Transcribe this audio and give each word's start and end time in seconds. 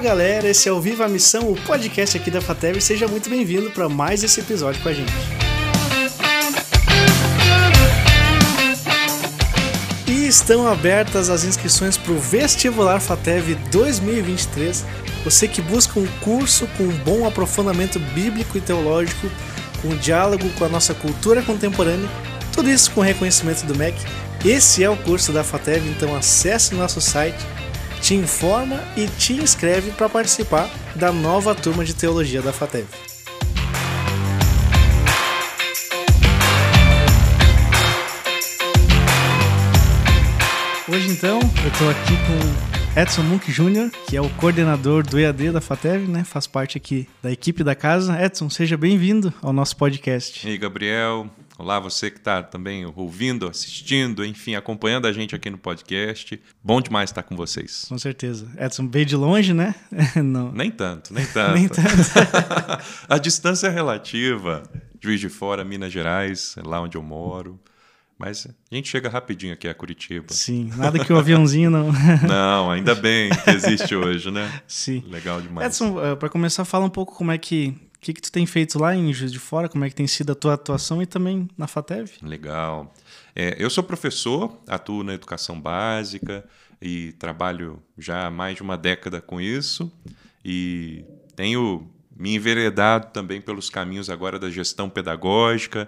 galera, 0.00 0.48
esse 0.48 0.66
é 0.66 0.72
o 0.72 0.80
Viva 0.80 1.04
a 1.04 1.08
Missão, 1.08 1.52
o 1.52 1.60
podcast 1.66 2.16
aqui 2.16 2.30
da 2.30 2.40
FATEV. 2.40 2.80
Seja 2.80 3.06
muito 3.06 3.28
bem-vindo 3.28 3.70
para 3.70 3.86
mais 3.86 4.24
esse 4.24 4.40
episódio 4.40 4.82
com 4.82 4.88
a 4.88 4.94
gente. 4.94 5.12
E 10.08 10.26
estão 10.26 10.66
abertas 10.66 11.28
as 11.28 11.44
inscrições 11.44 11.98
para 11.98 12.12
o 12.12 12.18
Vestibular 12.18 12.98
FATEV 12.98 13.56
2023. 13.70 14.86
Você 15.22 15.46
que 15.46 15.60
busca 15.60 16.00
um 16.00 16.06
curso 16.22 16.66
com 16.78 16.84
um 16.84 16.96
bom 17.04 17.26
aprofundamento 17.26 17.98
bíblico 17.98 18.56
e 18.56 18.60
teológico, 18.62 19.30
com 19.82 19.94
diálogo 19.96 20.48
com 20.58 20.64
a 20.64 20.68
nossa 20.70 20.94
cultura 20.94 21.42
contemporânea, 21.42 22.08
tudo 22.54 22.70
isso 22.70 22.90
com 22.92 23.02
reconhecimento 23.02 23.66
do 23.66 23.76
MEC. 23.76 23.98
Esse 24.46 24.82
é 24.82 24.88
o 24.88 24.96
curso 24.96 25.30
da 25.30 25.44
FATEV, 25.44 25.90
então 25.90 26.16
acesse 26.16 26.74
nosso 26.74 27.02
site 27.02 27.44
te 28.00 28.14
informa 28.14 28.82
e 28.96 29.06
te 29.06 29.34
inscreve 29.34 29.90
para 29.92 30.08
participar 30.08 30.68
da 30.96 31.12
nova 31.12 31.54
turma 31.54 31.84
de 31.84 31.94
teologia 31.94 32.40
da 32.42 32.52
FATEV. 32.52 32.86
Hoje 40.88 41.08
então 41.10 41.38
eu 41.38 41.68
estou 41.68 41.88
aqui 41.88 42.14
com 42.26 43.00
Edson 43.00 43.22
Munk 43.22 43.52
Jr., 43.52 43.90
que 44.08 44.16
é 44.16 44.20
o 44.20 44.28
coordenador 44.30 45.06
do 45.06 45.20
EAD 45.20 45.52
da 45.52 45.60
FATEV, 45.60 46.08
né? 46.08 46.24
Faz 46.24 46.48
parte 46.48 46.76
aqui 46.76 47.08
da 47.22 47.30
equipe 47.30 47.62
da 47.62 47.76
casa. 47.76 48.20
Edson, 48.20 48.50
seja 48.50 48.76
bem-vindo 48.76 49.32
ao 49.40 49.52
nosso 49.52 49.76
podcast. 49.76 50.44
E 50.44 50.50
aí, 50.50 50.58
Gabriel, 50.58 51.30
Olá, 51.60 51.78
você 51.78 52.10
que 52.10 52.16
está 52.16 52.42
também 52.42 52.90
ouvindo, 52.96 53.46
assistindo, 53.46 54.24
enfim, 54.24 54.54
acompanhando 54.54 55.06
a 55.06 55.12
gente 55.12 55.34
aqui 55.34 55.50
no 55.50 55.58
podcast. 55.58 56.40
Bom 56.64 56.80
demais 56.80 57.10
estar 57.10 57.22
com 57.22 57.36
vocês. 57.36 57.84
Com 57.86 57.98
certeza. 57.98 58.50
Edson 58.56 58.88
veio 58.88 59.04
de 59.04 59.14
longe, 59.14 59.52
né? 59.52 59.74
Não. 60.24 60.50
Nem 60.52 60.70
tanto, 60.70 61.12
nem 61.12 61.26
tanto. 61.26 61.52
nem 61.52 61.68
tanto. 61.68 61.86
a 63.06 63.18
distância 63.18 63.66
é 63.66 63.70
relativa. 63.70 64.62
Juiz 65.02 65.20
de 65.20 65.28
Fora, 65.28 65.62
Minas 65.62 65.92
Gerais, 65.92 66.54
é 66.56 66.66
lá 66.66 66.80
onde 66.80 66.96
eu 66.96 67.02
moro. 67.02 67.60
Mas 68.18 68.46
a 68.46 68.74
gente 68.74 68.88
chega 68.88 69.10
rapidinho 69.10 69.52
aqui 69.52 69.68
a 69.68 69.74
Curitiba. 69.74 70.32
Sim, 70.32 70.70
nada 70.74 71.04
que 71.04 71.12
o 71.12 71.18
aviãozinho 71.18 71.68
não. 71.68 71.92
não, 72.26 72.70
ainda 72.70 72.94
bem 72.94 73.28
que 73.28 73.50
existe 73.50 73.94
hoje, 73.94 74.30
né? 74.30 74.50
Sim. 74.66 75.04
Legal 75.06 75.42
demais. 75.42 75.66
Edson, 75.66 76.02
eh, 76.02 76.16
para 76.16 76.30
começar, 76.30 76.64
fala 76.64 76.86
um 76.86 76.90
pouco 76.90 77.14
como 77.14 77.30
é 77.30 77.36
que 77.36 77.89
o 78.00 78.02
que, 78.02 78.14
que 78.14 78.22
tu 78.22 78.32
tem 78.32 78.46
feito 78.46 78.78
lá 78.78 78.96
em 78.96 79.12
Juiz 79.12 79.30
de 79.30 79.38
Fora? 79.38 79.68
Como 79.68 79.84
é 79.84 79.90
que 79.90 79.94
tem 79.94 80.06
sido 80.06 80.32
a 80.32 80.34
tua 80.34 80.54
atuação 80.54 81.02
e 81.02 81.06
também 81.06 81.46
na 81.54 81.66
FATEV? 81.66 82.12
Legal. 82.22 82.94
É, 83.36 83.54
eu 83.58 83.68
sou 83.68 83.84
professor, 83.84 84.58
atuo 84.66 85.04
na 85.04 85.12
educação 85.12 85.60
básica 85.60 86.42
e 86.80 87.12
trabalho 87.18 87.82
já 87.98 88.26
há 88.26 88.30
mais 88.30 88.56
de 88.56 88.62
uma 88.62 88.78
década 88.78 89.20
com 89.20 89.38
isso 89.38 89.92
e 90.42 91.04
tenho 91.36 91.90
me 92.16 92.34
enveredado 92.34 93.08
também 93.12 93.38
pelos 93.38 93.68
caminhos 93.68 94.08
agora 94.08 94.38
da 94.38 94.48
gestão 94.48 94.88
pedagógica, 94.88 95.86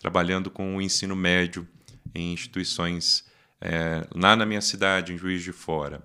trabalhando 0.00 0.50
com 0.50 0.76
o 0.76 0.82
ensino 0.82 1.14
médio 1.14 1.64
em 2.12 2.32
instituições 2.32 3.24
é, 3.60 4.04
lá 4.12 4.34
na 4.34 4.44
minha 4.44 4.60
cidade, 4.60 5.12
em 5.12 5.16
Juiz 5.16 5.44
de 5.44 5.52
Fora. 5.52 6.02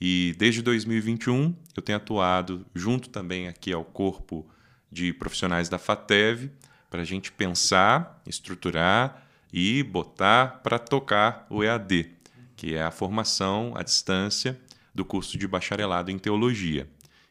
E 0.00 0.36
desde 0.38 0.62
2021 0.62 1.52
eu 1.76 1.82
tenho 1.82 1.96
atuado 1.96 2.64
junto 2.72 3.08
também 3.08 3.48
aqui 3.48 3.72
ao 3.72 3.84
corpo 3.84 4.48
de 4.90 5.12
profissionais 5.12 5.68
da 5.68 5.78
FATEV 5.78 6.50
para 6.88 7.02
a 7.02 7.04
gente 7.04 7.30
pensar, 7.30 8.20
estruturar 8.26 9.26
e 9.52 9.82
botar 9.82 10.60
para 10.62 10.78
tocar 10.78 11.46
o 11.48 11.62
EAD, 11.62 12.10
que 12.56 12.74
é 12.74 12.82
a 12.82 12.90
formação 12.90 13.72
à 13.76 13.82
distância 13.82 14.60
do 14.94 15.04
curso 15.04 15.38
de 15.38 15.46
bacharelado 15.46 16.10
em 16.10 16.18
teologia. 16.18 16.88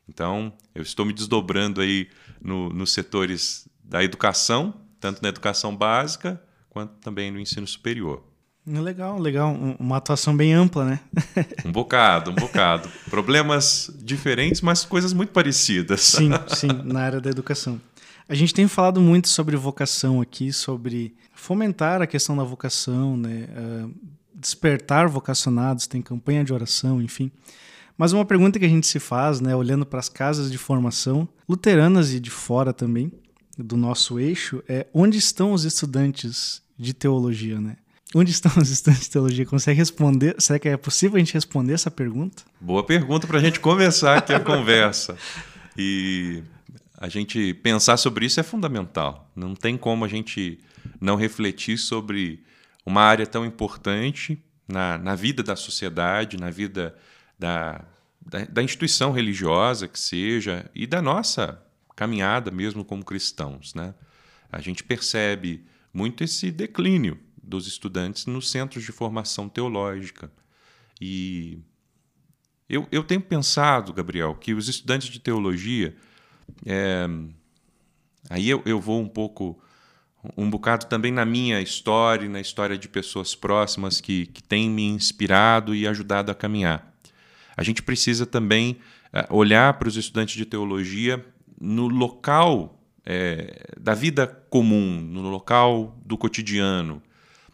Então, 0.07 0.53
eu 0.73 0.81
estou 0.81 1.05
me 1.05 1.13
desdobrando 1.13 1.81
aí 1.81 2.09
no, 2.41 2.69
nos 2.69 2.93
setores 2.93 3.67
da 3.83 4.03
educação, 4.03 4.73
tanto 4.99 5.21
na 5.21 5.29
educação 5.29 5.75
básica 5.75 6.41
quanto 6.69 6.93
também 6.99 7.31
no 7.31 7.39
ensino 7.39 7.67
superior. 7.67 8.28
Legal, 8.77 9.19
legal. 9.19 9.53
Uma 9.79 9.97
atuação 9.97 10.35
bem 10.35 10.53
ampla, 10.53 10.85
né? 10.85 10.99
um 11.65 11.71
bocado, 11.71 12.29
um 12.31 12.35
bocado. 12.35 12.87
Problemas 13.09 13.89
diferentes, 13.99 14.61
mas 14.61 14.85
coisas 14.85 15.11
muito 15.11 15.31
parecidas. 15.31 16.01
Sim, 16.01 16.29
sim, 16.55 16.67
na 16.83 17.01
área 17.01 17.19
da 17.19 17.29
educação. 17.29 17.81
A 18.27 18.35
gente 18.35 18.53
tem 18.53 18.67
falado 18.67 19.01
muito 19.01 19.27
sobre 19.27 19.55
vocação 19.55 20.21
aqui, 20.21 20.53
sobre 20.53 21.15
fomentar 21.33 21.99
a 22.01 22.05
questão 22.07 22.37
da 22.37 22.43
vocação, 22.43 23.17
né? 23.17 23.47
Uh, 23.49 23.91
despertar 24.35 25.07
vocacionados, 25.09 25.87
tem 25.87 26.01
campanha 26.01 26.43
de 26.43 26.53
oração, 26.53 27.01
enfim. 27.01 27.31
Mas 27.97 28.13
uma 28.13 28.23
pergunta 28.23 28.57
que 28.59 28.65
a 28.65 28.69
gente 28.69 28.87
se 28.87 28.99
faz, 28.99 29.41
né, 29.41 29.53
olhando 29.53 29.85
para 29.85 29.99
as 29.99 30.07
casas 30.07 30.49
de 30.49 30.57
formação, 30.57 31.27
luteranas 31.47 32.13
e 32.13 32.19
de 32.19 32.29
fora 32.29 32.71
também, 32.71 33.11
do 33.57 33.75
nosso 33.75 34.17
eixo, 34.17 34.63
é 34.69 34.87
onde 34.93 35.17
estão 35.17 35.51
os 35.51 35.65
estudantes 35.65 36.61
de 36.77 36.93
teologia, 36.93 37.59
né? 37.59 37.75
Onde 38.15 38.31
estão 38.31 38.51
os 38.57 38.71
estudantes 38.71 39.03
de 39.03 39.11
teologia? 39.11 39.45
Consegue 39.45 39.77
responder? 39.77 40.35
Será 40.39 40.57
que 40.57 40.67
é 40.67 40.75
possível 40.75 41.17
a 41.17 41.19
gente 41.19 41.33
responder 41.33 41.73
essa 41.73 41.91
pergunta? 41.91 42.43
Boa 42.59 42.83
pergunta 42.83 43.27
para 43.27 43.37
a 43.37 43.41
gente 43.41 43.59
começar 43.59 44.17
aqui 44.17 44.33
a 44.33 44.39
conversa. 44.39 45.15
E 45.77 46.41
a 46.97 47.07
gente 47.07 47.53
pensar 47.53 47.97
sobre 47.97 48.25
isso 48.25 48.39
é 48.39 48.43
fundamental. 48.43 49.29
Não 49.35 49.53
tem 49.53 49.77
como 49.77 50.05
a 50.05 50.07
gente 50.07 50.59
não 50.99 51.15
refletir 51.15 51.77
sobre 51.77 52.43
uma 52.83 53.01
área 53.03 53.27
tão 53.27 53.45
importante 53.45 54.43
na, 54.67 54.97
na 54.97 55.13
vida 55.13 55.43
da 55.43 55.55
sociedade, 55.55 56.35
na 56.35 56.49
vida 56.49 56.95
da, 57.37 57.85
da, 58.25 58.45
da 58.45 58.63
instituição 58.63 59.11
religiosa 59.11 59.87
que 59.87 59.99
seja 59.99 60.69
e 60.73 60.87
da 60.87 60.99
nossa 60.99 61.61
caminhada 61.95 62.49
mesmo 62.49 62.83
como 62.83 63.05
cristãos. 63.05 63.75
Né? 63.75 63.93
A 64.51 64.59
gente 64.59 64.83
percebe 64.83 65.63
muito 65.93 66.23
esse 66.23 66.49
declínio 66.49 67.19
dos 67.49 67.67
estudantes 67.67 68.25
nos 68.25 68.49
centros 68.49 68.83
de 68.83 68.91
formação 68.91 69.49
teológica. 69.49 70.31
E 71.01 71.59
eu, 72.69 72.87
eu 72.91 73.03
tenho 73.03 73.21
pensado, 73.21 73.91
Gabriel, 73.91 74.35
que 74.35 74.53
os 74.53 74.69
estudantes 74.69 75.09
de 75.09 75.19
teologia. 75.19 75.95
É, 76.65 77.07
aí 78.29 78.47
eu, 78.47 78.61
eu 78.65 78.79
vou 78.79 79.01
um 79.01 79.07
pouco. 79.07 79.59
Um 80.35 80.49
bocado 80.49 80.85
também 80.87 81.13
na 81.13 81.23
minha 81.23 81.61
história, 81.61 82.27
na 82.27 82.41
história 82.41 82.77
de 82.77 82.89
pessoas 82.89 83.33
próximas 83.33 84.01
que, 84.01 84.25
que 84.25 84.43
têm 84.43 84.69
me 84.69 84.83
inspirado 84.83 85.73
e 85.73 85.87
ajudado 85.87 86.29
a 86.29 86.35
caminhar. 86.35 86.93
A 87.55 87.63
gente 87.63 87.81
precisa 87.81 88.25
também 88.25 88.77
é, 89.13 89.25
olhar 89.29 89.79
para 89.79 89.87
os 89.87 89.95
estudantes 89.95 90.35
de 90.35 90.45
teologia 90.45 91.25
no 91.59 91.87
local 91.87 92.79
é, 93.05 93.73
da 93.79 93.93
vida 93.93 94.27
comum, 94.27 95.01
no 95.01 95.29
local 95.29 95.97
do 96.05 96.17
cotidiano, 96.17 97.01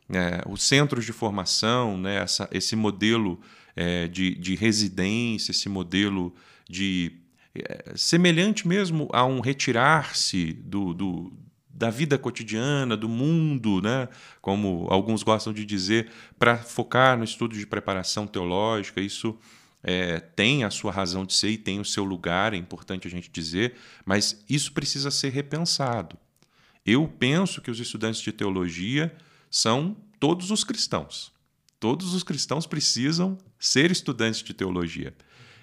é, 0.10 0.42
os 0.48 0.64
centros 0.64 1.06
de 1.06 1.12
formação, 1.12 1.98
né, 1.98 2.18
essa, 2.18 2.48
esse 2.52 2.76
modelo 2.76 3.40
é, 3.76 4.08
de, 4.08 4.36
de 4.36 4.56
residência, 4.56 5.52
esse 5.52 5.70
modelo 5.70 6.34
de. 6.70 7.14
É, 7.58 7.94
semelhante 7.96 8.68
mesmo 8.68 9.08
a 9.14 9.26
um 9.26 9.40
retirar-se 9.40 10.52
do, 10.52 10.94
do, 10.94 11.34
da 11.70 11.90
vida 11.90 12.18
cotidiana, 12.18 12.98
do 12.98 13.08
mundo, 13.08 13.82
né, 13.82 14.10
como 14.42 14.88
alguns 14.90 15.24
gostam 15.24 15.54
de 15.54 15.66
dizer, 15.66 16.10
para 16.38 16.58
focar 16.58 17.18
no 17.18 17.24
estudo 17.24 17.56
de 17.56 17.66
preparação 17.66 18.28
teológica. 18.28 19.00
Isso 19.00 19.38
é, 19.82 20.20
tem 20.20 20.64
a 20.64 20.70
sua 20.70 20.92
razão 20.92 21.26
de 21.26 21.34
ser 21.34 21.50
e 21.50 21.58
tem 21.58 21.80
o 21.80 21.86
seu 21.86 22.04
lugar, 22.04 22.54
é 22.54 22.58
importante 22.58 23.08
a 23.08 23.12
gente 23.12 23.30
dizer, 23.32 23.76
mas 24.06 24.44
isso 24.50 24.74
precisa 24.74 25.10
ser 25.10 25.30
repensado. 25.30 26.18
Eu 26.86 27.08
penso 27.08 27.62
que 27.62 27.72
os 27.72 27.80
estudantes 27.80 28.22
de 28.22 28.32
teologia 28.32 29.16
são 29.56 29.96
todos 30.20 30.52
os 30.52 30.66
cristãos. 30.66 31.32
Todos 31.80 32.14
os 32.14 32.24
cristãos 32.24 32.68
precisam 32.68 33.38
ser 33.58 33.90
estudantes 33.90 34.44
de 34.44 34.54
teologia. 34.54 35.16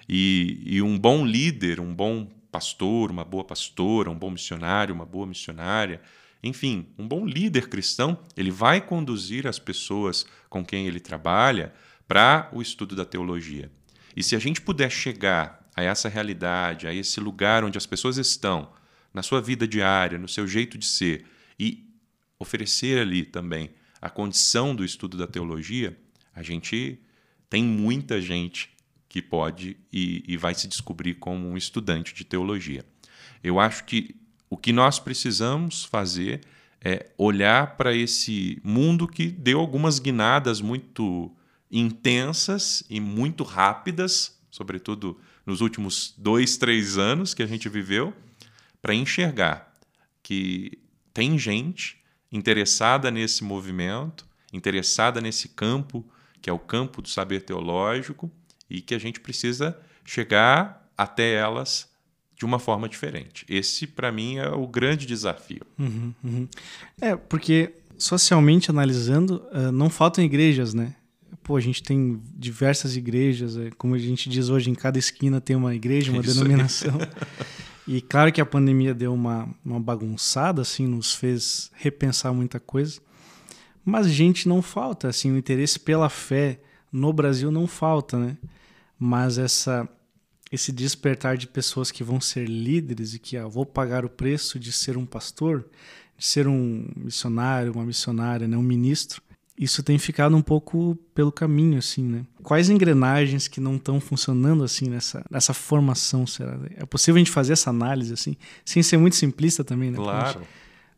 E, 0.09 0.63
e, 0.65 0.81
um 0.81 0.97
bom 0.97 1.23
líder, 1.23 1.79
um 1.79 1.93
bom 1.93 2.27
pastor, 2.51 3.11
uma 3.11 3.23
boa 3.23 3.43
pastora, 3.43 4.09
um 4.09 4.17
bom 4.17 4.31
missionário, 4.31 4.95
uma 4.95 5.05
boa 5.05 5.27
missionária, 5.27 6.01
enfim, 6.41 6.87
um 6.97 7.07
bom 7.07 7.23
líder 7.23 7.69
cristão, 7.69 8.17
ele 8.35 8.49
vai 8.49 8.81
conduzir 8.81 9.45
as 9.45 9.59
pessoas 9.59 10.25
com 10.49 10.65
quem 10.65 10.87
ele 10.87 10.99
trabalha 10.99 11.71
para 12.07 12.49
o 12.51 12.63
estudo 12.63 12.95
da 12.95 13.05
teologia. 13.05 13.71
E 14.15 14.23
se 14.23 14.35
a 14.35 14.39
gente 14.39 14.59
puder 14.59 14.89
chegar 14.89 15.69
a 15.75 15.83
essa 15.83 16.09
realidade, 16.09 16.87
a 16.87 16.93
esse 16.93 17.19
lugar 17.19 17.63
onde 17.63 17.77
as 17.77 17.85
pessoas 17.85 18.17
estão, 18.17 18.73
na 19.13 19.21
sua 19.21 19.39
vida 19.39 19.67
diária, 19.67 20.17
no 20.17 20.27
seu 20.27 20.47
jeito 20.47 20.79
de 20.79 20.85
ser, 20.87 21.27
e 21.59 21.87
oferecer 22.39 22.97
ali 22.97 23.23
também 23.23 23.69
a 24.03 24.09
condição 24.09 24.75
do 24.75 24.83
estudo 24.83 25.15
da 25.15 25.25
teologia, 25.25 25.97
a 26.35 26.43
gente 26.43 26.99
tem 27.49 27.63
muita 27.63 28.21
gente 28.21 28.69
que 29.07 29.21
pode 29.21 29.77
e, 29.93 30.21
e 30.27 30.35
vai 30.35 30.53
se 30.53 30.67
descobrir 30.67 31.13
como 31.13 31.47
um 31.47 31.55
estudante 31.55 32.13
de 32.13 32.25
teologia. 32.25 32.85
Eu 33.41 33.61
acho 33.61 33.85
que 33.85 34.13
o 34.49 34.57
que 34.57 34.73
nós 34.73 34.99
precisamos 34.99 35.85
fazer 35.85 36.41
é 36.81 37.11
olhar 37.17 37.77
para 37.77 37.95
esse 37.95 38.59
mundo 38.61 39.07
que 39.07 39.27
deu 39.27 39.57
algumas 39.57 39.99
guinadas 39.99 40.59
muito 40.59 41.33
intensas 41.71 42.83
e 42.89 42.99
muito 42.99 43.45
rápidas, 43.45 44.37
sobretudo 44.51 45.17
nos 45.45 45.61
últimos 45.61 46.13
dois, 46.17 46.57
três 46.57 46.97
anos 46.97 47.33
que 47.33 47.41
a 47.41 47.47
gente 47.47 47.69
viveu, 47.69 48.13
para 48.81 48.93
enxergar 48.93 49.73
que 50.21 50.77
tem 51.13 51.39
gente 51.39 52.02
interessada 52.33 53.11
nesse 53.11 53.43
movimento, 53.43 54.25
interessada 54.51 55.21
nesse 55.21 55.47
campo, 55.49 56.03
que 56.41 56.49
é 56.49 56.53
o 56.53 56.59
campo 56.59 57.01
do 57.01 57.07
saber 57.07 57.41
teológico, 57.41 58.29
e 58.69 58.81
que 58.81 58.95
a 58.95 58.99
gente 58.99 59.19
precisa 59.19 59.79
chegar 60.03 60.89
até 60.97 61.33
elas 61.35 61.87
de 62.35 62.43
uma 62.43 62.57
forma 62.57 62.89
diferente. 62.89 63.45
Esse, 63.47 63.85
para 63.85 64.11
mim, 64.11 64.37
é 64.37 64.49
o 64.49 64.67
grande 64.67 65.05
desafio. 65.05 65.61
Uhum, 65.77 66.13
uhum. 66.23 66.47
É, 66.99 67.15
porque 67.15 67.73
socialmente 67.97 68.71
analisando, 68.71 69.43
uh, 69.53 69.71
não 69.71 69.89
faltam 69.89 70.23
igrejas, 70.23 70.73
né? 70.73 70.95
Pô, 71.43 71.55
a 71.55 71.61
gente 71.61 71.83
tem 71.83 72.21
diversas 72.35 72.95
igrejas, 72.95 73.57
é, 73.57 73.69
como 73.77 73.95
a 73.95 73.99
gente 73.99 74.29
diz 74.29 74.49
hoje, 74.49 74.69
em 74.69 74.75
cada 74.75 74.97
esquina 74.97 75.39
tem 75.39 75.55
uma 75.55 75.75
igreja, 75.75 76.11
uma 76.11 76.21
Isso 76.21 76.33
denominação. 76.33 76.97
e 77.87 78.01
claro 78.01 78.31
que 78.31 78.41
a 78.41 78.45
pandemia 78.45 78.93
deu 78.93 79.13
uma, 79.13 79.49
uma 79.63 79.79
bagunçada, 79.79 80.61
assim, 80.61 80.87
nos 80.87 81.13
fez 81.13 81.71
repensar 81.73 82.33
muita 82.33 82.59
coisa. 82.59 83.01
Mas 83.83 84.07
gente 84.07 84.47
não 84.47 84.61
falta, 84.61 85.09
assim, 85.09 85.31
o 85.31 85.37
interesse 85.37 85.79
pela 85.79 86.09
fé 86.09 86.61
no 86.91 87.11
Brasil 87.11 87.51
não 87.51 87.67
falta, 87.67 88.17
né? 88.17 88.37
Mas 88.97 89.37
essa 89.37 89.89
esse 90.51 90.71
despertar 90.71 91.35
de 91.35 91.47
pessoas 91.47 91.89
que 91.89 92.03
vão 92.03 92.21
ser 92.21 92.47
líderes 92.47 93.15
e 93.15 93.19
que 93.19 93.35
ah, 93.35 93.47
vou 93.47 93.65
pagar 93.65 94.05
o 94.05 94.09
preço 94.09 94.59
de 94.59 94.71
ser 94.71 94.95
um 94.97 95.05
pastor, 95.05 95.67
de 96.15 96.23
ser 96.23 96.47
um 96.47 96.87
missionário, 96.95 97.73
uma 97.73 97.83
missionária, 97.83 98.47
né, 98.47 98.55
um 98.55 98.61
ministro, 98.61 99.19
isso 99.57 99.83
tem 99.83 99.99
ficado 99.99 100.35
um 100.35 100.41
pouco 100.41 100.97
pelo 101.13 101.31
caminho, 101.31 101.77
assim, 101.77 102.03
né? 102.03 102.25
Quais 102.41 102.69
engrenagens 102.69 103.47
que 103.47 103.61
não 103.61 103.75
estão 103.75 103.99
funcionando 103.99 104.63
assim 104.63 104.89
nessa, 104.89 105.23
nessa 105.29 105.53
formação, 105.53 106.25
será? 106.25 106.57
É 106.75 106.85
possível 106.85 107.17
a 107.17 107.19
gente 107.19 107.31
fazer 107.31 107.53
essa 107.53 107.69
análise 107.69 108.13
assim, 108.13 108.35
sem 108.65 108.81
ser 108.81 108.97
muito 108.97 109.15
simplista 109.15 109.63
também, 109.63 109.91
né? 109.91 109.97
Claro. 109.97 110.41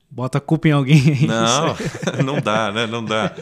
Bota 0.10 0.38
a 0.38 0.42
culpa 0.42 0.70
em 0.70 0.72
alguém 0.72 1.02
aí. 1.12 1.28
Não, 1.28 1.76
não 2.24 2.42
dá, 2.42 2.72
né? 2.72 2.88
Não 2.88 3.04
dá. 3.04 3.36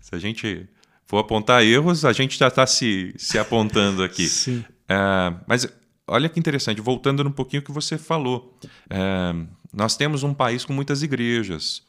Se 0.00 0.14
a 0.14 0.18
gente 0.18 0.68
for 1.06 1.18
apontar 1.18 1.64
erros, 1.64 2.04
a 2.04 2.12
gente 2.12 2.38
já 2.38 2.46
está 2.46 2.66
se, 2.66 3.12
se 3.16 3.38
apontando 3.38 4.02
aqui. 4.04 4.28
Sim. 4.28 4.64
É, 4.88 5.34
mas 5.46 5.66
olha 6.06 6.28
que 6.28 6.38
interessante, 6.38 6.80
voltando 6.80 7.26
um 7.26 7.32
pouquinho 7.32 7.62
o 7.62 7.64
que 7.64 7.72
você 7.72 7.98
falou. 7.98 8.56
É, 8.88 9.34
nós 9.72 9.96
temos 9.96 10.22
um 10.22 10.32
país 10.32 10.64
com 10.64 10.72
muitas 10.72 11.02
igrejas. 11.02 11.82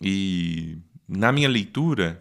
E 0.00 0.76
na 1.08 1.30
minha 1.32 1.48
leitura, 1.48 2.20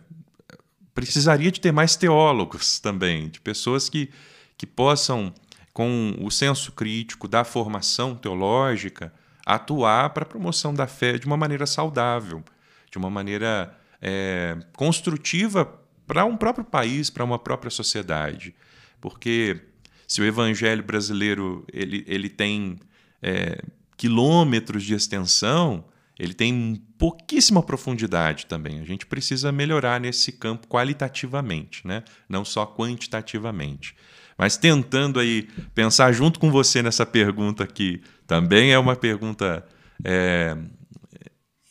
precisaria 0.93 1.51
de 1.51 1.59
ter 1.59 1.71
mais 1.71 1.95
teólogos 1.95 2.79
também, 2.79 3.29
de 3.29 3.41
pessoas 3.41 3.89
que, 3.89 4.09
que 4.57 4.65
possam, 4.65 5.33
com 5.73 6.15
o 6.21 6.31
senso 6.31 6.71
crítico 6.71 7.27
da 7.27 7.43
formação 7.43 8.15
teológica, 8.15 9.13
atuar 9.45 10.11
para 10.11 10.23
a 10.23 10.27
promoção 10.27 10.73
da 10.73 10.87
fé 10.87 11.17
de 11.17 11.27
uma 11.27 11.37
maneira 11.37 11.65
saudável, 11.65 12.43
de 12.89 12.97
uma 12.97 13.09
maneira 13.09 13.77
é, 14.01 14.57
construtiva 14.73 15.65
para 16.07 16.23
um 16.25 16.37
próprio 16.37 16.63
país, 16.63 17.09
para 17.09 17.23
uma 17.23 17.37
própria 17.37 17.69
sociedade. 17.69 18.55
Porque 19.01 19.59
se 20.07 20.21
o 20.21 20.25
evangelho 20.25 20.83
brasileiro 20.83 21.65
ele, 21.73 22.03
ele 22.07 22.29
tem 22.29 22.79
é, 23.21 23.61
quilômetros 23.97 24.83
de 24.83 24.93
extensão, 24.93 25.83
ele 26.17 26.33
tem 26.33 26.81
pouquíssima 26.97 27.61
profundidade 27.61 28.45
também. 28.45 28.79
A 28.79 28.85
gente 28.85 29.05
precisa 29.05 29.51
melhorar 29.51 29.99
nesse 29.99 30.31
campo 30.31 30.67
qualitativamente, 30.67 31.85
né? 31.85 32.03
não 32.27 32.45
só 32.45 32.65
quantitativamente. 32.65 33.95
Mas 34.37 34.57
tentando 34.57 35.19
aí 35.19 35.43
pensar 35.73 36.11
junto 36.11 36.39
com 36.39 36.51
você 36.51 36.81
nessa 36.81 37.05
pergunta 37.05 37.65
que 37.67 38.01
também 38.27 38.71
é 38.71 38.79
uma 38.79 38.95
pergunta 38.95 39.65
é, 40.03 40.57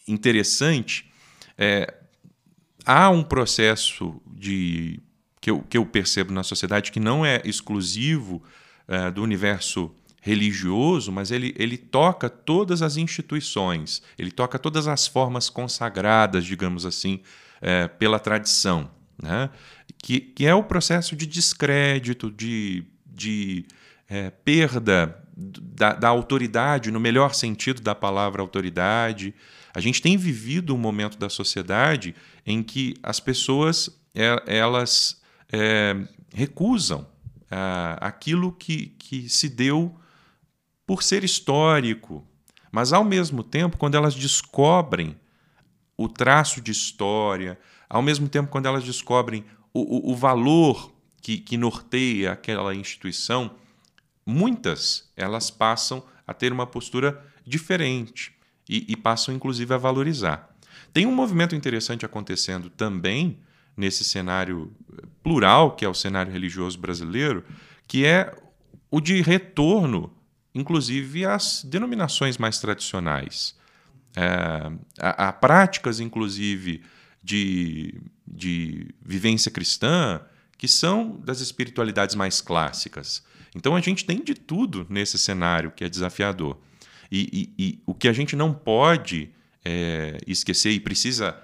interessante. 0.06 1.10
É, 1.56 1.92
há 2.84 3.10
um 3.10 3.22
processo 3.22 4.20
de 4.26 5.00
que 5.40 5.50
eu, 5.50 5.60
que 5.60 5.76
eu 5.76 5.84
percebo 5.84 6.32
na 6.32 6.42
sociedade 6.42 6.90
que 6.90 7.00
não 7.00 7.24
é 7.24 7.42
exclusivo 7.44 8.42
é, 8.88 9.10
do 9.10 9.22
universo 9.22 9.94
religioso, 10.24 11.12
mas 11.12 11.30
ele, 11.30 11.54
ele 11.58 11.76
toca 11.76 12.30
todas 12.30 12.80
as 12.80 12.96
instituições, 12.96 14.00
ele 14.18 14.30
toca 14.30 14.58
todas 14.58 14.88
as 14.88 15.06
formas 15.06 15.50
consagradas, 15.50 16.46
digamos 16.46 16.86
assim, 16.86 17.20
é, 17.60 17.88
pela 17.88 18.18
tradição, 18.18 18.90
né? 19.22 19.50
que, 19.98 20.20
que 20.20 20.46
é 20.46 20.54
o 20.54 20.64
processo 20.64 21.14
de 21.14 21.26
descrédito, 21.26 22.30
de, 22.30 22.86
de 23.06 23.66
é, 24.08 24.30
perda 24.30 25.22
da, 25.36 25.92
da, 25.92 26.08
autoridade, 26.08 26.90
no 26.90 26.98
melhor 26.98 27.34
sentido 27.34 27.82
da 27.82 27.94
palavra 27.94 28.40
autoridade. 28.40 29.34
A 29.74 29.80
gente 29.80 30.00
tem 30.00 30.16
vivido 30.16 30.74
um 30.74 30.78
momento 30.78 31.18
da 31.18 31.28
sociedade 31.28 32.14
em 32.46 32.62
que 32.62 32.94
as 33.02 33.20
pessoas 33.20 33.90
é, 34.14 34.42
elas 34.46 35.20
é, 35.52 35.94
recusam 36.34 37.06
é, 37.50 37.56
aquilo 38.00 38.52
que, 38.52 38.86
que 38.98 39.28
se 39.28 39.50
deu 39.50 39.94
por 40.86 41.02
ser 41.02 41.24
histórico, 41.24 42.26
mas 42.70 42.92
ao 42.92 43.04
mesmo 43.04 43.42
tempo, 43.42 43.76
quando 43.76 43.96
elas 43.96 44.14
descobrem 44.14 45.16
o 45.96 46.08
traço 46.08 46.60
de 46.60 46.72
história, 46.72 47.58
ao 47.88 48.02
mesmo 48.02 48.28
tempo, 48.28 48.50
quando 48.50 48.66
elas 48.66 48.84
descobrem 48.84 49.44
o, 49.72 50.10
o, 50.10 50.12
o 50.12 50.16
valor 50.16 50.92
que, 51.22 51.38
que 51.38 51.56
norteia 51.56 52.32
aquela 52.32 52.74
instituição, 52.74 53.54
muitas 54.26 55.10
elas 55.16 55.50
passam 55.50 56.04
a 56.26 56.34
ter 56.34 56.52
uma 56.52 56.66
postura 56.66 57.24
diferente 57.46 58.32
e, 58.68 58.84
e, 58.88 58.96
passam, 58.96 59.34
inclusive, 59.34 59.72
a 59.72 59.78
valorizar. 59.78 60.54
Tem 60.92 61.06
um 61.06 61.14
movimento 61.14 61.54
interessante 61.54 62.04
acontecendo 62.04 62.70
também 62.70 63.38
nesse 63.76 64.04
cenário 64.04 64.72
plural, 65.22 65.76
que 65.76 65.84
é 65.84 65.88
o 65.88 65.94
cenário 65.94 66.32
religioso 66.32 66.78
brasileiro, 66.78 67.44
que 67.86 68.04
é 68.04 68.34
o 68.90 69.00
de 69.00 69.20
retorno 69.20 70.12
inclusive 70.54 71.26
as 71.26 71.64
denominações 71.64 72.38
mais 72.38 72.58
tradicionais. 72.58 73.54
É, 74.16 74.70
há, 75.00 75.28
há, 75.28 75.32
práticas, 75.32 75.98
inclusive, 75.98 76.82
de, 77.22 78.00
de 78.26 78.94
vivência 79.04 79.50
cristã 79.50 80.20
que 80.56 80.68
são 80.68 81.20
das 81.20 81.40
espiritualidades 81.40 82.14
mais 82.14 82.40
clássicas. 82.40 83.24
Então 83.54 83.74
a 83.74 83.80
gente 83.80 84.04
tem 84.04 84.22
de 84.22 84.34
tudo 84.34 84.86
nesse 84.88 85.18
cenário 85.18 85.72
que 85.72 85.84
é 85.84 85.88
desafiador. 85.88 86.58
E, 87.10 87.52
e, 87.58 87.64
e 87.64 87.82
o 87.86 87.94
que 87.94 88.08
a 88.08 88.12
gente 88.12 88.34
não 88.36 88.52
pode 88.52 89.30
é, 89.64 90.18
esquecer 90.26 90.70
e 90.70 90.80
precisa 90.80 91.36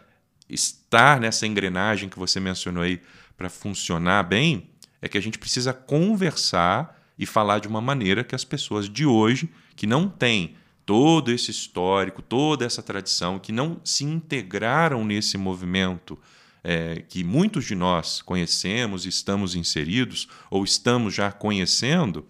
estar 0.49 1.21
nessa 1.21 1.47
engrenagem 1.47 2.09
que 2.09 2.19
você 2.19 2.41
mencionou 2.41 2.83
aí 2.83 3.01
para 3.37 3.49
funcionar 3.49 4.23
bem 4.25 4.71
é 5.01 5.09
que 5.09 5.17
a 5.17 5.21
gente 5.21 5.39
precisa 5.39 5.73
conversar 5.73 7.00
e 7.21 7.27
falar 7.27 7.59
de 7.59 7.69
uma 7.69 7.83
maneira 7.83 8.25
que 8.25 8.35
as 8.35 8.45
pessoas 8.45 8.89
de 8.89 9.05
hoje, 9.05 9.51
que 9.77 9.87
não 9.87 10.09
têm 10.09 10.57
todo 10.87 11.31
esse 11.31 11.51
histórico, 11.51 12.23
toda 12.23 12.65
essa 12.65 12.83
tradição, 12.83 13.39
que 13.39 13.53
não 13.53 13.79
se 13.85 14.05
integraram 14.05 15.05
nesse 15.05 15.37
movimento 15.37 16.19
é, 16.65 17.05
que 17.07 17.23
muitos 17.23 17.67
de 17.67 17.75
nós 17.75 18.23
conhecemos, 18.23 19.05
estamos 19.05 19.55
inseridos 19.55 20.29
ou 20.51 20.65
estamos 20.65 21.15
já 21.15 21.31
conhecendo, 21.31 22.27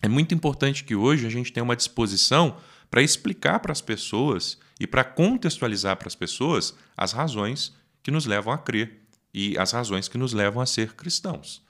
é 0.00 0.06
muito 0.06 0.32
importante 0.32 0.84
que 0.84 0.94
hoje 0.94 1.26
a 1.26 1.30
gente 1.30 1.52
tenha 1.52 1.64
uma 1.64 1.74
disposição 1.74 2.56
para 2.88 3.02
explicar 3.02 3.58
para 3.58 3.72
as 3.72 3.80
pessoas 3.80 4.58
e 4.78 4.86
para 4.86 5.02
contextualizar 5.02 5.96
para 5.96 6.06
as 6.06 6.14
pessoas 6.14 6.72
as 6.96 7.10
razões 7.10 7.74
que 8.00 8.12
nos 8.12 8.26
levam 8.26 8.52
a 8.52 8.58
crer 8.58 9.02
e 9.34 9.58
as 9.58 9.72
razões 9.72 10.06
que 10.06 10.16
nos 10.16 10.32
levam 10.32 10.62
a 10.62 10.66
ser 10.66 10.94
cristãos. 10.94 11.66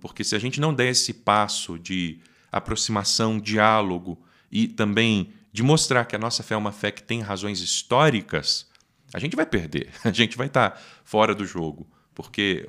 Porque 0.00 0.24
se 0.24 0.34
a 0.34 0.38
gente 0.38 0.60
não 0.60 0.72
der 0.72 0.88
esse 0.88 1.12
passo 1.12 1.78
de 1.78 2.18
aproximação, 2.50 3.38
diálogo 3.38 4.18
e 4.50 4.66
também 4.66 5.32
de 5.52 5.62
mostrar 5.62 6.04
que 6.04 6.16
a 6.16 6.18
nossa 6.18 6.42
fé 6.42 6.54
é 6.54 6.56
uma 6.56 6.72
fé 6.72 6.90
que 6.90 7.02
tem 7.02 7.20
razões 7.20 7.60
históricas, 7.60 8.68
a 9.12 9.18
gente 9.18 9.36
vai 9.36 9.46
perder, 9.46 9.90
a 10.04 10.12
gente 10.12 10.36
vai 10.36 10.46
estar 10.46 10.80
fora 11.04 11.34
do 11.34 11.44
jogo. 11.44 11.88
Porque 12.14 12.66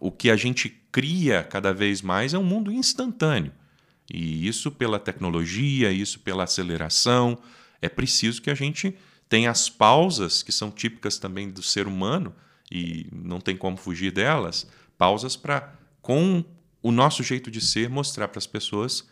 o 0.00 0.10
que 0.10 0.30
a 0.30 0.36
gente 0.36 0.68
cria 0.90 1.42
cada 1.42 1.72
vez 1.72 2.02
mais 2.02 2.34
é 2.34 2.38
um 2.38 2.44
mundo 2.44 2.72
instantâneo. 2.72 3.52
E 4.12 4.46
isso 4.46 4.70
pela 4.70 4.98
tecnologia, 4.98 5.90
isso 5.90 6.20
pela 6.20 6.44
aceleração. 6.44 7.38
É 7.82 7.88
preciso 7.88 8.40
que 8.40 8.50
a 8.50 8.54
gente 8.54 8.96
tenha 9.28 9.50
as 9.50 9.68
pausas, 9.68 10.42
que 10.42 10.52
são 10.52 10.70
típicas 10.70 11.18
também 11.18 11.50
do 11.50 11.62
ser 11.62 11.88
humano, 11.88 12.34
e 12.70 13.08
não 13.12 13.40
tem 13.40 13.56
como 13.56 13.76
fugir 13.76 14.12
delas 14.12 14.68
pausas 14.96 15.36
para, 15.36 15.74
com 16.00 16.44
o 16.82 16.92
nosso 16.92 17.22
jeito 17.22 17.50
de 17.50 17.60
ser 17.60 17.88
mostrar 17.88 18.28
para 18.28 18.38
as 18.38 18.46
pessoas 18.46 19.06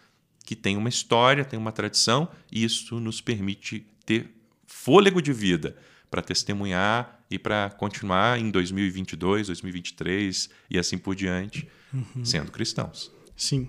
que 0.45 0.55
tem 0.55 0.77
uma 0.77 0.89
história, 0.89 1.45
tem 1.45 1.59
uma 1.59 1.73
tradição, 1.73 2.29
e 2.53 2.63
isso 2.63 3.01
nos 3.01 3.21
permite 3.21 3.87
ter 4.05 4.31
fôlego 4.67 5.23
de 5.23 5.33
vida 5.33 5.77
para 6.11 6.21
testemunhar 6.23 7.21
e 7.31 7.39
para 7.39 7.71
continuar 7.71 8.39
em 8.39 8.51
2022, 8.51 9.47
2023 9.49 10.51
e 10.71 10.79
assim 10.79 10.99
por 10.99 11.15
diante, 11.15 11.67
uhum. 11.93 12.25
sendo 12.25 12.53
cristãos. 12.53 13.11
Sim. 13.37 13.69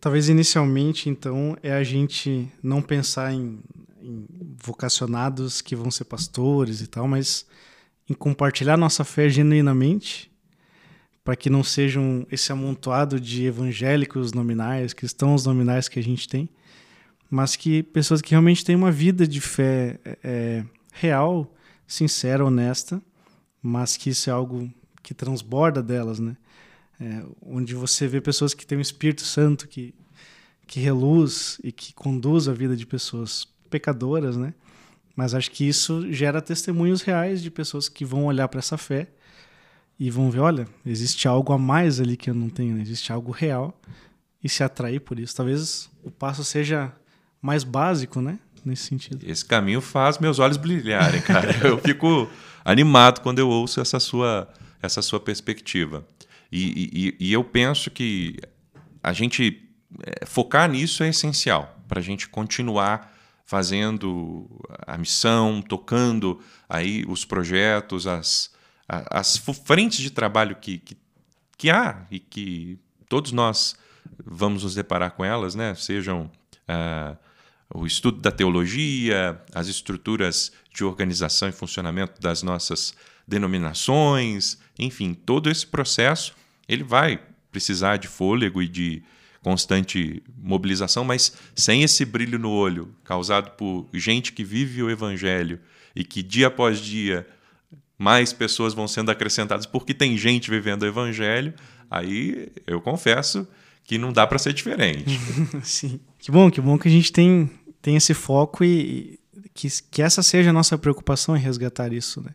Talvez 0.00 0.28
inicialmente, 0.28 1.08
então, 1.08 1.56
é 1.62 1.72
a 1.72 1.84
gente 1.84 2.50
não 2.62 2.80
pensar 2.80 3.32
em, 3.32 3.60
em 4.00 4.26
vocacionados 4.62 5.60
que 5.60 5.76
vão 5.76 5.90
ser 5.90 6.04
pastores 6.04 6.80
e 6.80 6.86
tal, 6.86 7.06
mas 7.06 7.46
em 8.08 8.14
compartilhar 8.14 8.76
nossa 8.76 9.04
fé 9.04 9.28
genuinamente, 9.28 10.30
para 11.28 11.36
que 11.36 11.50
não 11.50 11.62
sejam 11.62 12.26
esse 12.32 12.50
amontoado 12.50 13.20
de 13.20 13.44
evangélicos 13.44 14.32
nominais, 14.32 14.94
cristãos 14.94 15.44
nominais 15.44 15.86
que 15.86 15.98
a 15.98 16.02
gente 16.02 16.26
tem, 16.26 16.48
mas 17.28 17.54
que 17.54 17.82
pessoas 17.82 18.22
que 18.22 18.30
realmente 18.30 18.64
têm 18.64 18.74
uma 18.74 18.90
vida 18.90 19.28
de 19.28 19.38
fé 19.38 20.00
é, 20.24 20.64
real, 20.90 21.54
sincera, 21.86 22.42
honesta, 22.42 23.02
mas 23.62 23.94
que 23.94 24.08
isso 24.08 24.30
é 24.30 24.32
algo 24.32 24.72
que 25.02 25.12
transborda 25.12 25.82
delas, 25.82 26.18
né? 26.18 26.34
É, 26.98 27.22
onde 27.42 27.74
você 27.74 28.08
vê 28.08 28.22
pessoas 28.22 28.54
que 28.54 28.66
têm 28.66 28.76
o 28.76 28.78
um 28.78 28.80
Espírito 28.80 29.20
Santo 29.20 29.68
que, 29.68 29.94
que 30.66 30.80
reluz 30.80 31.60
e 31.62 31.70
que 31.70 31.92
conduz 31.92 32.48
a 32.48 32.54
vida 32.54 32.74
de 32.74 32.86
pessoas 32.86 33.46
pecadoras, 33.68 34.38
né? 34.38 34.54
Mas 35.14 35.34
acho 35.34 35.50
que 35.50 35.68
isso 35.68 36.10
gera 36.10 36.40
testemunhos 36.40 37.02
reais 37.02 37.42
de 37.42 37.50
pessoas 37.50 37.86
que 37.86 38.02
vão 38.02 38.24
olhar 38.24 38.48
para 38.48 38.60
essa 38.60 38.78
fé 38.78 39.08
e 39.98 40.10
vão 40.10 40.30
ver, 40.30 40.40
olha, 40.40 40.68
existe 40.86 41.26
algo 41.26 41.52
a 41.52 41.58
mais 41.58 42.00
ali 42.00 42.16
que 42.16 42.30
eu 42.30 42.34
não 42.34 42.48
tenho, 42.48 42.76
né? 42.76 42.82
existe 42.82 43.12
algo 43.12 43.32
real 43.32 43.78
e 44.42 44.48
se 44.48 44.62
atrair 44.62 45.00
por 45.00 45.18
isso. 45.18 45.34
Talvez 45.34 45.90
o 46.04 46.10
passo 46.10 46.44
seja 46.44 46.92
mais 47.42 47.64
básico, 47.64 48.20
né? 48.20 48.38
Nesse 48.64 48.84
sentido. 48.84 49.24
Esse 49.24 49.44
caminho 49.44 49.80
faz 49.80 50.18
meus 50.18 50.38
olhos 50.38 50.56
brilharem, 50.56 51.20
cara. 51.22 51.50
eu 51.66 51.78
fico 51.78 52.28
animado 52.64 53.20
quando 53.20 53.38
eu 53.38 53.48
ouço 53.48 53.80
essa 53.80 53.98
sua, 53.98 54.48
essa 54.82 55.00
sua 55.00 55.18
perspectiva. 55.18 56.06
E, 56.50 57.16
e, 57.20 57.28
e 57.28 57.32
eu 57.32 57.42
penso 57.44 57.90
que 57.90 58.36
a 59.02 59.12
gente 59.12 59.68
é, 60.02 60.26
focar 60.26 60.68
nisso 60.68 61.02
é 61.02 61.08
essencial 61.08 61.80
para 61.86 62.00
a 62.00 62.02
gente 62.02 62.28
continuar 62.28 63.14
fazendo 63.44 64.46
a 64.86 64.98
missão, 64.98 65.62
tocando 65.62 66.40
aí 66.68 67.04
os 67.08 67.24
projetos, 67.24 68.06
as, 68.06 68.50
as 68.88 69.36
frentes 69.36 69.98
de 69.98 70.10
trabalho 70.10 70.56
que, 70.56 70.78
que, 70.78 70.96
que 71.56 71.70
há 71.70 72.06
e 72.10 72.18
que 72.18 72.78
todos 73.08 73.32
nós 73.32 73.76
vamos 74.24 74.62
nos 74.62 74.74
deparar 74.74 75.10
com 75.10 75.24
elas, 75.24 75.54
né? 75.54 75.74
sejam 75.74 76.30
uh, 76.68 77.16
o 77.74 77.86
estudo 77.86 78.20
da 78.20 78.30
teologia, 78.30 79.40
as 79.54 79.68
estruturas 79.68 80.50
de 80.72 80.84
organização 80.84 81.48
e 81.48 81.52
funcionamento 81.52 82.20
das 82.20 82.42
nossas 82.42 82.94
denominações, 83.26 84.58
enfim, 84.78 85.12
todo 85.12 85.50
esse 85.50 85.66
processo 85.66 86.34
ele 86.66 86.82
vai 86.82 87.20
precisar 87.50 87.96
de 87.98 88.08
fôlego 88.08 88.62
e 88.62 88.68
de 88.68 89.02
constante 89.42 90.22
mobilização, 90.36 91.04
mas 91.04 91.32
sem 91.54 91.82
esse 91.82 92.04
brilho 92.04 92.38
no 92.38 92.50
olho 92.50 92.94
causado 93.04 93.50
por 93.52 93.88
gente 93.92 94.32
que 94.32 94.44
vive 94.44 94.82
o 94.82 94.90
evangelho 94.90 95.60
e 95.94 96.04
que 96.04 96.22
dia 96.22 96.48
após 96.48 96.80
dia 96.80 97.26
mais 97.98 98.32
pessoas 98.32 98.72
vão 98.72 98.86
sendo 98.86 99.10
acrescentadas 99.10 99.66
porque 99.66 99.92
tem 99.92 100.16
gente 100.16 100.50
vivendo 100.50 100.82
o 100.82 100.86
evangelho, 100.86 101.52
aí 101.90 102.48
eu 102.66 102.80
confesso 102.80 103.46
que 103.82 103.98
não 103.98 104.12
dá 104.12 104.26
para 104.26 104.38
ser 104.38 104.52
diferente. 104.52 105.18
Sim. 105.64 105.98
Que 106.18 106.30
bom, 106.30 106.50
que 106.50 106.60
bom 106.60 106.78
que 106.78 106.88
a 106.88 106.90
gente 106.90 107.12
tem, 107.12 107.50
tem 107.82 107.96
esse 107.96 108.14
foco 108.14 108.62
e, 108.62 109.18
que, 109.54 109.68
que 109.90 110.02
essa 110.02 110.22
seja 110.22 110.50
a 110.50 110.52
nossa 110.52 110.78
preocupação 110.78 111.36
em 111.36 111.40
resgatar 111.40 111.92
isso, 111.92 112.20
né? 112.20 112.30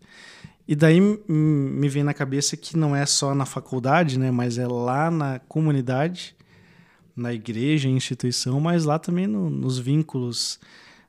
E 0.67 0.75
daí 0.75 1.00
me 1.27 1.89
vem 1.89 2.03
na 2.03 2.13
cabeça 2.13 2.55
que 2.55 2.77
não 2.77 2.96
é 2.96 3.05
só 3.05 3.36
na 3.36 3.46
faculdade, 3.46 4.17
né, 4.17 4.32
mas 4.32 4.58
é 4.58 4.65
lá 4.65 5.12
na 5.12 5.39
comunidade, 5.39 6.36
na 7.15 7.34
igreja, 7.34 7.89
instituição, 7.89 8.60
mas 8.62 8.86
lá 8.86 8.98
também 8.98 9.27
no, 9.27 9.50
nos 9.50 9.77
vínculos 9.77 10.60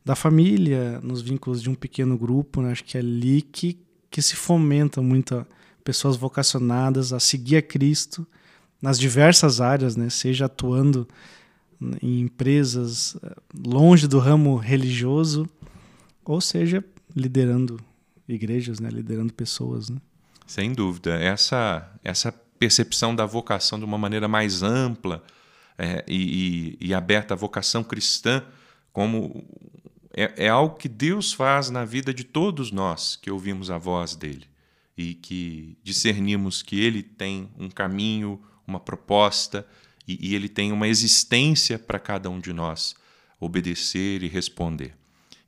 da 0.04 0.14
família, 0.16 1.00
nos 1.02 1.22
vínculos 1.22 1.62
de 1.62 1.70
um 1.70 1.74
pequeno 1.74 2.18
grupo, 2.18 2.60
né? 2.60 2.72
acho 2.72 2.84
que 2.84 2.96
é 2.96 3.00
ali 3.00 3.42
que, 3.42 3.78
que 4.14 4.22
se 4.22 4.36
fomenta 4.36 5.02
muito 5.02 5.44
pessoas 5.82 6.14
vocacionadas 6.16 7.12
a 7.12 7.18
seguir 7.18 7.56
a 7.56 7.62
Cristo 7.62 8.24
nas 8.80 8.96
diversas 8.96 9.60
áreas, 9.60 9.96
né, 9.96 10.08
seja 10.08 10.44
atuando 10.44 11.08
em 12.00 12.20
empresas 12.20 13.16
eh, 13.20 13.34
longe 13.66 14.06
do 14.06 14.20
ramo 14.20 14.54
religioso, 14.54 15.48
ou 16.24 16.40
seja, 16.40 16.84
liderando 17.14 17.80
igrejas, 18.28 18.78
né, 18.78 18.88
liderando 18.88 19.32
pessoas. 19.32 19.90
Né? 19.90 19.96
Sem 20.46 20.72
dúvida. 20.72 21.16
Essa, 21.16 21.92
essa 22.04 22.30
percepção 22.56 23.16
da 23.16 23.26
vocação 23.26 23.80
de 23.80 23.84
uma 23.84 23.98
maneira 23.98 24.28
mais 24.28 24.62
ampla 24.62 25.24
é, 25.76 26.04
e, 26.06 26.76
e, 26.80 26.88
e, 26.88 26.94
aberta 26.94 27.34
à 27.34 27.36
vocação 27.36 27.82
cristã, 27.82 28.44
como 28.92 29.44
é, 30.16 30.46
é 30.46 30.48
algo 30.48 30.76
que 30.76 30.88
Deus 30.88 31.32
faz 31.32 31.70
na 31.70 31.84
vida 31.84 32.14
de 32.14 32.24
todos 32.24 32.70
nós 32.70 33.16
que 33.16 33.30
ouvimos 33.30 33.70
a 33.70 33.78
voz 33.78 34.14
dele 34.14 34.46
e 34.96 35.14
que 35.14 35.76
discernimos 35.82 36.62
que 36.62 36.80
ele 36.80 37.02
tem 37.02 37.48
um 37.58 37.68
caminho, 37.68 38.40
uma 38.66 38.78
proposta 38.78 39.66
e, 40.06 40.30
e 40.30 40.34
ele 40.34 40.48
tem 40.48 40.70
uma 40.70 40.86
existência 40.86 41.78
para 41.78 41.98
cada 41.98 42.30
um 42.30 42.38
de 42.38 42.52
nós 42.52 42.94
obedecer 43.40 44.22
e 44.22 44.28
responder. 44.28 44.94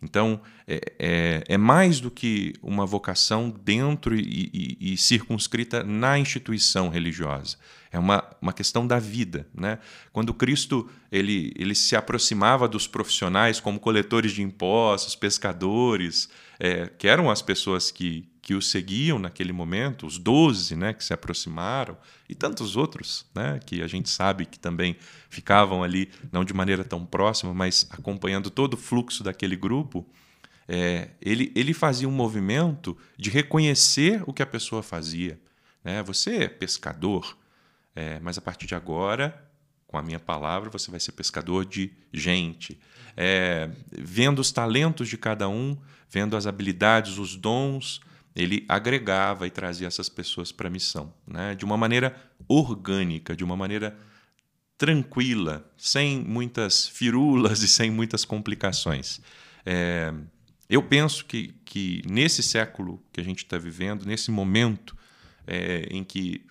Então, 0.02 0.40
é, 0.68 0.80
é, 0.98 1.44
é, 1.48 1.56
mais 1.56 2.00
do 2.00 2.10
que 2.10 2.52
uma 2.62 2.84
vocação 2.84 3.50
dentro 3.50 4.14
e, 4.14 4.50
e, 4.52 4.92
e, 4.92 4.96
circunscrita 4.96 5.82
na 5.82 6.18
instituição 6.18 6.88
religiosa. 6.88 7.56
É 7.90 7.98
uma, 7.98 8.22
uma 8.40 8.52
questão 8.52 8.86
da 8.86 8.98
vida. 8.98 9.48
Né? 9.54 9.78
Quando 10.12 10.34
Cristo 10.34 10.88
ele, 11.10 11.52
ele 11.56 11.74
se 11.74 11.96
aproximava 11.96 12.68
dos 12.68 12.86
profissionais, 12.86 13.58
como 13.58 13.80
coletores 13.80 14.32
de 14.32 14.42
impostos, 14.42 15.16
pescadores, 15.16 16.28
é, 16.58 16.90
que 16.98 17.08
eram 17.08 17.30
as 17.30 17.40
pessoas 17.40 17.90
que, 17.90 18.28
que 18.46 18.54
o 18.54 18.62
seguiam 18.62 19.18
naquele 19.18 19.52
momento, 19.52 20.06
os 20.06 20.18
doze 20.18 20.76
né, 20.76 20.92
que 20.92 21.02
se 21.02 21.12
aproximaram, 21.12 21.98
e 22.28 22.34
tantos 22.34 22.76
outros 22.76 23.26
né, 23.34 23.58
que 23.66 23.82
a 23.82 23.88
gente 23.88 24.08
sabe 24.08 24.46
que 24.46 24.56
também 24.56 24.96
ficavam 25.28 25.82
ali, 25.82 26.08
não 26.30 26.44
de 26.44 26.54
maneira 26.54 26.84
tão 26.84 27.04
próxima, 27.04 27.52
mas 27.52 27.88
acompanhando 27.90 28.48
todo 28.48 28.74
o 28.74 28.76
fluxo 28.76 29.24
daquele 29.24 29.56
grupo, 29.56 30.08
é, 30.68 31.08
ele, 31.20 31.52
ele 31.56 31.74
fazia 31.74 32.08
um 32.08 32.12
movimento 32.12 32.96
de 33.18 33.30
reconhecer 33.30 34.22
o 34.28 34.32
que 34.32 34.44
a 34.44 34.46
pessoa 34.46 34.80
fazia. 34.80 35.40
Né? 35.82 36.00
Você 36.04 36.44
é 36.44 36.48
pescador, 36.48 37.36
é, 37.96 38.20
mas 38.20 38.38
a 38.38 38.40
partir 38.40 38.68
de 38.68 38.76
agora, 38.76 39.44
com 39.88 39.98
a 39.98 40.02
minha 40.02 40.20
palavra, 40.20 40.70
você 40.70 40.88
vai 40.88 41.00
ser 41.00 41.10
pescador 41.10 41.64
de 41.64 41.90
gente. 42.12 42.78
É, 43.16 43.68
vendo 43.90 44.38
os 44.38 44.52
talentos 44.52 45.08
de 45.08 45.18
cada 45.18 45.48
um, 45.48 45.76
vendo 46.08 46.36
as 46.36 46.46
habilidades, 46.46 47.18
os 47.18 47.34
dons, 47.34 48.00
ele 48.36 48.66
agregava 48.68 49.46
e 49.46 49.50
trazia 49.50 49.86
essas 49.86 50.10
pessoas 50.10 50.52
para 50.52 50.68
a 50.68 50.70
missão, 50.70 51.12
né? 51.26 51.54
de 51.54 51.64
uma 51.64 51.76
maneira 51.76 52.14
orgânica, 52.46 53.34
de 53.34 53.42
uma 53.42 53.56
maneira 53.56 53.96
tranquila, 54.76 55.68
sem 55.78 56.20
muitas 56.20 56.86
firulas 56.86 57.62
e 57.64 57.68
sem 57.68 57.90
muitas 57.90 58.26
complicações. 58.26 59.22
É, 59.64 60.12
eu 60.68 60.82
penso 60.82 61.24
que, 61.24 61.54
que 61.64 62.02
nesse 62.06 62.42
século 62.42 63.02
que 63.10 63.20
a 63.20 63.24
gente 63.24 63.38
está 63.38 63.56
vivendo, 63.56 64.04
nesse 64.04 64.30
momento 64.30 64.94
é, 65.46 65.88
em 65.90 66.04
que, 66.04 66.44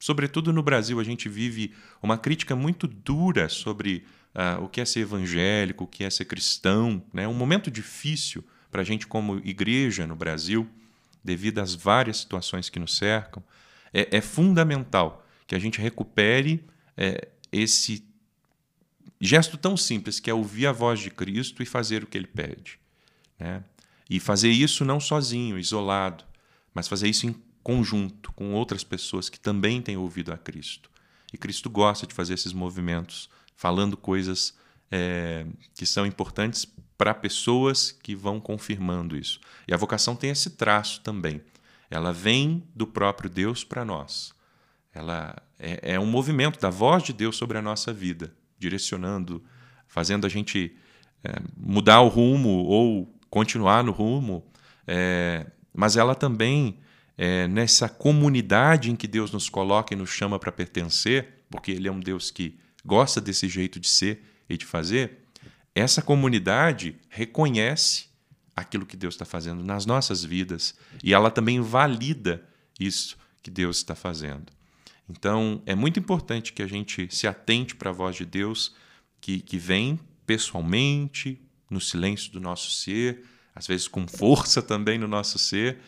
sobretudo 0.00 0.52
no 0.52 0.62
Brasil, 0.62 0.98
a 0.98 1.04
gente 1.04 1.28
vive 1.28 1.72
uma 2.02 2.18
crítica 2.18 2.56
muito 2.56 2.88
dura 2.88 3.48
sobre 3.48 4.04
uh, 4.34 4.64
o 4.64 4.68
que 4.68 4.80
é 4.80 4.84
ser 4.84 5.00
evangélico, 5.00 5.84
o 5.84 5.86
que 5.86 6.02
é 6.02 6.10
ser 6.10 6.24
cristão, 6.24 7.04
né? 7.12 7.28
um 7.28 7.34
momento 7.34 7.70
difícil 7.70 8.44
para 8.72 8.80
a 8.80 8.84
gente 8.84 9.06
como 9.06 9.38
igreja 9.44 10.04
no 10.04 10.16
Brasil 10.16 10.68
devido 11.22 11.58
às 11.58 11.74
várias 11.74 12.18
situações 12.18 12.68
que 12.68 12.78
nos 12.78 12.96
cercam, 12.96 13.42
é, 13.92 14.16
é 14.16 14.20
fundamental 14.20 15.26
que 15.46 15.54
a 15.54 15.58
gente 15.58 15.80
recupere 15.80 16.64
é, 16.96 17.28
esse 17.50 18.04
gesto 19.20 19.56
tão 19.56 19.76
simples 19.76 20.18
que 20.18 20.30
é 20.30 20.34
ouvir 20.34 20.66
a 20.66 20.72
voz 20.72 21.00
de 21.00 21.10
Cristo 21.10 21.62
e 21.62 21.66
fazer 21.66 22.02
o 22.02 22.06
que 22.06 22.18
ele 22.18 22.26
pede. 22.26 22.78
Né? 23.38 23.62
E 24.10 24.18
fazer 24.18 24.50
isso 24.50 24.84
não 24.84 24.98
sozinho, 24.98 25.58
isolado, 25.58 26.24
mas 26.74 26.88
fazer 26.88 27.08
isso 27.08 27.26
em 27.26 27.34
conjunto 27.62 28.32
com 28.32 28.52
outras 28.52 28.82
pessoas 28.82 29.28
que 29.28 29.38
também 29.38 29.80
têm 29.80 29.96
ouvido 29.96 30.32
a 30.32 30.38
Cristo. 30.38 30.90
E 31.32 31.38
Cristo 31.38 31.70
gosta 31.70 32.06
de 32.06 32.14
fazer 32.14 32.34
esses 32.34 32.52
movimentos, 32.52 33.30
falando 33.54 33.96
coisas 33.96 34.54
é, 34.90 35.46
que 35.74 35.86
são 35.86 36.04
importantes 36.04 36.66
para 36.96 37.14
pessoas 37.14 37.90
que 37.90 38.14
vão 38.14 38.40
confirmando 38.40 39.16
isso. 39.16 39.40
E 39.66 39.74
a 39.74 39.76
vocação 39.76 40.14
tem 40.14 40.30
esse 40.30 40.50
traço 40.50 41.00
também. 41.00 41.40
Ela 41.90 42.12
vem 42.12 42.62
do 42.74 42.86
próprio 42.86 43.28
Deus 43.28 43.64
para 43.64 43.84
nós. 43.84 44.32
Ela 44.94 45.36
é, 45.58 45.94
é, 45.94 46.00
um 46.00 46.06
movimento 46.06 46.60
da 46.60 46.70
voz 46.70 47.02
de 47.02 47.12
Deus 47.12 47.36
sobre 47.36 47.58
a 47.58 47.62
nossa 47.62 47.92
vida, 47.92 48.32
direcionando, 48.58 49.42
fazendo 49.86 50.26
a 50.26 50.28
gente 50.28 50.76
é, 51.24 51.34
mudar 51.56 52.00
o 52.00 52.08
rumo 52.08 52.48
ou 52.48 53.14
continuar 53.30 53.82
no 53.84 53.92
rumo. 53.92 54.44
É, 54.86 55.46
mas 55.74 55.96
ela 55.96 56.14
também, 56.14 56.78
é, 57.16 57.46
nessa 57.48 57.88
comunidade 57.88 58.90
em 58.90 58.96
que 58.96 59.06
Deus 59.06 59.30
nos 59.30 59.48
coloca 59.48 59.94
e 59.94 59.96
nos 59.96 60.10
chama 60.10 60.38
para 60.38 60.52
pertencer, 60.52 61.44
porque 61.50 61.72
Ele 61.72 61.88
é 61.88 61.92
um 61.92 62.00
Deus 62.00 62.30
que 62.30 62.58
gosta 62.84 63.20
desse 63.20 63.48
jeito 63.48 63.78
de 63.78 63.88
ser 63.88 64.22
e 64.48 64.56
de 64.56 64.66
fazer, 64.66 65.21
essa 65.74 66.02
comunidade 66.02 66.96
reconhece 67.08 68.06
aquilo 68.54 68.86
que 68.86 68.96
Deus 68.96 69.14
está 69.14 69.24
fazendo 69.24 69.64
nas 69.64 69.86
nossas 69.86 70.22
vidas 70.24 70.74
e 71.02 71.14
ela 71.14 71.30
também 71.30 71.60
valida 71.60 72.46
isso 72.78 73.16
que 73.42 73.50
Deus 73.50 73.78
está 73.78 73.94
fazendo. 73.94 74.52
Então, 75.08 75.62
é 75.66 75.74
muito 75.74 75.98
importante 75.98 76.52
que 76.52 76.62
a 76.62 76.66
gente 76.66 77.08
se 77.10 77.26
atente 77.26 77.74
para 77.74 77.90
a 77.90 77.92
voz 77.92 78.16
de 78.16 78.24
Deus 78.24 78.74
que, 79.20 79.40
que 79.40 79.58
vem 79.58 79.98
pessoalmente, 80.26 81.40
no 81.68 81.80
silêncio 81.80 82.30
do 82.32 82.40
nosso 82.40 82.70
ser, 82.70 83.24
às 83.54 83.66
vezes 83.66 83.88
com 83.88 84.06
força 84.06 84.62
também 84.62 84.98
no 84.98 85.08
nosso 85.08 85.38
ser, 85.38 85.78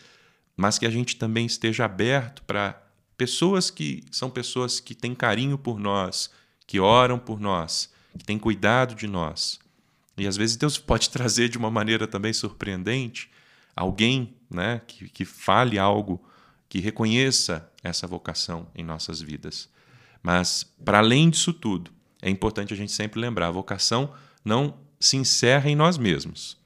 mas 0.56 0.78
que 0.78 0.86
a 0.86 0.90
gente 0.90 1.16
também 1.16 1.46
esteja 1.46 1.84
aberto 1.84 2.42
para 2.42 2.80
pessoas 3.16 3.70
que 3.70 4.04
são 4.10 4.30
pessoas 4.30 4.80
que 4.80 4.94
têm 4.94 5.14
carinho 5.14 5.58
por 5.58 5.78
nós, 5.78 6.30
que 6.66 6.80
oram 6.80 7.18
por 7.18 7.40
nós, 7.40 7.92
que 8.18 8.24
têm 8.24 8.38
cuidado 8.38 8.94
de 8.94 9.06
nós. 9.06 9.58
E 10.16 10.26
às 10.26 10.36
vezes 10.36 10.56
Deus 10.56 10.78
pode 10.78 11.10
trazer 11.10 11.48
de 11.48 11.58
uma 11.58 11.70
maneira 11.70 12.06
também 12.06 12.32
surpreendente 12.32 13.30
alguém 13.74 14.34
né, 14.48 14.80
que, 14.86 15.08
que 15.08 15.24
fale 15.24 15.78
algo, 15.78 16.24
que 16.68 16.78
reconheça 16.80 17.68
essa 17.82 18.06
vocação 18.06 18.68
em 18.74 18.84
nossas 18.84 19.20
vidas. 19.20 19.68
Mas, 20.22 20.64
para 20.84 20.98
além 20.98 21.28
disso 21.28 21.52
tudo, 21.52 21.90
é 22.22 22.30
importante 22.30 22.72
a 22.72 22.76
gente 22.76 22.92
sempre 22.92 23.20
lembrar: 23.20 23.48
a 23.48 23.52
vocação 23.52 24.12
não 24.44 24.78
se 24.98 25.16
encerra 25.16 25.68
em 25.68 25.76
nós 25.76 25.98
mesmos. 25.98 26.56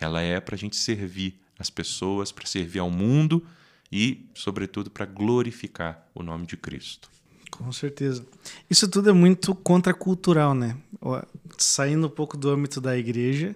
Ela 0.00 0.20
é 0.20 0.40
para 0.40 0.56
a 0.56 0.58
gente 0.58 0.76
servir 0.76 1.40
as 1.58 1.70
pessoas, 1.70 2.32
para 2.32 2.46
servir 2.46 2.80
ao 2.80 2.90
mundo 2.90 3.46
e, 3.92 4.28
sobretudo, 4.34 4.90
para 4.90 5.06
glorificar 5.06 6.08
o 6.12 6.22
nome 6.22 6.46
de 6.46 6.56
Cristo. 6.56 7.08
Com 7.56 7.70
certeza. 7.70 8.26
Isso 8.68 8.88
tudo 8.88 9.10
é 9.10 9.12
muito 9.12 9.54
contracultural, 9.54 10.54
né? 10.54 10.76
Saindo 11.56 12.08
um 12.08 12.10
pouco 12.10 12.36
do 12.36 12.50
âmbito 12.50 12.80
da 12.80 12.98
igreja, 12.98 13.54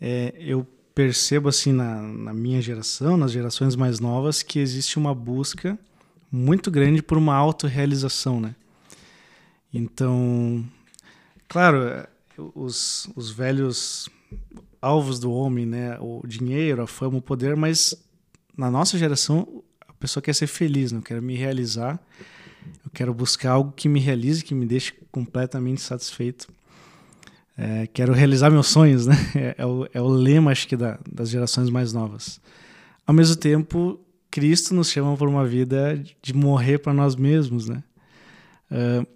é, 0.00 0.32
eu 0.38 0.66
percebo 0.94 1.48
assim 1.48 1.72
na, 1.72 2.00
na, 2.00 2.32
minha 2.32 2.62
geração, 2.62 3.16
nas 3.16 3.32
gerações 3.32 3.74
mais 3.74 3.98
novas, 3.98 4.42
que 4.42 4.60
existe 4.60 4.96
uma 4.96 5.14
busca 5.14 5.76
muito 6.30 6.70
grande 6.70 7.02
por 7.02 7.18
uma 7.18 7.34
autorrealização, 7.34 8.40
né? 8.40 8.54
Então, 9.74 10.64
claro, 11.48 12.06
os, 12.54 13.08
os 13.16 13.30
velhos 13.30 14.08
alvos 14.80 15.18
do 15.18 15.32
homem, 15.32 15.66
né? 15.66 15.98
O 16.00 16.22
dinheiro, 16.24 16.82
a 16.82 16.86
fama, 16.86 17.18
o 17.18 17.22
poder, 17.22 17.56
mas 17.56 17.94
na 18.56 18.70
nossa 18.70 18.96
geração 18.96 19.64
a 19.86 19.92
pessoa 19.94 20.22
quer 20.22 20.34
ser 20.34 20.46
feliz, 20.46 20.92
não 20.92 21.00
quer 21.00 21.20
me 21.20 21.34
realizar 21.34 22.00
eu 22.84 22.90
quero 22.92 23.12
buscar 23.14 23.52
algo 23.52 23.72
que 23.72 23.88
me 23.88 24.00
realize, 24.00 24.44
que 24.44 24.54
me 24.54 24.66
deixe 24.66 24.92
completamente 25.10 25.80
satisfeito. 25.80 26.48
É, 27.56 27.86
quero 27.86 28.12
realizar 28.12 28.50
meus 28.50 28.66
sonhos, 28.66 29.06
né? 29.06 29.16
É, 29.34 29.54
é, 29.58 29.66
o, 29.66 29.88
é 29.92 30.00
o 30.00 30.08
lema, 30.08 30.50
acho 30.50 30.68
que, 30.68 30.76
da, 30.76 30.98
das 31.10 31.30
gerações 31.30 31.70
mais 31.70 31.92
novas. 31.92 32.40
Ao 33.06 33.14
mesmo 33.14 33.36
tempo, 33.36 34.00
Cristo 34.30 34.74
nos 34.74 34.90
chama 34.90 35.16
para 35.16 35.28
uma 35.28 35.46
vida 35.46 36.02
de 36.20 36.34
morrer 36.34 36.78
para 36.78 36.92
nós 36.92 37.16
mesmos, 37.16 37.68
né? 37.68 37.82
Uh, 38.70 39.06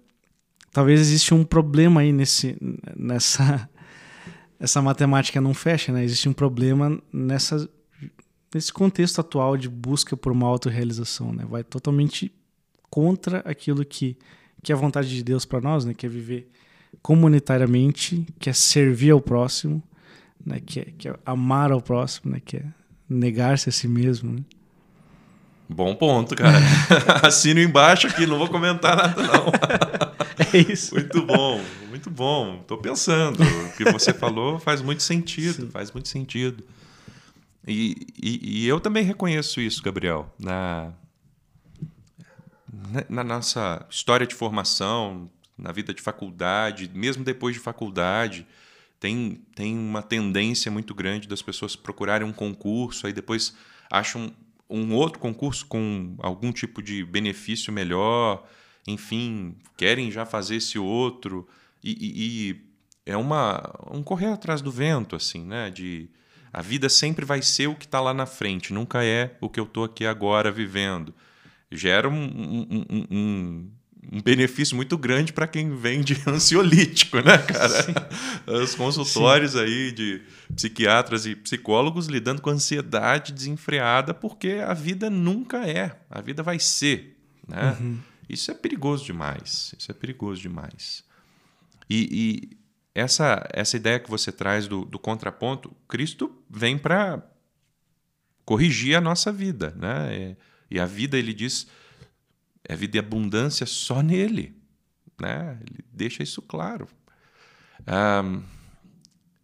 talvez 0.71 0.99
exista 1.01 1.35
um 1.35 1.43
problema 1.43 2.01
aí 2.01 2.11
nesse, 2.11 2.57
nessa 2.95 3.69
essa 4.59 4.81
matemática 4.81 5.41
não 5.41 5.53
fecha, 5.53 5.91
né? 5.91 6.03
Existe 6.03 6.29
um 6.29 6.33
problema 6.33 7.01
nessa, 7.11 7.69
nesse 8.53 8.71
contexto 8.71 9.19
atual 9.19 9.57
de 9.57 9.67
busca 9.67 10.15
por 10.15 10.31
uma 10.31 10.47
autorrealização, 10.47 11.33
né? 11.33 11.45
Vai 11.49 11.63
totalmente 11.63 12.31
contra 12.91 13.39
aquilo 13.39 13.83
que, 13.85 14.17
que 14.61 14.71
é 14.71 14.75
a 14.75 14.77
vontade 14.77 15.09
de 15.09 15.23
Deus 15.23 15.45
para 15.45 15.61
nós, 15.61 15.85
né? 15.85 15.95
Que 15.95 16.05
é 16.05 16.09
viver 16.09 16.51
comunitariamente, 17.01 18.27
que 18.37 18.49
é 18.49 18.53
servir 18.53 19.11
ao 19.11 19.21
próximo, 19.21 19.81
né? 20.45 20.61
Que 20.63 20.81
é, 20.81 20.85
que 20.97 21.07
é 21.07 21.15
amar 21.25 21.71
ao 21.71 21.81
próximo, 21.81 22.31
né? 22.31 22.41
Que 22.43 22.57
é 22.57 22.65
negar-se 23.09 23.69
a 23.69 23.71
si 23.71 23.87
mesmo, 23.87 24.33
né? 24.33 24.41
Bom 25.69 25.95
ponto, 25.95 26.35
cara. 26.35 26.57
Assino 27.23 27.61
embaixo 27.61 28.05
aqui, 28.07 28.27
não 28.27 28.37
vou 28.37 28.49
comentar 28.49 28.97
nada, 28.97 29.23
não. 29.23 29.45
é 30.53 30.71
isso. 30.71 30.93
Muito 30.93 31.25
bom, 31.25 31.61
muito 31.87 32.09
bom. 32.09 32.57
Estou 32.59 32.77
pensando. 32.77 33.41
O 33.41 33.77
que 33.77 33.89
você 33.89 34.13
falou 34.13 34.59
faz 34.59 34.81
muito 34.81 35.01
sentido, 35.01 35.63
Sim. 35.63 35.69
faz 35.69 35.89
muito 35.93 36.09
sentido. 36.09 36.61
E, 37.65 37.95
e, 38.21 38.63
e, 38.63 38.67
eu 38.67 38.81
também 38.81 39.03
reconheço 39.03 39.61
isso, 39.61 39.81
Gabriel. 39.81 40.33
Na, 40.37 40.91
na 43.09 43.23
nossa 43.23 43.85
história 43.89 44.25
de 44.25 44.33
formação, 44.33 45.29
na 45.57 45.71
vida 45.71 45.93
de 45.93 46.01
faculdade, 46.01 46.89
mesmo 46.93 47.23
depois 47.23 47.55
de 47.55 47.61
faculdade, 47.61 48.47
tem, 48.99 49.41
tem 49.53 49.77
uma 49.77 50.01
tendência 50.01 50.71
muito 50.71 50.95
grande 50.95 51.27
das 51.27 51.41
pessoas 51.41 51.75
procurarem 51.75 52.27
um 52.27 52.31
concurso, 52.31 53.05
aí 53.05 53.13
depois 53.13 53.55
acham 53.89 54.31
um 54.69 54.93
outro 54.93 55.19
concurso 55.19 55.65
com 55.65 56.15
algum 56.19 56.51
tipo 56.51 56.81
de 56.81 57.03
benefício 57.03 57.73
melhor, 57.73 58.47
enfim, 58.87 59.55
querem 59.75 60.09
já 60.09 60.25
fazer 60.25 60.55
esse 60.55 60.79
outro, 60.79 61.47
e, 61.83 61.91
e, 61.91 62.51
e 62.51 62.61
é 63.05 63.17
uma, 63.17 63.61
um 63.91 64.01
correr 64.01 64.27
atrás 64.27 64.61
do 64.61 64.71
vento, 64.71 65.15
assim, 65.15 65.43
né? 65.43 65.69
De, 65.69 66.09
a 66.53 66.61
vida 66.61 66.87
sempre 66.87 67.25
vai 67.25 67.41
ser 67.41 67.67
o 67.67 67.75
que 67.75 67.85
está 67.85 67.99
lá 67.99 68.13
na 68.13 68.25
frente, 68.25 68.71
nunca 68.71 69.03
é 69.03 69.35
o 69.41 69.49
que 69.49 69.59
eu 69.59 69.65
estou 69.65 69.83
aqui 69.83 70.05
agora 70.05 70.51
vivendo 70.51 71.13
gera 71.71 72.09
um, 72.09 72.23
um, 72.23 72.85
um, 73.09 73.71
um 74.11 74.21
benefício 74.21 74.75
muito 74.75 74.97
grande 74.97 75.31
para 75.31 75.47
quem 75.47 75.75
vende 75.75 76.17
ansiolítico, 76.27 77.17
né, 77.17 77.37
cara? 77.37 77.83
Sim. 77.83 77.93
Os 78.47 78.75
consultórios 78.75 79.51
Sim. 79.51 79.59
aí 79.59 79.91
de 79.91 80.21
psiquiatras 80.55 81.25
e 81.25 81.35
psicólogos 81.35 82.07
lidando 82.07 82.41
com 82.41 82.49
ansiedade 82.49 83.31
desenfreada, 83.31 84.13
porque 84.13 84.61
a 84.65 84.73
vida 84.73 85.09
nunca 85.09 85.67
é, 85.67 85.95
a 86.09 86.21
vida 86.21 86.43
vai 86.43 86.59
ser, 86.59 87.17
né? 87.47 87.77
Uhum. 87.79 87.99
Isso 88.27 88.49
é 88.49 88.53
perigoso 88.53 89.05
demais, 89.05 89.75
isso 89.77 89.91
é 89.91 89.93
perigoso 89.93 90.41
demais. 90.41 91.03
E, 91.89 92.07
e 92.11 92.57
essa, 92.95 93.45
essa 93.53 93.75
ideia 93.75 93.99
que 93.99 94.09
você 94.09 94.31
traz 94.31 94.67
do, 94.67 94.85
do 94.85 94.97
contraponto, 94.97 95.75
Cristo 95.87 96.33
vem 96.49 96.77
para 96.77 97.21
corrigir 98.45 98.95
a 98.95 99.01
nossa 99.01 99.31
vida, 99.31 99.73
né? 99.77 100.15
É, 100.15 100.35
e 100.71 100.79
a 100.79 100.85
vida, 100.85 101.17
ele 101.17 101.33
diz, 101.33 101.67
é 102.63 102.75
vida 102.75 102.93
de 102.93 102.99
abundância 102.99 103.65
só 103.65 104.01
nele. 104.01 104.55
Né? 105.19 105.59
Ele 105.61 105.83
deixa 105.91 106.23
isso 106.23 106.41
claro. 106.41 106.87
Um, 107.87 108.41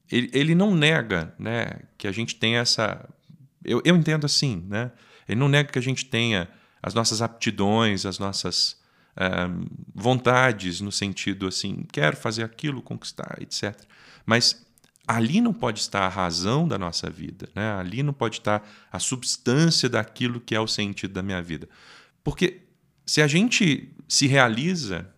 ele, 0.09 0.29
ele 0.33 0.55
não 0.55 0.73
nega 0.73 1.35
né, 1.37 1.81
que 1.97 2.07
a 2.07 2.11
gente 2.11 2.35
tenha 2.35 2.59
essa. 2.59 3.07
Eu, 3.63 3.81
eu 3.83 3.95
entendo 3.95 4.25
assim, 4.25 4.65
né? 4.69 4.91
Ele 5.27 5.39
não 5.39 5.49
nega 5.49 5.69
que 5.69 5.79
a 5.79 5.81
gente 5.81 6.05
tenha 6.05 6.49
as 6.81 6.93
nossas 6.93 7.21
aptidões, 7.21 8.05
as 8.05 8.17
nossas 8.17 8.79
um, 9.17 9.65
vontades, 9.93 10.79
no 10.79 10.91
sentido 10.91 11.47
assim, 11.47 11.85
quero 11.91 12.15
fazer 12.15 12.43
aquilo, 12.43 12.81
conquistar, 12.81 13.37
etc. 13.41 13.75
Mas 14.25 14.65
ali 15.07 15.39
não 15.39 15.53
pode 15.53 15.79
estar 15.79 16.01
a 16.01 16.09
razão 16.09 16.67
da 16.67 16.77
nossa 16.77 17.09
vida, 17.09 17.47
né? 17.55 17.71
ali 17.75 18.03
não 18.03 18.11
pode 18.11 18.39
estar 18.39 18.67
a 18.91 18.99
substância 18.99 19.87
daquilo 19.87 20.41
que 20.41 20.53
é 20.53 20.59
o 20.59 20.67
sentido 20.67 21.13
da 21.13 21.23
minha 21.23 21.41
vida. 21.41 21.69
Porque 22.23 22.63
se 23.05 23.21
a 23.21 23.27
gente 23.27 23.95
se 24.07 24.27
realiza, 24.27 25.09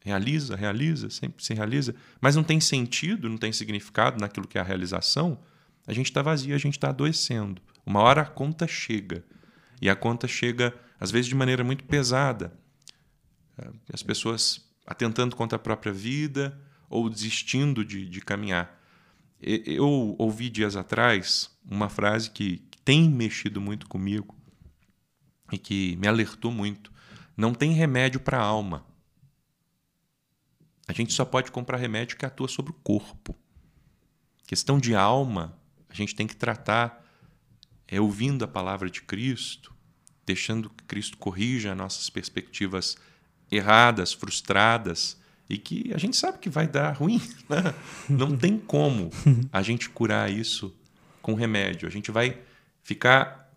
realiza, 0.00 0.56
realiza, 0.56 1.08
sempre 1.08 1.44
se 1.44 1.54
realiza, 1.54 1.94
mas 2.20 2.34
não 2.34 2.42
tem 2.42 2.60
sentido, 2.60 3.28
não 3.28 3.38
tem 3.38 3.52
significado 3.52 4.20
naquilo 4.20 4.48
que 4.48 4.58
é 4.58 4.60
a 4.60 4.64
realização, 4.64 5.38
a 5.86 5.92
gente 5.92 6.06
está 6.06 6.20
vazio, 6.20 6.54
a 6.54 6.58
gente 6.58 6.76
está 6.76 6.88
adoecendo. 6.88 7.62
Uma 7.86 8.00
hora 8.00 8.22
a 8.22 8.26
conta 8.26 8.66
chega. 8.66 9.24
E 9.80 9.88
a 9.88 9.96
conta 9.96 10.26
chega, 10.26 10.74
às 11.00 11.10
vezes, 11.10 11.28
de 11.28 11.34
maneira 11.34 11.64
muito 11.64 11.84
pesada. 11.84 12.52
As 13.92 14.02
pessoas 14.02 14.68
atentando 14.86 15.36
contra 15.36 15.56
a 15.56 15.58
própria 15.58 15.92
vida 15.92 16.58
ou 16.90 17.08
desistindo 17.08 17.84
de, 17.84 18.06
de 18.06 18.20
caminhar. 18.20 18.77
Eu 19.40 20.16
ouvi 20.18 20.50
dias 20.50 20.76
atrás 20.76 21.50
uma 21.64 21.88
frase 21.88 22.30
que 22.30 22.62
tem 22.84 23.08
mexido 23.08 23.60
muito 23.60 23.86
comigo 23.86 24.34
e 25.52 25.58
que 25.58 25.96
me 25.96 26.08
alertou 26.08 26.50
muito. 26.50 26.92
Não 27.36 27.54
tem 27.54 27.72
remédio 27.72 28.18
para 28.18 28.38
a 28.38 28.42
alma. 28.42 28.84
A 30.88 30.92
gente 30.92 31.12
só 31.12 31.24
pode 31.24 31.52
comprar 31.52 31.76
remédio 31.76 32.16
que 32.16 32.26
atua 32.26 32.48
sobre 32.48 32.72
o 32.72 32.76
corpo. 32.82 33.36
Questão 34.46 34.78
de 34.78 34.94
alma, 34.94 35.56
a 35.88 35.94
gente 35.94 36.14
tem 36.14 36.26
que 36.26 36.34
tratar 36.34 37.04
é 37.86 37.98
ouvindo 37.98 38.44
a 38.44 38.48
palavra 38.48 38.90
de 38.90 39.00
Cristo, 39.00 39.74
deixando 40.26 40.68
que 40.68 40.84
Cristo 40.84 41.16
corrija 41.16 41.74
nossas 41.74 42.10
perspectivas 42.10 42.98
erradas, 43.50 44.12
frustradas, 44.12 45.18
e 45.48 45.56
que 45.56 45.90
a 45.94 45.98
gente 45.98 46.16
sabe 46.16 46.38
que 46.38 46.50
vai 46.50 46.66
dar 46.66 46.92
ruim. 46.92 47.20
Né? 47.48 47.74
Não 48.10 48.36
tem 48.36 48.58
como 48.58 49.10
a 49.50 49.62
gente 49.62 49.88
curar 49.88 50.30
isso 50.30 50.76
com 51.22 51.32
remédio. 51.32 51.88
A 51.88 51.90
gente 51.90 52.10
vai 52.10 52.38
ficar, 52.82 53.50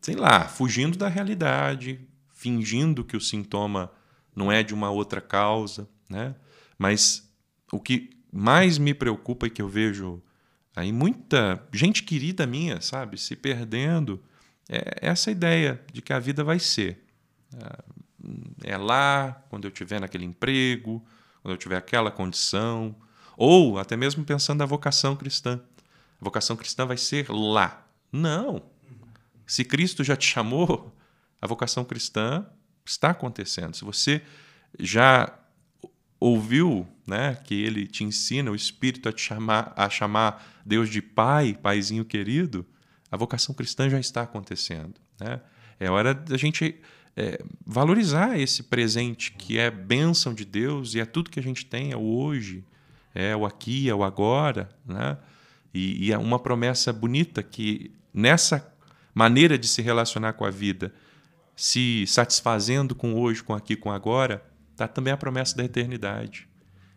sei 0.00 0.14
lá, 0.14 0.46
fugindo 0.46 0.96
da 0.96 1.08
realidade, 1.08 2.00
fingindo 2.32 3.04
que 3.04 3.16
o 3.16 3.20
sintoma 3.20 3.90
não 4.36 4.52
é 4.52 4.62
de 4.62 4.72
uma 4.72 4.88
outra 4.88 5.20
causa. 5.20 5.88
Né? 6.08 6.34
Mas 6.78 7.28
o 7.72 7.80
que 7.80 8.10
mais 8.32 8.78
me 8.78 8.94
preocupa 8.94 9.48
e 9.48 9.50
que 9.50 9.60
eu 9.60 9.68
vejo 9.68 10.22
aí 10.76 10.92
muita 10.92 11.66
gente 11.72 12.04
querida 12.04 12.46
minha, 12.46 12.80
sabe, 12.80 13.18
se 13.18 13.34
perdendo, 13.34 14.22
é 14.68 15.08
essa 15.08 15.32
ideia 15.32 15.82
de 15.92 16.00
que 16.00 16.12
a 16.12 16.20
vida 16.20 16.44
vai 16.44 16.60
ser. 16.60 17.04
É 18.62 18.76
lá, 18.76 19.44
quando 19.48 19.64
eu 19.64 19.70
tiver 19.70 20.00
naquele 20.00 20.24
emprego, 20.24 21.04
quando 21.42 21.54
eu 21.54 21.58
tiver 21.58 21.76
aquela 21.76 22.10
condição, 22.10 22.94
ou 23.36 23.78
até 23.78 23.96
mesmo 23.96 24.24
pensando 24.24 24.58
na 24.58 24.66
vocação 24.66 25.16
cristã. 25.16 25.60
A 26.20 26.24
vocação 26.24 26.56
cristã 26.56 26.84
vai 26.84 26.96
ser 26.96 27.30
lá. 27.30 27.86
Não. 28.12 28.62
Se 29.46 29.64
Cristo 29.64 30.04
já 30.04 30.14
te 30.16 30.26
chamou, 30.26 30.94
a 31.40 31.46
vocação 31.46 31.84
cristã 31.84 32.46
está 32.84 33.10
acontecendo. 33.10 33.74
Se 33.74 33.84
você 33.84 34.22
já 34.78 35.34
ouviu, 36.20 36.86
né, 37.06 37.34
que 37.44 37.54
ele 37.54 37.86
te 37.86 38.04
ensina 38.04 38.50
o 38.50 38.54
Espírito 38.54 39.08
a 39.08 39.12
te 39.12 39.22
chamar, 39.22 39.72
a 39.74 39.88
chamar 39.88 40.60
Deus 40.64 40.90
de 40.90 41.00
Pai, 41.00 41.54
Paizinho 41.54 42.04
querido, 42.04 42.66
a 43.10 43.16
vocação 43.16 43.54
cristã 43.54 43.88
já 43.88 43.98
está 43.98 44.22
acontecendo. 44.22 45.00
Né? 45.18 45.40
É 45.80 45.90
hora 45.90 46.12
da 46.14 46.36
gente 46.36 46.78
é, 47.16 47.42
valorizar 47.66 48.38
esse 48.38 48.62
presente 48.62 49.32
que 49.32 49.58
é 49.58 49.70
bênção 49.70 50.32
de 50.32 50.44
Deus 50.44 50.94
e 50.94 51.00
é 51.00 51.04
tudo 51.04 51.30
que 51.30 51.40
a 51.40 51.42
gente 51.42 51.66
tem, 51.66 51.92
é 51.92 51.96
o 51.96 52.00
hoje, 52.00 52.64
é 53.14 53.34
o 53.36 53.44
aqui, 53.44 53.88
é 53.88 53.94
o 53.94 54.02
agora. 54.02 54.68
Né? 54.86 55.16
E, 55.74 56.06
e 56.06 56.12
é 56.12 56.18
uma 56.18 56.38
promessa 56.38 56.92
bonita 56.92 57.42
que 57.42 57.92
nessa 58.12 58.72
maneira 59.14 59.58
de 59.58 59.68
se 59.68 59.82
relacionar 59.82 60.34
com 60.34 60.44
a 60.44 60.50
vida, 60.50 60.94
se 61.54 62.04
satisfazendo 62.06 62.94
com 62.94 63.14
hoje, 63.14 63.42
com 63.42 63.54
aqui, 63.54 63.76
com 63.76 63.90
agora, 63.90 64.42
está 64.72 64.88
também 64.88 65.12
a 65.12 65.16
promessa 65.16 65.56
da 65.56 65.64
eternidade. 65.64 66.48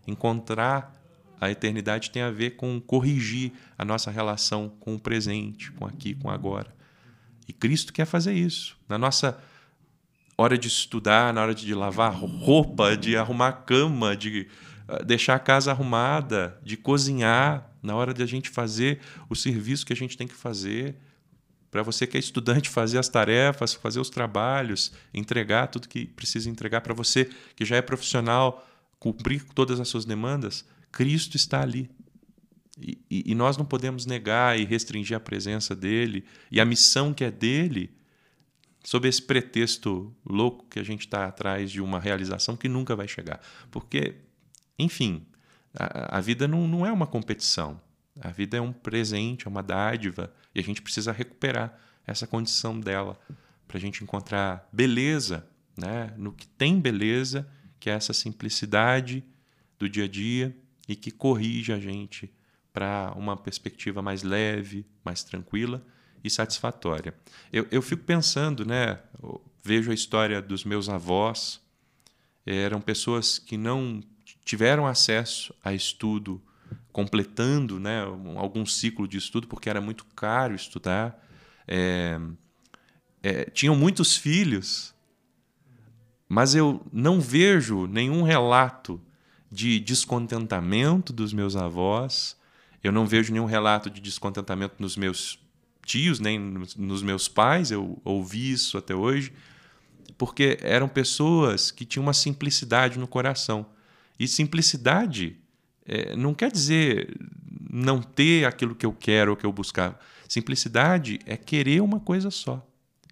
Encontrar 0.07 0.93
a 1.39 1.51
eternidade 1.51 2.11
tem 2.11 2.21
a 2.21 2.31
ver 2.31 2.51
com 2.51 2.79
corrigir 2.79 3.51
a 3.77 3.83
nossa 3.83 4.09
relação 4.09 4.69
com 4.79 4.95
o 4.95 4.99
presente, 4.99 5.71
com 5.73 5.85
aqui, 5.85 6.15
com 6.15 6.29
agora. 6.29 6.73
E 7.47 7.51
Cristo 7.51 7.91
quer 7.91 8.05
fazer 8.05 8.33
isso. 8.33 8.77
Na 8.87 8.97
nossa 8.97 9.37
hora 10.43 10.57
de 10.57 10.67
estudar, 10.67 11.33
na 11.33 11.41
hora 11.41 11.55
de 11.55 11.73
lavar 11.73 12.13
roupa, 12.13 12.95
de 12.95 13.15
arrumar 13.15 13.47
a 13.49 13.53
cama, 13.53 14.15
de 14.15 14.47
ah, 14.87 15.03
deixar 15.03 15.35
a 15.35 15.39
casa 15.39 15.71
arrumada, 15.71 16.59
de 16.63 16.77
cozinhar, 16.77 17.69
na 17.81 17.95
hora 17.95 18.13
de 18.13 18.23
a 18.23 18.25
gente 18.25 18.49
fazer 18.49 18.99
o 19.29 19.35
serviço 19.35 19.85
que 19.85 19.93
a 19.93 19.95
gente 19.95 20.17
tem 20.17 20.27
que 20.27 20.33
fazer, 20.33 20.95
para 21.71 21.81
você 21.81 22.05
que 22.05 22.15
é 22.15 22.19
estudante 22.19 22.69
fazer 22.69 22.99
as 22.99 23.09
tarefas, 23.09 23.73
fazer 23.73 23.99
os 23.99 24.09
trabalhos, 24.09 24.91
entregar 25.13 25.67
tudo 25.67 25.87
que 25.87 26.05
precisa 26.05 26.49
entregar, 26.49 26.81
para 26.81 26.93
você 26.93 27.29
que 27.55 27.65
já 27.65 27.75
é 27.75 27.81
profissional, 27.81 28.67
cumprir 28.99 29.43
todas 29.55 29.79
as 29.79 29.87
suas 29.87 30.05
demandas, 30.05 30.65
Cristo 30.91 31.35
está 31.35 31.61
ali. 31.61 31.89
E, 32.79 32.97
e, 33.09 33.31
e 33.31 33.35
nós 33.35 33.57
não 33.57 33.65
podemos 33.65 34.05
negar 34.05 34.59
e 34.59 34.65
restringir 34.65 35.17
a 35.17 35.19
presença 35.19 35.75
dele 35.75 36.23
e 36.51 36.61
a 36.61 36.65
missão 36.65 37.13
que 37.13 37.23
é 37.23 37.31
dele 37.31 37.91
sob 38.83 39.07
esse 39.07 39.21
pretexto 39.21 40.13
louco 40.25 40.65
que 40.69 40.77
a 40.77 40.83
gente 40.83 41.01
está 41.01 41.25
atrás 41.25 41.71
de 41.71 41.81
uma 41.81 41.99
realização 41.99 42.57
que 42.57 42.67
nunca 42.67 42.95
vai 42.95 43.07
chegar. 43.07 43.39
Porque, 43.71 44.15
enfim, 44.77 45.25
a, 45.73 46.17
a 46.17 46.21
vida 46.21 46.47
não, 46.47 46.67
não 46.67 46.85
é 46.85 46.91
uma 46.91 47.07
competição. 47.07 47.79
A 48.19 48.29
vida 48.29 48.57
é 48.57 48.61
um 48.61 48.73
presente, 48.73 49.47
é 49.47 49.49
uma 49.49 49.63
dádiva, 49.63 50.31
e 50.53 50.59
a 50.59 50.63
gente 50.63 50.81
precisa 50.81 51.11
recuperar 51.11 51.79
essa 52.05 52.27
condição 52.27 52.79
dela 52.79 53.17
para 53.67 53.77
a 53.77 53.81
gente 53.81 54.03
encontrar 54.03 54.67
beleza 54.71 55.47
né? 55.77 56.13
no 56.17 56.31
que 56.31 56.45
tem 56.45 56.79
beleza, 56.79 57.49
que 57.79 57.89
é 57.89 57.93
essa 57.93 58.13
simplicidade 58.13 59.23
do 59.79 59.89
dia 59.89 60.03
a 60.03 60.07
dia 60.07 60.55
e 60.87 60.95
que 60.95 61.09
corrige 61.09 61.71
a 61.71 61.79
gente 61.79 62.31
para 62.71 63.13
uma 63.15 63.37
perspectiva 63.37 64.01
mais 64.01 64.23
leve, 64.23 64.85
mais 65.03 65.23
tranquila 65.23 65.83
e 66.23 66.29
satisfatória. 66.29 67.13
Eu, 67.51 67.67
eu 67.71 67.81
fico 67.81 68.03
pensando, 68.03 68.65
né? 68.65 68.99
Vejo 69.63 69.91
a 69.91 69.93
história 69.93 70.41
dos 70.41 70.63
meus 70.63 70.89
avós, 70.89 71.61
eram 72.45 72.81
pessoas 72.81 73.39
que 73.39 73.57
não 73.57 74.01
tiveram 74.43 74.85
acesso 74.85 75.53
a 75.63 75.73
estudo 75.73 76.41
completando 76.91 77.79
né, 77.79 78.03
algum 78.35 78.65
ciclo 78.65 79.07
de 79.07 79.17
estudo, 79.17 79.47
porque 79.47 79.69
era 79.69 79.81
muito 79.81 80.05
caro 80.15 80.53
estudar. 80.53 81.25
É, 81.67 82.19
é, 83.21 83.45
tinham 83.45 83.75
muitos 83.75 84.15
filhos, 84.15 84.93
mas 86.29 86.53
eu 86.53 86.85
não 86.91 87.19
vejo 87.19 87.87
nenhum 87.87 88.21
relato 88.21 89.01
de 89.51 89.79
descontentamento 89.79 91.13
dos 91.13 91.33
meus 91.33 91.55
avós, 91.55 92.37
eu 92.83 92.91
não 92.91 93.05
vejo 93.05 93.31
nenhum 93.31 93.45
relato 93.45 93.89
de 93.89 94.01
descontentamento 94.01 94.75
nos 94.79 94.97
meus 94.97 95.39
tios, 95.85 96.19
nem 96.19 96.39
nos 96.39 97.01
meus 97.01 97.27
pais, 97.27 97.71
eu 97.71 98.01
ouvi 98.03 98.51
isso 98.51 98.77
até 98.77 98.95
hoje, 98.95 99.33
porque 100.17 100.57
eram 100.61 100.87
pessoas 100.87 101.71
que 101.71 101.85
tinham 101.85 102.03
uma 102.03 102.13
simplicidade 102.13 102.97
no 102.97 103.07
coração. 103.07 103.65
E 104.19 104.27
simplicidade 104.27 105.37
é, 105.85 106.15
não 106.15 106.33
quer 106.33 106.51
dizer 106.51 107.15
não 107.69 108.01
ter 108.01 108.45
aquilo 108.45 108.75
que 108.75 108.85
eu 108.85 108.93
quero 108.93 109.31
ou 109.31 109.37
que 109.37 109.45
eu 109.45 109.51
buscava. 109.51 109.99
Simplicidade 110.27 111.19
é 111.25 111.35
querer 111.35 111.81
uma 111.81 111.99
coisa 111.99 112.29
só. 112.29 112.65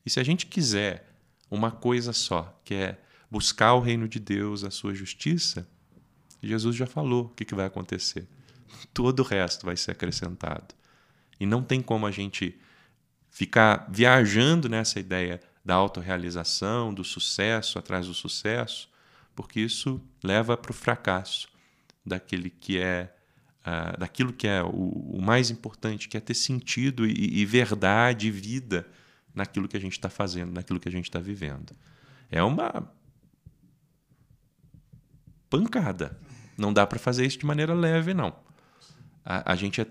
E 0.06 0.10
se 0.10 0.20
a 0.20 0.24
gente 0.24 0.46
quiser 0.46 1.08
uma 1.50 1.72
coisa 1.72 2.14
só, 2.14 2.60
que 2.64 2.76
é 2.76 3.00
buscar 3.30 3.74
o 3.74 3.80
reino 3.80 4.08
de 4.08 4.20
Deus, 4.20 4.64
a 4.64 4.72
sua 4.72 4.94
justiça, 4.94 5.68
Jesus 6.42 6.76
já 6.76 6.86
falou 6.86 7.26
o 7.26 7.30
que, 7.30 7.46
que 7.46 7.56
vai 7.56 7.66
acontecer. 7.66 8.28
Todo 8.94 9.20
o 9.20 9.24
resto 9.24 9.66
vai 9.66 9.76
ser 9.78 9.92
acrescentado. 9.92 10.74
E 11.41 11.45
não 11.47 11.63
tem 11.63 11.82
como 11.82 12.06
a 12.06 12.12
gente 12.12 12.56
ficar 13.32 13.88
viajando 13.89 14.69
nessa 14.69 14.99
ideia 14.99 15.39
da 15.65 15.73
autorrealização, 15.73 16.93
do 16.93 17.04
sucesso 17.04 17.80
atrás 17.80 18.06
do 18.06 18.13
sucesso, 18.13 18.88
porque 19.36 19.60
isso 19.60 19.99
leva 20.23 20.56
para 20.56 20.69
o 20.69 20.73
fracasso 20.73 21.47
daquele 22.06 22.51
que 22.51 22.77
é 22.77 23.12
uh, 23.62 23.99
daquilo 23.99 24.32
que 24.32 24.47
é 24.47 24.62
o, 24.62 24.67
o, 24.69 25.19
mais 25.19 25.49
importante, 25.49 26.08
que 26.08 26.15
é 26.15 26.19
ter 26.19 26.36
sentido 26.36 27.08
e, 27.08 27.39
e 27.39 27.43
verdade 27.43 28.27
e 28.27 28.32
vida 28.32 28.88
naquilo 29.34 29.67
que 29.67 29.75
a 29.75 29.82
gente 29.82 29.93
está 29.93 30.12
fazendo, 30.12 30.51
naquilo 30.51 30.80
que 30.80 30.89
a 30.89 30.91
gente 30.91 31.06
está 31.06 31.19
vivendo. 31.19 31.75
É 32.30 32.43
uma 32.43 32.88
pancada. 35.49 36.19
Não 36.56 36.71
dá 36.71 36.86
para 36.86 36.99
fazer 36.99 37.25
isso 37.25 37.39
de 37.39 37.47
maneira 37.47 37.73
leve, 37.73 38.13
não. 38.13 38.36
A, 39.25 39.54
a, 39.54 39.56
gente 39.56 39.82
é 39.82 39.88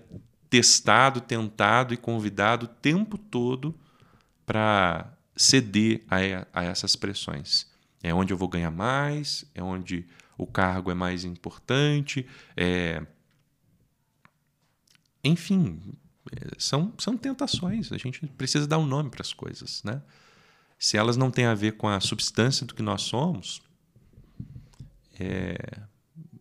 testado, 0.51 1.21
tentado 1.21 1.93
e 1.93 1.97
convidado 1.97 2.65
o 2.65 2.69
tempo 2.69 3.17
todo 3.17 3.73
para 4.45 5.17
ceder 5.33 6.03
a, 6.09 6.17
a 6.59 6.63
essas 6.65 6.93
pressões. 6.93 7.71
É 8.03 8.13
onde 8.13 8.33
eu 8.33 8.37
vou 8.37 8.49
ganhar 8.49 8.69
mais, 8.69 9.45
é 9.55 9.63
onde 9.63 10.05
o 10.37 10.45
cargo 10.45 10.91
é 10.91 10.93
mais 10.93 11.23
importante. 11.23 12.27
É... 12.57 13.01
Enfim, 15.23 15.79
são, 16.57 16.93
são 16.97 17.15
tentações. 17.15 17.89
A 17.93 17.97
gente 17.97 18.27
precisa 18.27 18.67
dar 18.67 18.77
um 18.77 18.85
nome 18.85 19.09
para 19.09 19.21
as 19.21 19.31
coisas. 19.31 19.81
Né? 19.83 20.01
Se 20.77 20.97
elas 20.97 21.15
não 21.15 21.31
têm 21.31 21.45
a 21.45 21.55
ver 21.55 21.77
com 21.77 21.87
a 21.87 22.01
substância 22.01 22.65
do 22.65 22.75
que 22.75 22.81
nós 22.81 23.03
somos, 23.03 23.61
é... 25.17 25.55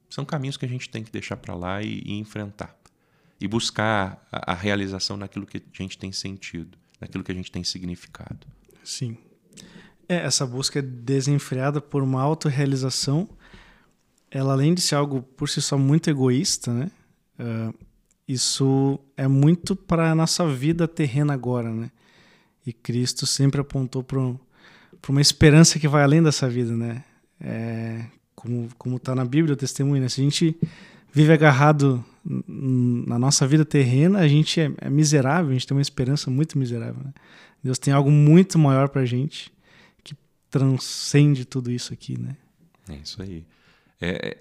são 0.09 0.25
caminhos 0.25 0.57
que 0.57 0.65
a 0.65 0.69
gente 0.69 0.89
tem 0.89 1.05
que 1.05 1.13
deixar 1.13 1.37
para 1.37 1.55
lá 1.55 1.81
e, 1.81 2.03
e, 2.05 2.19
enfrentar. 2.19 2.80
E 3.41 3.49
buscar 3.49 4.27
a, 4.31 4.53
a 4.53 4.55
realização 4.55 5.17
naquilo 5.17 5.47
que 5.47 5.59
a 5.59 5.83
gente 5.83 5.97
tem 5.97 6.13
sentido, 6.13 6.77
naquilo 7.01 7.25
que 7.25 7.33
a 7.33 7.35
gente 7.35 7.51
tem 7.51 7.65
significado. 7.65 8.47
Sim. 8.85 9.17
É, 10.09 10.17
essa 10.17 10.47
busca 10.47 10.81
é 10.81 10.83
desenfreada 10.83 11.81
por 11.81 12.03
uma 12.03 12.21
autorrealização 12.21 13.29
ela 14.31 14.53
além 14.53 14.73
de 14.73 14.81
ser 14.81 14.95
algo 14.95 15.23
por 15.23 15.49
si 15.49 15.61
só 15.61 15.77
muito 15.77 16.09
egoísta, 16.09 16.73
né? 16.73 16.91
Uh, 17.39 17.75
isso 18.29 19.01
é 19.17 19.27
muito 19.27 19.75
para 19.75 20.13
a 20.13 20.15
nossa 20.15 20.47
vida 20.47 20.87
terrena 20.87 21.35
agora, 21.35 21.73
né? 21.73 21.91
E 22.65 22.73
Cristo 22.73 23.27
sempre 23.27 23.61
apontou 23.61 24.05
para 24.05 24.21
uma 25.09 25.21
esperança 25.21 25.81
que 25.81 25.89
vai 25.89 26.05
além 26.05 26.23
dessa 26.23 26.49
vida, 26.49 26.77
né? 26.77 27.03
É, 27.41 28.05
como 28.35 28.69
como 28.79 28.97
está 28.97 29.15
na 29.15 29.25
Bíblia 29.25 29.55
o 29.55 29.57
testemunho, 29.57 30.01
né? 30.01 30.09
Se 30.09 30.21
a 30.21 30.25
gente 30.25 30.57
vive 31.13 31.33
agarrado 31.33 32.05
na 32.25 33.19
nossa 33.19 33.47
vida 33.47 33.65
terrena, 33.65 34.19
a 34.19 34.29
gente 34.29 34.61
é, 34.61 34.71
é 34.79 34.91
miserável, 34.91 35.51
a 35.51 35.53
gente 35.53 35.67
tem 35.67 35.77
uma 35.77 35.83
esperança 35.83 36.31
muito 36.31 36.59
miserável. 36.59 37.03
Né? 37.03 37.13
Deus 37.63 37.79
tem 37.79 37.93
algo 37.93 38.11
muito 38.11 38.59
maior 38.59 38.89
para 38.89 39.03
a 39.03 39.07
gente 39.07 39.53
que 40.05 40.15
transcende 40.51 41.45
tudo 41.45 41.71
isso 41.71 41.93
aqui, 41.93 42.19
né? 42.19 42.37
É 42.89 42.97
isso 42.97 43.23
aí. 43.23 43.45
É, 44.01 44.39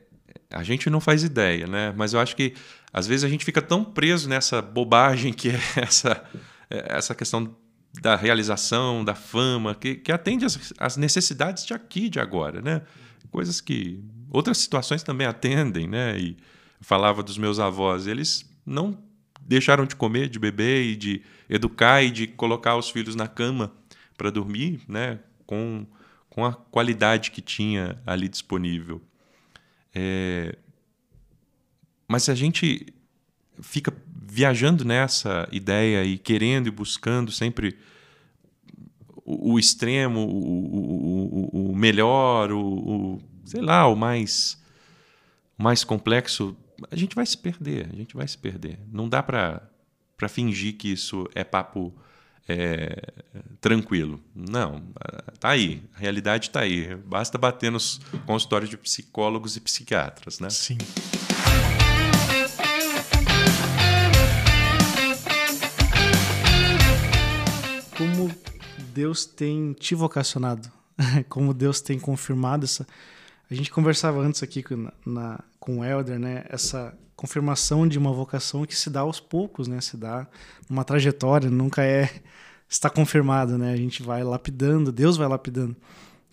a 0.49 0.63
gente 0.63 0.89
não 0.89 0.99
faz 0.99 1.23
ideia, 1.23 1.67
né? 1.67 1.93
Mas 1.95 2.13
eu 2.13 2.19
acho 2.19 2.35
que 2.35 2.53
às 2.91 3.07
vezes 3.07 3.23
a 3.23 3.29
gente 3.29 3.45
fica 3.45 3.61
tão 3.61 3.83
preso 3.83 4.27
nessa 4.27 4.61
bobagem 4.61 5.31
que 5.31 5.49
é 5.49 5.59
essa, 5.77 6.23
é, 6.69 6.97
essa 6.97 7.13
questão 7.13 7.55
da 8.01 8.15
realização, 8.15 9.03
da 9.03 9.15
fama, 9.15 9.73
que, 9.73 9.95
que 9.95 10.11
atende 10.11 10.45
às, 10.45 10.73
às 10.77 10.97
necessidades 10.97 11.65
de 11.65 11.73
aqui, 11.73 12.09
de 12.09 12.19
agora, 12.19 12.61
né? 12.61 12.81
Coisas 13.31 13.61
que 13.61 14.03
outras 14.29 14.57
situações 14.57 15.03
também 15.03 15.27
atendem, 15.27 15.87
né? 15.87 16.17
E 16.17 16.37
falava 16.81 17.21
dos 17.23 17.37
meus 17.37 17.59
avós, 17.59 18.07
eles 18.07 18.49
não 18.65 18.97
deixaram 19.41 19.85
de 19.85 19.95
comer, 19.95 20.29
de 20.29 20.37
beber 20.37 20.85
e 20.85 20.95
de 20.95 21.21
educar 21.49 22.03
e 22.03 22.11
de 22.11 22.27
colocar 22.27 22.75
os 22.75 22.89
filhos 22.89 23.15
na 23.15 23.27
cama 23.27 23.73
para 24.17 24.29
dormir, 24.29 24.81
né? 24.87 25.19
Com, 25.45 25.85
com 26.29 26.45
a 26.45 26.53
qualidade 26.53 27.31
que 27.31 27.41
tinha 27.41 27.99
ali 28.05 28.27
disponível. 28.27 29.01
É... 29.93 30.55
Mas 32.07 32.23
se 32.23 32.31
a 32.31 32.35
gente 32.35 32.93
fica 33.61 33.93
viajando 34.13 34.85
nessa 34.85 35.47
ideia 35.51 36.03
e 36.03 36.17
querendo 36.17 36.67
e 36.67 36.71
buscando 36.71 37.31
sempre 37.31 37.77
o, 39.25 39.53
o 39.53 39.59
extremo, 39.59 40.21
o, 40.21 41.55
o, 41.55 41.71
o 41.71 41.75
melhor, 41.75 42.51
o, 42.51 43.19
sei 43.45 43.61
lá, 43.61 43.87
o 43.87 43.95
mais, 43.95 44.61
mais 45.57 45.83
complexo, 45.83 46.55
a 46.89 46.95
gente 46.95 47.15
vai 47.15 47.25
se 47.25 47.37
perder, 47.37 47.89
a 47.91 47.95
gente 47.95 48.15
vai 48.15 48.27
se 48.27 48.37
perder. 48.37 48.79
Não 48.91 49.07
dá 49.07 49.21
para 49.23 49.61
fingir 50.27 50.77
que 50.77 50.91
isso 50.91 51.27
é 51.33 51.43
papo 51.43 51.93
é, 52.47 53.13
tranquilo. 53.61 54.19
Não, 54.33 54.81
tá 55.39 55.49
aí, 55.49 55.83
a 55.95 55.99
realidade 55.99 56.47
está 56.47 56.61
aí. 56.61 56.95
Basta 56.95 57.37
bater 57.37 57.71
nos 57.71 58.01
consultórios 58.25 58.69
de 58.69 58.77
psicólogos 58.77 59.55
e 59.55 59.61
psiquiatras, 59.61 60.39
né? 60.39 60.49
Sim. 60.49 60.77
Como 67.95 68.33
Deus 68.93 69.25
tem 69.25 69.73
te 69.73 69.93
vocacionado, 69.93 70.71
como 71.29 71.53
Deus 71.53 71.81
tem 71.81 71.99
confirmado 71.99 72.65
essa. 72.65 72.87
A 73.49 73.55
gente 73.55 73.71
conversava 73.71 74.19
antes 74.19 74.43
aqui 74.43 74.61
com, 74.61 74.89
na, 75.05 75.39
com 75.59 75.79
o 75.79 75.83
Helder, 75.83 76.19
né? 76.19 76.45
Essa 76.49 76.95
confirmação 77.15 77.87
de 77.87 77.97
uma 77.97 78.13
vocação 78.13 78.65
que 78.65 78.75
se 78.75 78.89
dá 78.89 79.01
aos 79.01 79.19
poucos, 79.19 79.67
né? 79.67 79.81
Se 79.81 79.97
dá 79.97 80.27
uma 80.69 80.83
trajetória, 80.83 81.49
nunca 81.49 81.83
é 81.83 82.21
está 82.69 82.89
confirmado, 82.89 83.57
né? 83.57 83.73
A 83.73 83.75
gente 83.75 84.03
vai 84.03 84.23
lapidando, 84.23 84.91
Deus 84.91 85.17
vai 85.17 85.27
lapidando. 85.27 85.75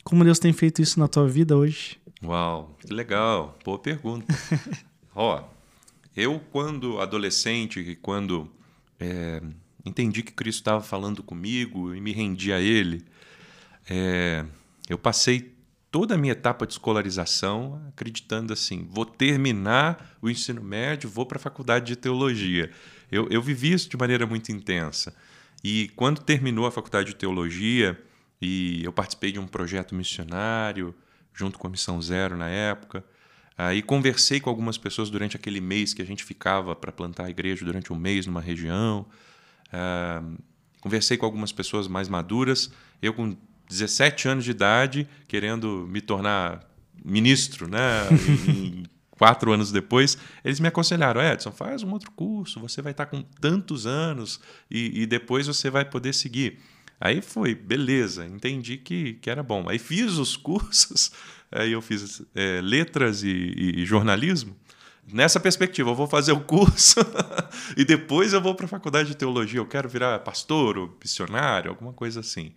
Como 0.05 0.23
Deus 0.23 0.39
tem 0.39 0.53
feito 0.53 0.83
isso 0.83 1.01
na 1.01 1.09
tua 1.09 1.27
vida 1.27 1.57
hoje? 1.57 1.99
Uau, 2.23 2.77
que 2.79 2.93
legal, 2.93 3.59
boa 3.65 3.79
pergunta. 3.79 4.27
Ó, 5.15 5.43
eu 6.15 6.41
quando 6.53 7.01
adolescente, 7.01 7.99
quando 8.03 8.51
é, 9.01 9.43
entendi 9.85 10.23
que 10.23 10.33
Cristo 10.33 10.59
estava 10.59 10.83
falando 10.83 11.23
comigo 11.23 11.95
e 11.95 12.01
me 12.01 12.13
rendi 12.13 12.53
a 12.53 12.61
Ele, 12.61 13.03
é, 13.89 14.45
eu 14.89 14.99
passei 14.99 15.56
toda 15.97 16.15
a 16.15 16.19
minha 16.19 16.33
etapa 16.33 16.67
de 16.67 16.75
escolarização 16.75 17.83
acreditando 17.89 18.53
assim: 18.53 18.87
vou 18.91 19.07
terminar 19.07 20.15
o 20.21 20.29
ensino 20.29 20.63
médio, 20.63 21.09
vou 21.09 21.25
para 21.25 21.39
a 21.39 21.41
faculdade 21.41 21.87
de 21.87 21.97
teologia. 21.97 22.71
Eu, 23.11 23.27
eu 23.31 23.41
vivi 23.41 23.73
isso 23.73 23.89
de 23.89 23.97
maneira 23.97 24.27
muito 24.27 24.53
intensa. 24.53 25.17
E 25.65 25.91
quando 25.97 26.21
terminou 26.21 26.67
a 26.67 26.71
faculdade 26.71 27.09
de 27.09 27.17
teologia, 27.17 27.99
e 28.43 28.85
eu 28.85 28.93
participei 28.93 29.33
de 29.33 29.39
um 29.39 29.47
projeto 29.47 29.95
missionário, 29.95 30.95
junto 31.33 31.59
com 31.59 31.67
a 31.67 31.71
Missão 31.71 32.01
Zero 32.03 32.37
na 32.37 32.51
época, 32.51 33.03
aí 33.57 33.81
conversei 33.81 34.39
com 34.39 34.51
algumas 34.51 34.77
pessoas 34.77 35.09
durante 35.09 35.35
aquele 35.35 35.63
mês 35.63 35.95
que 35.95 36.03
a 36.03 36.05
gente 36.05 36.23
ficava 36.23 36.77
para 36.77 36.93
plantar 36.93 37.25
a 37.25 37.31
igreja 37.31 37.65
durante 37.65 37.91
um 37.91 37.97
mês 37.97 38.27
numa 38.27 38.43
região. 38.43 39.07
Uh, 39.69 40.37
conversei 40.79 41.17
com 41.17 41.25
algumas 41.25 41.53
pessoas 41.53 41.89
mais 41.89 42.07
maduras. 42.07 42.71
Eu, 43.01 43.15
com 43.15 43.35
17 43.69 44.29
anos 44.29 44.45
de 44.45 44.51
idade, 44.51 45.09
querendo 45.27 45.87
me 45.89 46.01
tornar 46.01 46.61
ministro, 47.05 47.69
né? 47.69 47.79
quatro 49.19 49.53
anos 49.53 49.73
depois, 49.73 50.17
eles 50.45 50.61
me 50.61 50.69
aconselharam: 50.69 51.21
Edson, 51.21 51.51
faz 51.51 51.83
um 51.83 51.93
outro 51.93 52.11
curso, 52.13 52.61
você 52.61 52.81
vai 52.83 52.93
estar 52.93 53.07
com 53.07 53.23
tantos 53.41 53.87
anos 53.87 54.41
e, 54.71 55.03
e 55.03 55.07
depois 55.07 55.47
você 55.47 55.71
vai 55.71 55.85
poder 55.85 56.15
seguir. 56.15 56.59
Aí 57.01 57.21
foi, 57.21 57.55
beleza, 57.55 58.25
entendi 58.27 58.79
que, 58.79 59.15
que 59.15 59.29
era 59.29 59.43
bom. 59.43 59.69
Aí 59.69 59.79
fiz 59.79 60.13
os 60.13 60.37
cursos, 60.37 61.13
aí 61.53 61.73
eu 61.73 61.83
fiz 61.83 62.23
é, 62.35 62.61
letras 62.63 63.23
e, 63.23 63.29
e, 63.29 63.85
jornalismo. 63.85 64.57
Nessa 65.13 65.39
perspectiva, 65.39 65.91
eu 65.91 65.95
vou 65.95 66.09
fazer 66.09 66.33
o 66.33 66.41
curso 66.41 66.99
e 67.77 67.85
depois 67.85 68.33
eu 68.33 68.41
vou 68.41 68.55
para 68.55 68.65
a 68.67 68.69
faculdade 68.69 69.11
de 69.11 69.17
teologia. 69.17 69.61
Eu 69.61 69.67
quero 69.67 69.89
virar 69.89 70.19
pastor 70.21 70.79
ou 70.79 70.97
missionário, 71.01 71.71
alguma 71.71 71.93
coisa 71.93 72.21
assim. 72.21 72.53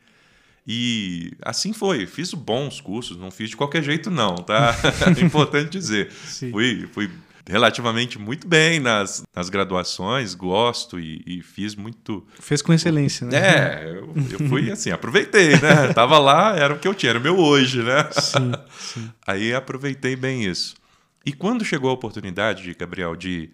E 0.68 1.34
assim 1.42 1.74
foi. 1.74 2.06
Fiz 2.06 2.34
bons 2.34 2.80
cursos, 2.80 3.18
não 3.18 3.32
fiz 3.32 3.50
de 3.50 3.58
qualquer 3.58 3.84
jeito, 3.84 4.12
não, 4.12 4.36
tá? 4.36 4.76
É 5.18 5.22
importante 5.24 5.70
dizer. 5.72 6.12
Fui, 6.12 6.88
fui 6.92 7.10
relativamente 7.50 8.20
muito 8.20 8.48
bem 8.48 8.80
nas, 8.80 9.24
nas 9.36 9.50
graduações, 9.50 10.36
gosto 10.36 11.00
e, 11.00 11.24
e, 11.26 11.42
fiz 11.42 11.76
muito. 11.76 12.26
Fez 12.40 12.62
com 12.62 12.72
excelência, 12.72 13.26
né? 13.26 13.38
É, 13.38 13.90
eu, 13.90 14.14
eu 14.32 14.48
fui 14.48 14.70
assim, 14.72 14.92
aproveitei, 14.92 15.60
né? 15.60 15.92
Tava 15.94 16.20
lá, 16.20 16.56
era 16.56 16.76
o 16.76 16.80
que 16.80 16.88
eu 16.88 16.94
tinha, 16.94 17.10
era 17.10 17.20
o 17.20 17.22
meu 17.22 17.38
hoje, 17.38 17.82
né? 17.82 18.08
Sim, 18.12 18.52
sim. 18.78 19.12
Aí 19.26 19.54
aproveitei 19.54 20.16
bem 20.16 20.46
isso. 20.46 20.76
E 21.26 21.34
quando 21.34 21.66
chegou 21.66 21.90
a 21.90 21.94
oportunidade, 21.94 22.76
Gabriel, 22.76 23.16
de 23.16 23.50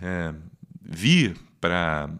é, 0.00 0.34
vir 0.82 1.34
para 1.60 2.10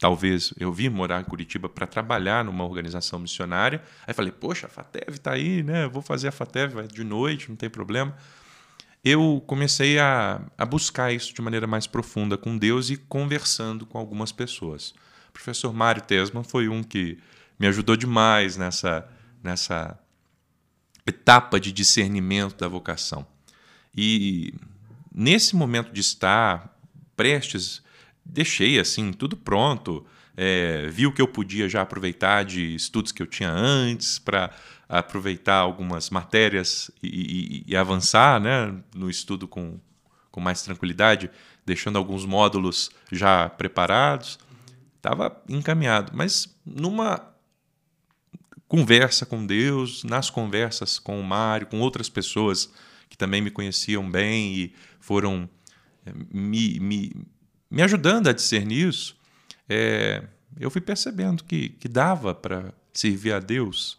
talvez 0.00 0.54
eu 0.58 0.72
vim 0.72 0.88
morar 0.88 1.20
em 1.20 1.24
Curitiba 1.24 1.68
para 1.68 1.86
trabalhar 1.86 2.42
numa 2.42 2.64
organização 2.64 3.18
missionária. 3.18 3.82
Aí 4.06 4.14
falei, 4.14 4.32
poxa, 4.32 4.66
a 4.66 4.70
FATEV 4.70 5.10
está 5.10 5.32
aí, 5.32 5.62
né? 5.62 5.86
Vou 5.86 6.00
fazer 6.00 6.28
a 6.28 6.32
FATEV 6.32 6.88
de 6.88 7.04
noite, 7.04 7.50
não 7.50 7.56
tem 7.56 7.68
problema. 7.68 8.16
Eu 9.04 9.44
comecei 9.46 9.98
a, 9.98 10.40
a 10.56 10.64
buscar 10.64 11.12
isso 11.12 11.34
de 11.34 11.42
maneira 11.42 11.66
mais 11.66 11.86
profunda 11.86 12.38
com 12.38 12.56
Deus 12.56 12.88
e 12.88 12.96
conversando 12.96 13.84
com 13.84 13.98
algumas 13.98 14.32
pessoas. 14.32 14.94
O 15.28 15.32
professor 15.32 15.72
Mário 15.72 16.02
Tesman 16.02 16.42
foi 16.42 16.66
um 16.66 16.82
que 16.82 17.18
me 17.58 17.66
ajudou 17.66 17.94
demais 17.94 18.56
nessa, 18.56 19.06
nessa 19.42 19.98
etapa 21.06 21.60
de 21.60 21.72
discernimento 21.72 22.56
da 22.56 22.68
vocação. 22.68 23.26
E 23.94 24.54
nesse 25.14 25.54
momento 25.54 25.92
de 25.92 26.00
estar 26.00 26.74
prestes 27.14 27.82
deixei 28.32 28.78
assim 28.78 29.12
tudo 29.12 29.36
pronto. 29.36 30.04
É, 30.36 30.86
vi 30.88 31.06
o 31.06 31.12
que 31.12 31.20
eu 31.20 31.28
podia 31.28 31.68
já 31.68 31.82
aproveitar 31.82 32.44
de 32.44 32.74
estudos 32.74 33.12
que 33.12 33.22
eu 33.22 33.26
tinha 33.26 33.50
antes 33.50 34.18
para 34.18 34.50
aproveitar 34.88 35.56
algumas 35.56 36.10
matérias 36.10 36.90
e, 37.02 37.64
e, 37.66 37.72
e, 37.72 37.76
avançar 37.76 38.40
né, 38.40 38.74
no 38.94 39.10
estudo 39.10 39.46
com, 39.46 39.78
com 40.30 40.40
mais 40.40 40.62
tranquilidade, 40.62 41.30
deixando 41.64 41.96
alguns 41.96 42.24
módulos 42.24 42.90
já 43.12 43.48
preparados. 43.48 44.38
Estava 44.96 45.42
encaminhado, 45.48 46.12
mas 46.14 46.56
numa 46.64 47.30
conversa 48.66 49.26
com 49.26 49.44
Deus, 49.44 50.04
nas 50.04 50.30
conversas 50.30 50.98
com 50.98 51.20
o 51.20 51.24
Mário, 51.24 51.66
com 51.66 51.80
outras 51.80 52.08
pessoas 52.08 52.72
que 53.08 53.16
também 53.16 53.40
me 53.40 53.50
conheciam 53.50 54.08
bem 54.08 54.54
e 54.54 54.74
foram 55.00 55.48
é, 56.06 56.12
me, 56.30 56.78
me 56.80 57.12
me 57.70 57.82
ajudando 57.82 58.28
a 58.28 58.32
discernir 58.32 58.88
isso, 58.88 59.16
é, 59.68 60.24
eu 60.58 60.70
fui 60.70 60.80
percebendo 60.80 61.44
que, 61.44 61.68
que 61.70 61.88
dava 61.88 62.34
para 62.34 62.74
servir 62.92 63.32
a 63.32 63.38
Deus. 63.38 63.96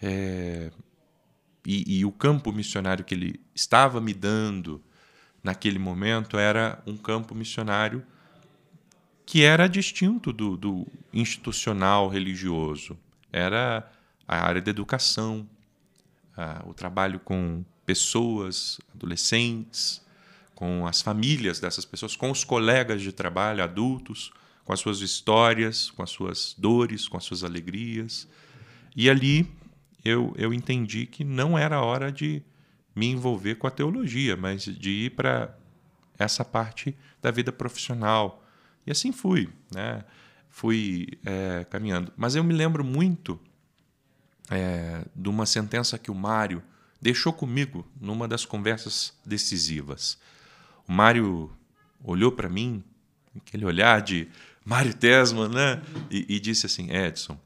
É, 0.00 0.70
e, 1.66 1.98
e, 1.98 2.04
o 2.04 2.12
campo 2.12 2.52
missionário 2.52 3.04
que 3.04 3.14
ele 3.14 3.40
estava 3.54 4.00
me 4.00 4.12
dando 4.12 4.82
naquele 5.42 5.78
momento 5.78 6.38
era 6.38 6.82
um 6.86 6.96
campo 6.96 7.34
missionário 7.34 8.04
que 9.26 9.42
era 9.42 9.66
distinto 9.66 10.32
do, 10.32 10.56
do 10.56 10.86
institucional 11.12 12.08
religioso. 12.08 12.98
Era 13.32 13.90
a 14.28 14.46
área 14.46 14.60
da 14.60 14.70
educação, 14.70 15.48
a, 16.36 16.62
o 16.66 16.74
trabalho 16.74 17.18
com 17.18 17.64
pessoas, 17.86 18.78
adolescentes, 18.94 20.03
com 20.54 20.86
as 20.86 21.02
famílias 21.02 21.58
dessas 21.60 21.84
pessoas, 21.84 22.16
com 22.16 22.30
os 22.30 22.44
colegas 22.44 23.02
de 23.02 23.12
trabalho 23.12 23.62
adultos, 23.62 24.32
com 24.64 24.72
as 24.72 24.80
suas 24.80 25.00
histórias, 25.00 25.90
com 25.90 26.02
as 26.02 26.10
suas 26.10 26.54
dores, 26.56 27.08
com 27.08 27.16
as 27.16 27.24
suas 27.24 27.44
alegrias. 27.44 28.28
E 28.96 29.10
ali 29.10 29.50
eu, 30.04 30.32
eu 30.36 30.52
entendi 30.54 31.06
que 31.06 31.24
não 31.24 31.58
era 31.58 31.82
hora 31.82 32.10
de 32.10 32.42
me 32.94 33.06
envolver 33.06 33.56
com 33.56 33.66
a 33.66 33.70
teologia, 33.70 34.36
mas 34.36 34.64
de 34.64 34.90
ir 34.90 35.10
para 35.10 35.56
essa 36.18 36.44
parte 36.44 36.96
da 37.20 37.30
vida 37.30 37.50
profissional. 37.50 38.44
E 38.86 38.92
assim 38.92 39.12
fui, 39.12 39.48
né? 39.74 40.04
fui 40.54 41.08
é, 41.24 41.66
caminhando. 41.68 42.12
Mas 42.16 42.36
eu 42.36 42.44
me 42.44 42.54
lembro 42.54 42.84
muito 42.84 43.40
é, 44.48 45.04
de 45.14 45.28
uma 45.28 45.46
sentença 45.46 45.98
que 45.98 46.12
o 46.12 46.14
Mário 46.14 46.62
deixou 47.02 47.32
comigo 47.32 47.84
numa 48.00 48.28
das 48.28 48.44
conversas 48.44 49.12
decisivas. 49.26 50.16
O 50.86 50.92
Mário 50.92 51.50
olhou 52.02 52.30
para 52.32 52.48
mim, 52.48 52.82
aquele 53.36 53.64
olhar 53.64 54.00
de 54.02 54.28
Mário 54.64 54.94
Tesman, 54.94 55.48
né? 55.48 55.82
E, 56.10 56.36
e 56.36 56.40
disse 56.40 56.66
assim: 56.66 56.90
Edson, 56.90 57.38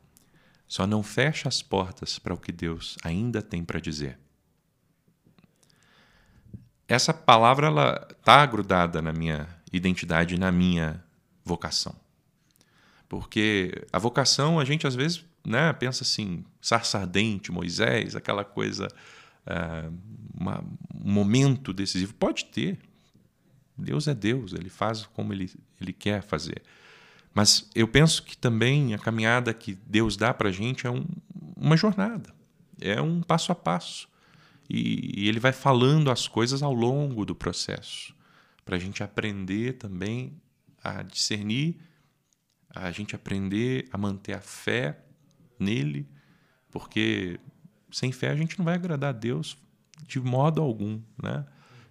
só 0.67 0.87
não 0.87 1.03
fecha 1.03 1.49
as 1.49 1.63
portas 1.63 2.19
para 2.19 2.35
o 2.35 2.39
que 2.39 2.53
Deus 2.53 2.97
ainda 3.03 3.41
tem 3.41 3.65
para 3.65 3.81
dizer. 3.81 4.19
essa 6.87 7.13
palavra 7.13 7.67
ela 7.67 8.09
está 8.11 8.45
grudada 8.47 9.03
na 9.03 9.13
minha 9.13 9.49
identidade, 9.73 10.39
na 10.39 10.51
minha 10.51 11.05
vocação. 11.45 11.95
Porque 13.09 13.87
a 13.93 13.99
vocação, 13.99 14.59
a 14.61 14.65
gente 14.65 14.87
às 14.87 14.95
vezes 14.95 15.25
né, 15.45 15.73
pensa 15.73 16.05
assim, 16.05 16.45
sarça 16.61 16.99
ardente, 16.99 17.51
Moisés, 17.51 18.15
aquela 18.15 18.45
coisa, 18.45 18.89
uh, 19.47 19.93
uma, 20.35 20.63
um 20.95 21.13
momento 21.13 21.73
decisivo. 21.73 22.13
Pode 22.15 22.47
ter. 22.47 22.79
Deus 23.79 24.09
é 24.09 24.15
Deus, 24.15 24.53
ele 24.53 24.69
faz 24.69 25.07
como 25.07 25.33
ele, 25.33 25.51
ele 25.81 25.93
quer 25.93 26.23
fazer. 26.23 26.63
Mas 27.35 27.69
eu 27.75 27.87
penso 27.87 28.23
que 28.23 28.37
também 28.37 28.95
a 28.95 28.99
caminhada 28.99 29.55
que 29.55 29.75
Deus 29.87 30.17
dá 30.17 30.35
para 30.35 30.49
a 30.49 30.53
gente 30.53 30.87
é 30.87 30.91
um, 30.91 31.05
uma 31.57 31.77
jornada, 31.77 32.35
é 32.81 33.01
um 33.01 33.23
passo 33.23 33.53
a 33.53 33.55
passo. 33.55 34.09
E, 34.69 35.23
e 35.23 35.29
ele 35.29 35.41
vai 35.41 35.53
falando 35.53 36.11
as 36.11 36.29
coisas 36.29 36.63
ao 36.63 36.75
longo 36.75 37.25
do 37.25 37.35
processo, 37.35 38.15
para 38.65 38.77
a 38.77 38.79
gente 38.79 39.03
aprender 39.03 39.75
também 39.75 40.33
a 40.83 41.03
discernir, 41.03 41.77
a 42.75 42.91
gente 42.91 43.15
aprender 43.15 43.89
a 43.93 43.97
manter 43.97 44.35
a 44.35 44.41
fé 44.41 44.99
nele, 45.59 46.07
porque 46.71 47.41
sem 47.91 48.13
fé 48.13 48.31
a 48.31 48.37
gente 48.37 48.59
não 48.59 48.65
vai 48.65 48.75
agradar 48.75 49.11
a 49.11 49.17
Deus 49.17 49.57
de 50.07 50.21
modo 50.21 50.61
algum, 50.61 51.01
né? 51.23 51.45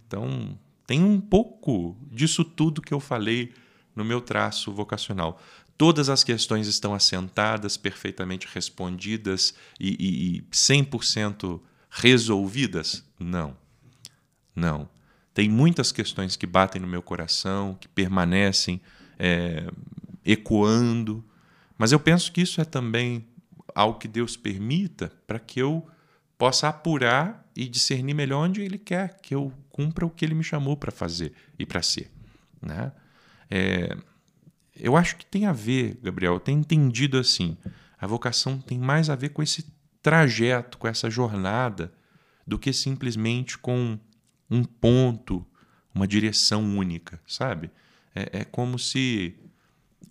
Então, 0.06 0.58
tem 0.88 1.04
um 1.04 1.20
pouco 1.20 1.98
disso 2.10 2.46
tudo 2.46 2.82
que 2.82 2.94
eu 2.94 3.00
falei 3.02 3.54
no 3.94 4.06
meu 4.06 4.22
traço 4.22 4.72
vocacional. 4.72 5.40
Todas 5.78 6.10
as 6.10 6.24
questões 6.24 6.66
estão 6.66 6.96
assentadas, 6.96 7.76
perfeitamente 7.76 8.48
respondidas 8.52 9.54
e, 9.80 9.90
e, 10.00 10.38
e 10.38 10.42
100% 10.44 11.60
resolvidas? 11.90 13.04
Não. 13.20 13.56
Não. 14.56 14.90
Tem 15.34 15.50
muitas 15.50 15.92
questões 15.92 16.36
que 16.36 16.48
batem 16.48 16.82
no 16.82 16.88
meu 16.88 17.02
coração, 17.02 17.78
que 17.80 17.88
permanecem 17.88 18.82
é, 19.20 19.68
ecoando, 20.26 21.24
mas 21.78 21.92
eu 21.92 22.00
penso 22.00 22.32
que 22.32 22.42
isso 22.42 22.60
é 22.60 22.66
também 22.66 23.28
algo 23.76 24.00
que 24.00 24.08
Deus 24.08 24.36
permita 24.36 25.12
para 25.28 25.38
que 25.38 25.60
eu 25.60 25.88
possa 26.38 26.70
apurar 26.70 27.46
e 27.56 27.68
discernir 27.68 28.14
melhor 28.14 28.46
onde 28.46 28.62
Ele 28.62 28.78
quer 28.78 29.20
que 29.22 29.34
eu 29.34 29.52
cumpra 29.70 30.06
o 30.06 30.10
que 30.10 30.24
Ele 30.24 30.36
me 30.36 30.44
chamou 30.44 30.78
para 30.78 30.92
fazer 30.92 31.34
e 31.58 31.66
para 31.66 31.82
ser. 31.82 32.12
Né? 32.62 32.92
É, 33.50 33.98
eu 34.76 34.96
acho 34.96 35.16
que 35.16 35.26
tem 35.26 35.46
a 35.46 35.52
ver, 35.52 36.00
Gabriel, 36.02 36.34
eu 36.34 36.40
tenho 36.40 36.60
entendido 36.60 37.18
assim. 37.18 37.58
A 38.00 38.06
vocação 38.06 38.60
tem 38.60 38.78
mais 38.78 39.10
a 39.10 39.16
ver 39.16 39.30
com 39.30 39.42
esse 39.42 39.66
trajeto, 40.02 40.78
com 40.78 40.88
essa 40.88 41.10
jornada, 41.10 41.92
do 42.46 42.60
que 42.60 42.72
simplesmente 42.72 43.58
com 43.58 44.00
um 44.50 44.64
ponto, 44.64 45.46
uma 45.94 46.08
direção 46.08 46.78
única, 46.78 47.20
sabe? 47.28 47.72
É, 48.14 48.40
é 48.40 48.46
como 48.46 48.78
se 48.78 49.36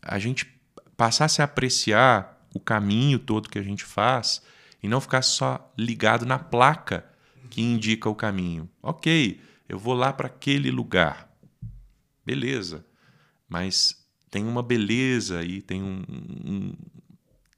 a 0.02 0.18
gente 0.18 0.46
passasse 0.96 1.40
a 1.40 1.44
apreciar 1.44 2.46
o 2.52 2.60
caminho 2.60 3.18
todo 3.18 3.48
que 3.48 3.58
a 3.58 3.62
gente 3.62 3.84
faz 3.84 4.42
e 4.86 4.88
não 4.88 5.00
ficar 5.00 5.22
só 5.22 5.72
ligado 5.76 6.24
na 6.24 6.38
placa 6.38 7.04
que 7.50 7.60
indica 7.60 8.08
o 8.08 8.14
caminho. 8.14 8.70
Ok, 8.80 9.40
eu 9.68 9.80
vou 9.80 9.94
lá 9.94 10.12
para 10.12 10.28
aquele 10.28 10.70
lugar. 10.70 11.28
Beleza. 12.24 12.86
Mas 13.48 14.08
tem 14.30 14.44
uma 14.44 14.62
beleza 14.62 15.40
aí, 15.40 15.60
tem, 15.60 15.82
um, 15.82 16.04
um, 16.08 16.72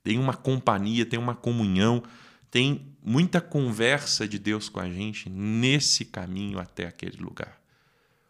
tem 0.02 0.18
uma 0.18 0.32
companhia, 0.32 1.04
tem 1.04 1.18
uma 1.18 1.34
comunhão, 1.34 2.02
tem 2.50 2.96
muita 3.04 3.42
conversa 3.42 4.26
de 4.26 4.38
Deus 4.38 4.70
com 4.70 4.80
a 4.80 4.88
gente 4.88 5.28
nesse 5.28 6.06
caminho 6.06 6.58
até 6.58 6.86
aquele 6.86 7.18
lugar. 7.18 7.60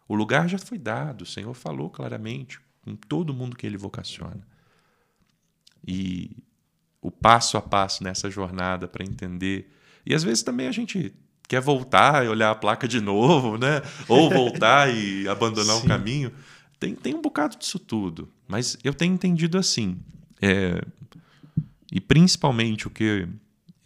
O 0.09 0.13
lugar 0.13 0.49
já 0.49 0.57
foi 0.57 0.77
dado, 0.77 1.21
o 1.21 1.25
Senhor 1.25 1.53
falou 1.53 1.89
claramente 1.89 2.59
com 2.81 2.97
todo 2.97 3.33
mundo 3.33 3.55
que 3.55 3.65
ele 3.65 3.77
vocaciona. 3.77 4.45
E 5.87 6.43
o 7.01 7.09
passo 7.11 7.57
a 7.57 7.61
passo 7.61 8.03
nessa 8.03 8.29
jornada 8.29 8.87
para 8.87 9.05
entender. 9.05 9.71
E 10.05 10.13
às 10.13 10.23
vezes 10.23 10.43
também 10.43 10.67
a 10.67 10.71
gente 10.71 11.13
quer 11.47 11.61
voltar 11.61 12.25
e 12.25 12.27
olhar 12.27 12.51
a 12.51 12.55
placa 12.55 12.87
de 12.87 13.01
novo, 13.01 13.57
né? 13.57 13.81
Ou 14.07 14.29
voltar 14.29 14.93
e 14.93 15.27
abandonar 15.29 15.77
o 15.77 15.87
caminho. 15.87 16.31
Tem, 16.79 16.95
tem 16.95 17.15
um 17.15 17.21
bocado 17.21 17.57
disso 17.57 17.79
tudo, 17.79 18.31
mas 18.47 18.77
eu 18.83 18.93
tenho 18.93 19.13
entendido 19.13 19.57
assim. 19.57 19.97
É, 20.41 20.81
e 21.91 21.99
principalmente 21.99 22.87
o 22.87 22.89
que 22.89 23.27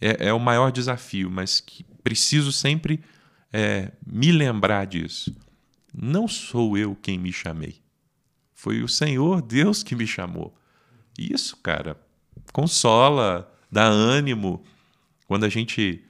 é, 0.00 0.28
é, 0.28 0.32
o 0.32 0.38
maior 0.38 0.70
desafio, 0.70 1.30
mas 1.30 1.60
que 1.60 1.84
preciso 2.02 2.52
sempre 2.52 3.00
é, 3.52 3.92
me 4.06 4.30
lembrar 4.30 4.86
disso. 4.86 5.34
Não 5.92 6.28
sou 6.28 6.76
eu 6.76 6.94
quem 6.94 7.18
me 7.18 7.32
chamei. 7.32 7.82
Foi 8.52 8.82
o 8.82 8.88
Senhor 8.88 9.40
Deus 9.40 9.82
que 9.82 9.96
me 9.96 10.06
chamou. 10.06 10.54
Isso, 11.18 11.56
cara, 11.56 11.96
consola, 12.52 13.52
dá 13.70 13.84
ânimo. 13.84 14.64
Quando 15.26 15.44
a 15.44 15.48
gente 15.48 16.04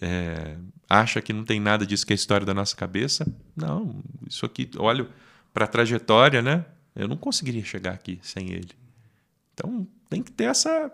é, 0.00 0.56
acha 0.88 1.20
que 1.20 1.32
não 1.32 1.44
tem 1.44 1.60
nada 1.60 1.86
disso 1.86 2.06
que 2.06 2.12
é 2.12 2.14
a 2.14 2.16
história 2.16 2.46
da 2.46 2.54
nossa 2.54 2.76
cabeça, 2.76 3.26
não, 3.56 4.02
isso 4.28 4.44
aqui, 4.44 4.68
olho 4.76 5.08
para 5.52 5.64
a 5.64 5.68
trajetória, 5.68 6.42
né? 6.42 6.64
Eu 6.94 7.08
não 7.08 7.16
conseguiria 7.16 7.64
chegar 7.64 7.92
aqui 7.92 8.18
sem 8.22 8.50
ele. 8.50 8.72
Então 9.54 9.86
tem 10.08 10.22
que 10.22 10.32
ter 10.32 10.44
essa 10.44 10.92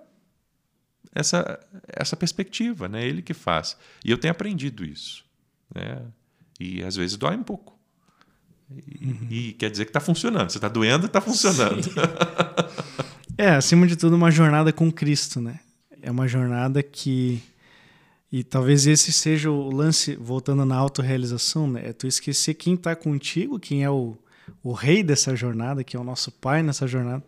essa 1.14 1.58
essa 1.88 2.16
perspectiva, 2.16 2.88
né? 2.88 3.06
Ele 3.06 3.22
que 3.22 3.34
faz. 3.34 3.76
E 4.04 4.10
eu 4.10 4.18
tenho 4.18 4.32
aprendido 4.32 4.84
isso, 4.84 5.24
né? 5.74 6.02
E 6.60 6.82
às 6.82 6.96
vezes 6.96 7.16
dói 7.16 7.36
um 7.36 7.42
pouco. 7.42 7.76
E, 8.70 9.06
uhum. 9.06 9.28
e 9.30 9.52
quer 9.52 9.70
dizer 9.70 9.84
que 9.84 9.90
está 9.90 10.00
funcionando. 10.00 10.50
Você 10.50 10.58
está 10.58 10.68
doendo, 10.68 11.06
está 11.06 11.20
funcionando. 11.20 11.88
é, 13.38 13.50
acima 13.50 13.86
de 13.86 13.96
tudo, 13.96 14.16
uma 14.16 14.30
jornada 14.30 14.72
com 14.72 14.90
Cristo, 14.90 15.40
né? 15.40 15.60
É 16.02 16.10
uma 16.10 16.28
jornada 16.28 16.82
que 16.82 17.42
e 18.30 18.42
talvez 18.42 18.86
esse 18.86 19.12
seja 19.12 19.50
o 19.50 19.70
lance, 19.70 20.16
voltando 20.16 20.64
na 20.64 20.76
autorrealização, 20.76 21.68
né? 21.68 21.88
É 21.88 21.92
tu 21.92 22.06
esquecer 22.06 22.54
quem 22.54 22.74
está 22.74 22.94
contigo, 22.96 23.58
quem 23.58 23.84
é 23.84 23.90
o, 23.90 24.16
o 24.62 24.72
rei 24.72 25.02
dessa 25.02 25.34
jornada, 25.36 25.84
que 25.84 25.96
é 25.96 26.00
o 26.00 26.04
nosso 26.04 26.32
pai 26.32 26.62
nessa 26.62 26.86
jornada, 26.86 27.22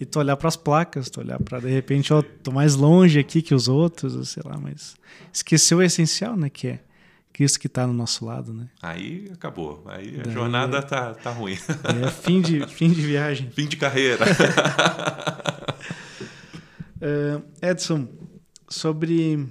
e 0.00 0.04
tu 0.04 0.18
olhar 0.18 0.36
para 0.36 0.48
as 0.48 0.56
placas, 0.56 1.08
tu 1.08 1.20
olhar 1.20 1.38
para 1.38 1.60
de 1.60 1.70
repente, 1.70 2.12
ó, 2.12 2.22
tô 2.22 2.50
mais 2.50 2.74
longe 2.74 3.18
aqui 3.18 3.40
que 3.40 3.54
os 3.54 3.68
outros, 3.68 4.30
sei 4.30 4.42
lá, 4.44 4.58
mas 4.58 4.96
esqueceu 5.32 5.78
o 5.78 5.82
essencial, 5.82 6.36
né, 6.36 6.50
que 6.50 6.68
é 6.68 6.80
Cristo 7.32 7.58
que 7.58 7.66
está 7.66 7.86
no 7.86 7.92
nosso 7.92 8.24
lado, 8.24 8.52
né? 8.52 8.68
Aí 8.80 9.30
acabou, 9.32 9.84
aí 9.86 10.20
a 10.20 10.24
Daí 10.24 10.32
jornada 10.32 10.78
é, 10.78 10.82
tá, 10.82 11.14
tá 11.14 11.30
ruim. 11.30 11.54
É 11.54 12.10
fim 12.10 12.40
de, 12.40 12.66
fim 12.68 12.90
de 12.90 13.00
viagem. 13.00 13.50
Fim 13.50 13.66
de 13.66 13.76
carreira. 13.76 14.24
uh, 17.00 17.42
Edson, 17.62 18.08
sobre, 18.68 19.46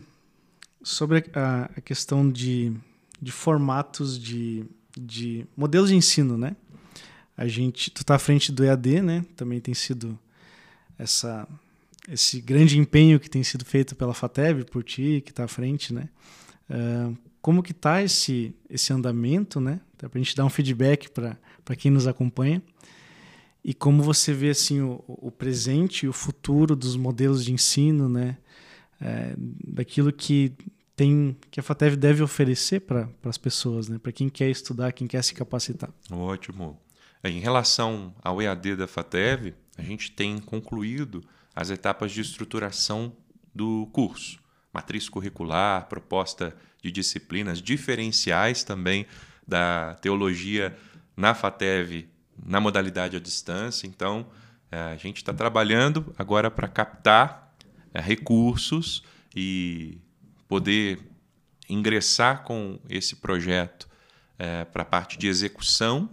sobre 0.84 1.26
a, 1.34 1.70
a 1.76 1.82
questão 1.82 2.30
de, 2.30 2.74
de 3.22 3.32
formatos 3.32 4.20
de, 4.20 4.66
de 4.98 5.46
modelos 5.58 5.90
de 5.90 5.96
ensino, 5.96 6.38
né? 6.38 6.56
A 7.36 7.48
gente, 7.48 7.90
tu 7.90 8.06
tá 8.06 8.16
à 8.16 8.20
frente 8.20 8.52
do 8.52 8.64
EAD, 8.64 9.02
né? 9.02 9.26
Também 9.36 9.60
tem 9.60 9.74
sido 9.74 10.20
essa 10.98 11.48
esse 12.10 12.42
grande 12.42 12.80
empenho 12.80 13.20
que 13.20 13.30
tem 13.30 13.44
sido 13.44 13.64
feito 13.64 13.96
pela 13.96 14.14
FATEV, 14.14 14.66
por 14.66 14.84
ti, 14.84 15.22
que 15.24 15.32
está 15.32 15.44
à 15.44 15.48
frente, 15.48 15.94
né? 15.94 16.10
Uh, 16.70 17.16
como 17.42 17.64
que 17.64 17.74
tá 17.74 18.02
esse 18.02 18.54
esse 18.70 18.94
andamento, 18.94 19.60
né? 19.60 19.82
Para 19.98 20.10
a 20.14 20.18
gente 20.18 20.36
dar 20.36 20.46
um 20.46 20.50
feedback 20.50 21.10
para 21.10 21.76
quem 21.76 21.92
nos 21.92 22.08
acompanha 22.08 22.62
e 23.64 23.74
como 23.74 24.02
você 24.02 24.34
vê 24.34 24.50
assim 24.50 24.82
o, 24.82 25.04
o 25.08 25.32
presente 25.32 26.06
e 26.06 26.10
o 26.10 26.14
futuro 26.14 26.76
dos 26.76 26.96
modelos 26.96 27.46
de 27.46 27.54
ensino, 27.54 28.10
né? 28.10 28.38
É, 29.00 29.34
daquilo 29.38 30.12
que 30.12 30.54
tem 30.96 31.36
que 31.50 31.60
a 31.60 31.64
FATEV 31.64 31.96
deve 31.96 32.22
oferecer 32.24 32.82
para 32.82 33.10
as 33.24 33.38
pessoas, 33.38 33.88
né? 33.88 33.98
Para 33.98 34.12
quem 34.12 34.30
quer 34.30 34.50
estudar, 34.50 34.92
quem 34.92 35.08
quer 35.08 35.24
se 35.24 35.34
capacitar. 35.34 35.92
Ótimo. 36.12 36.80
Em 37.24 37.40
relação 37.40 38.14
ao 38.24 38.42
EAD 38.42 38.76
da 38.76 38.88
FATEV, 38.88 39.54
a 39.78 39.84
gente 39.84 40.12
tem 40.12 40.40
concluído 40.40 41.24
as 41.56 41.70
etapas 41.70 42.12
de 42.12 42.22
estruturação 42.22 43.14
do 43.54 43.88
curso. 43.92 44.40
Matriz 44.74 45.08
curricular, 45.08 45.88
proposta 45.88 46.56
de 46.82 46.92
disciplinas 46.92 47.62
diferenciais 47.62 48.64
também 48.64 49.06
da 49.48 49.96
teologia 50.02 50.76
na 51.16 51.34
FATEV 51.34 52.10
na 52.44 52.60
modalidade 52.60 53.16
à 53.16 53.20
distância. 53.20 53.86
Então, 53.86 54.26
é, 54.72 54.80
a 54.80 54.96
gente 54.96 55.18
está 55.18 55.34
trabalhando 55.34 56.14
agora 56.18 56.50
para 56.50 56.68
captar 56.68 57.54
é, 57.94 58.02
recursos 58.02 59.04
e 59.36 60.00
poder 60.48 61.00
ingressar 61.70 62.44
com 62.44 62.80
esse 62.90 63.18
projeto 63.18 63.88
é, 64.40 64.66
para 64.66 64.82
a 64.82 64.86
parte 64.86 65.18
de 65.18 65.28
execução 65.28 66.10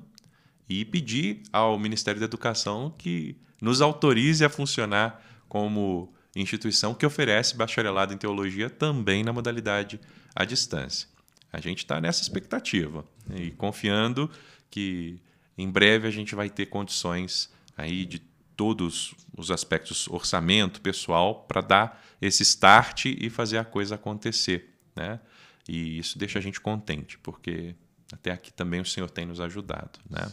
e 0.68 0.84
pedir 0.84 1.42
ao 1.52 1.78
Ministério 1.78 2.20
da 2.20 2.26
Educação 2.26 2.94
que 2.96 3.36
nos 3.60 3.80
autorize 3.80 4.44
a 4.44 4.50
funcionar 4.50 5.24
como 5.48 6.12
instituição 6.36 6.94
que 6.94 7.06
oferece 7.06 7.56
bacharelado 7.56 8.12
em 8.12 8.18
teologia 8.18 8.68
também 8.68 9.24
na 9.24 9.32
modalidade 9.32 9.98
à 10.34 10.44
distância. 10.44 11.08
A 11.52 11.60
gente 11.60 11.78
está 11.78 12.00
nessa 12.00 12.22
expectativa 12.22 13.04
e 13.34 13.50
confiando 13.52 14.30
que 14.70 15.20
em 15.56 15.70
breve 15.70 16.06
a 16.06 16.10
gente 16.10 16.34
vai 16.34 16.48
ter 16.50 16.66
condições 16.66 17.50
aí 17.76 18.04
de 18.04 18.20
todos 18.56 19.14
os 19.36 19.50
aspectos 19.50 20.08
orçamento 20.08 20.80
pessoal 20.80 21.44
para 21.46 21.60
dar 21.60 22.04
esse 22.20 22.42
start 22.42 23.06
e 23.06 23.30
fazer 23.30 23.58
a 23.58 23.64
coisa 23.64 23.94
acontecer, 23.94 24.74
né? 24.94 25.20
E 25.68 25.98
isso 25.98 26.18
deixa 26.18 26.38
a 26.38 26.42
gente 26.42 26.60
contente, 26.60 27.18
porque 27.18 27.74
até 28.12 28.32
aqui 28.32 28.52
também 28.52 28.80
o 28.80 28.84
Senhor 28.84 29.08
tem 29.10 29.26
nos 29.26 29.40
ajudado, 29.40 30.00
né? 30.10 30.32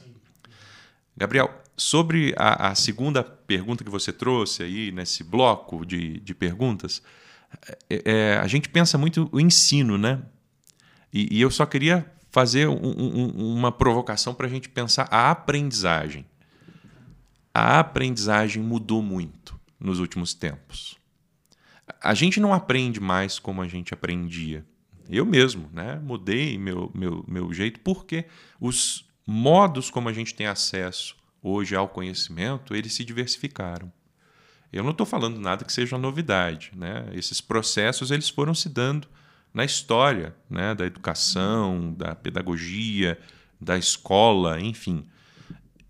Gabriel, 1.16 1.54
sobre 1.78 2.34
a, 2.38 2.70
a, 2.70 2.76
segunda 2.76 3.24
pergunta 3.24 3.84
que 3.84 3.90
você 3.90 4.12
trouxe 4.12 4.64
aí 4.64 4.92
nesse 4.92 5.24
bloco 5.24 5.86
de, 5.86 6.20
de 6.20 6.34
perguntas, 6.34 7.02
é, 7.90 8.02
é, 8.06 8.38
a 8.38 8.48
gente 8.48 8.70
pensa 8.70 8.98
muito 8.98 9.30
o 9.32 9.40
ensino, 9.40 9.98
né? 9.98 10.22
E, 11.14 11.38
e 11.38 11.42
eu 11.42 11.50
só 11.50 11.66
queria 11.66 12.06
fazer 12.32 12.68
um, 12.68 12.76
um, 12.76 13.54
uma 13.54 13.72
provocação 13.72 14.34
para 14.34 14.48
a 14.48 14.50
gente 14.50 14.68
pensar 14.68 15.08
a 15.10 15.32
aprendizagem. 15.32 16.26
A 17.54 17.80
aprendizagem 17.80 18.62
mudou 18.62 19.02
muito 19.02 19.58
nos 19.80 20.00
últimos 20.00 20.34
tempos. 20.34 20.98
A 22.02 22.14
gente 22.14 22.40
não 22.40 22.54
aprende 22.54 23.00
mais 23.00 23.40
como 23.40 23.62
a 23.62 23.68
gente 23.68 23.94
aprendia. 23.94 24.66
Eu 25.10 25.26
mesmo, 25.26 25.70
né? 25.72 26.00
Mudei 26.04 26.58
meu, 26.58 26.92
meu, 26.94 27.24
meu 27.28 27.54
jeito 27.54 27.80
porque 27.80 28.26
os 28.60 29.06
modos 29.26 29.90
como 29.90 30.10
a 30.10 30.14
gente 30.14 30.36
tem 30.36 30.48
acesso 30.48 31.16
hoje 31.42 31.76
ao 31.76 31.88
conhecimento, 31.88 32.76
eles 32.76 32.94
se 32.94 33.06
diversificaram. 33.06 33.92
Eu 34.76 34.84
não 34.84 34.92
estou 34.92 35.06
falando 35.06 35.40
nada 35.40 35.64
que 35.64 35.72
seja 35.72 35.96
uma 35.96 36.02
novidade, 36.02 36.72
né? 36.76 37.08
Esses 37.14 37.40
processos 37.40 38.12
eles 38.12 38.28
foram 38.28 38.54
se 38.54 38.68
dando 38.68 39.08
na 39.54 39.64
história 39.64 40.36
né, 40.50 40.76
da 40.76 40.86
educação, 40.86 41.94
da 41.94 42.14
pedagogia, 42.14 43.18
da 43.60 43.78
escola, 43.78 44.60
enfim. 44.60 45.06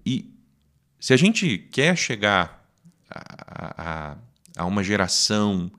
E 0.05 0.31
se 0.99 1.13
a 1.13 1.17
gente 1.17 1.57
quer 1.57 1.97
chegar 1.97 2.63
a, 3.09 4.11
a, 4.11 4.17
a 4.55 4.65
uma 4.65 4.83
geração 4.83 5.71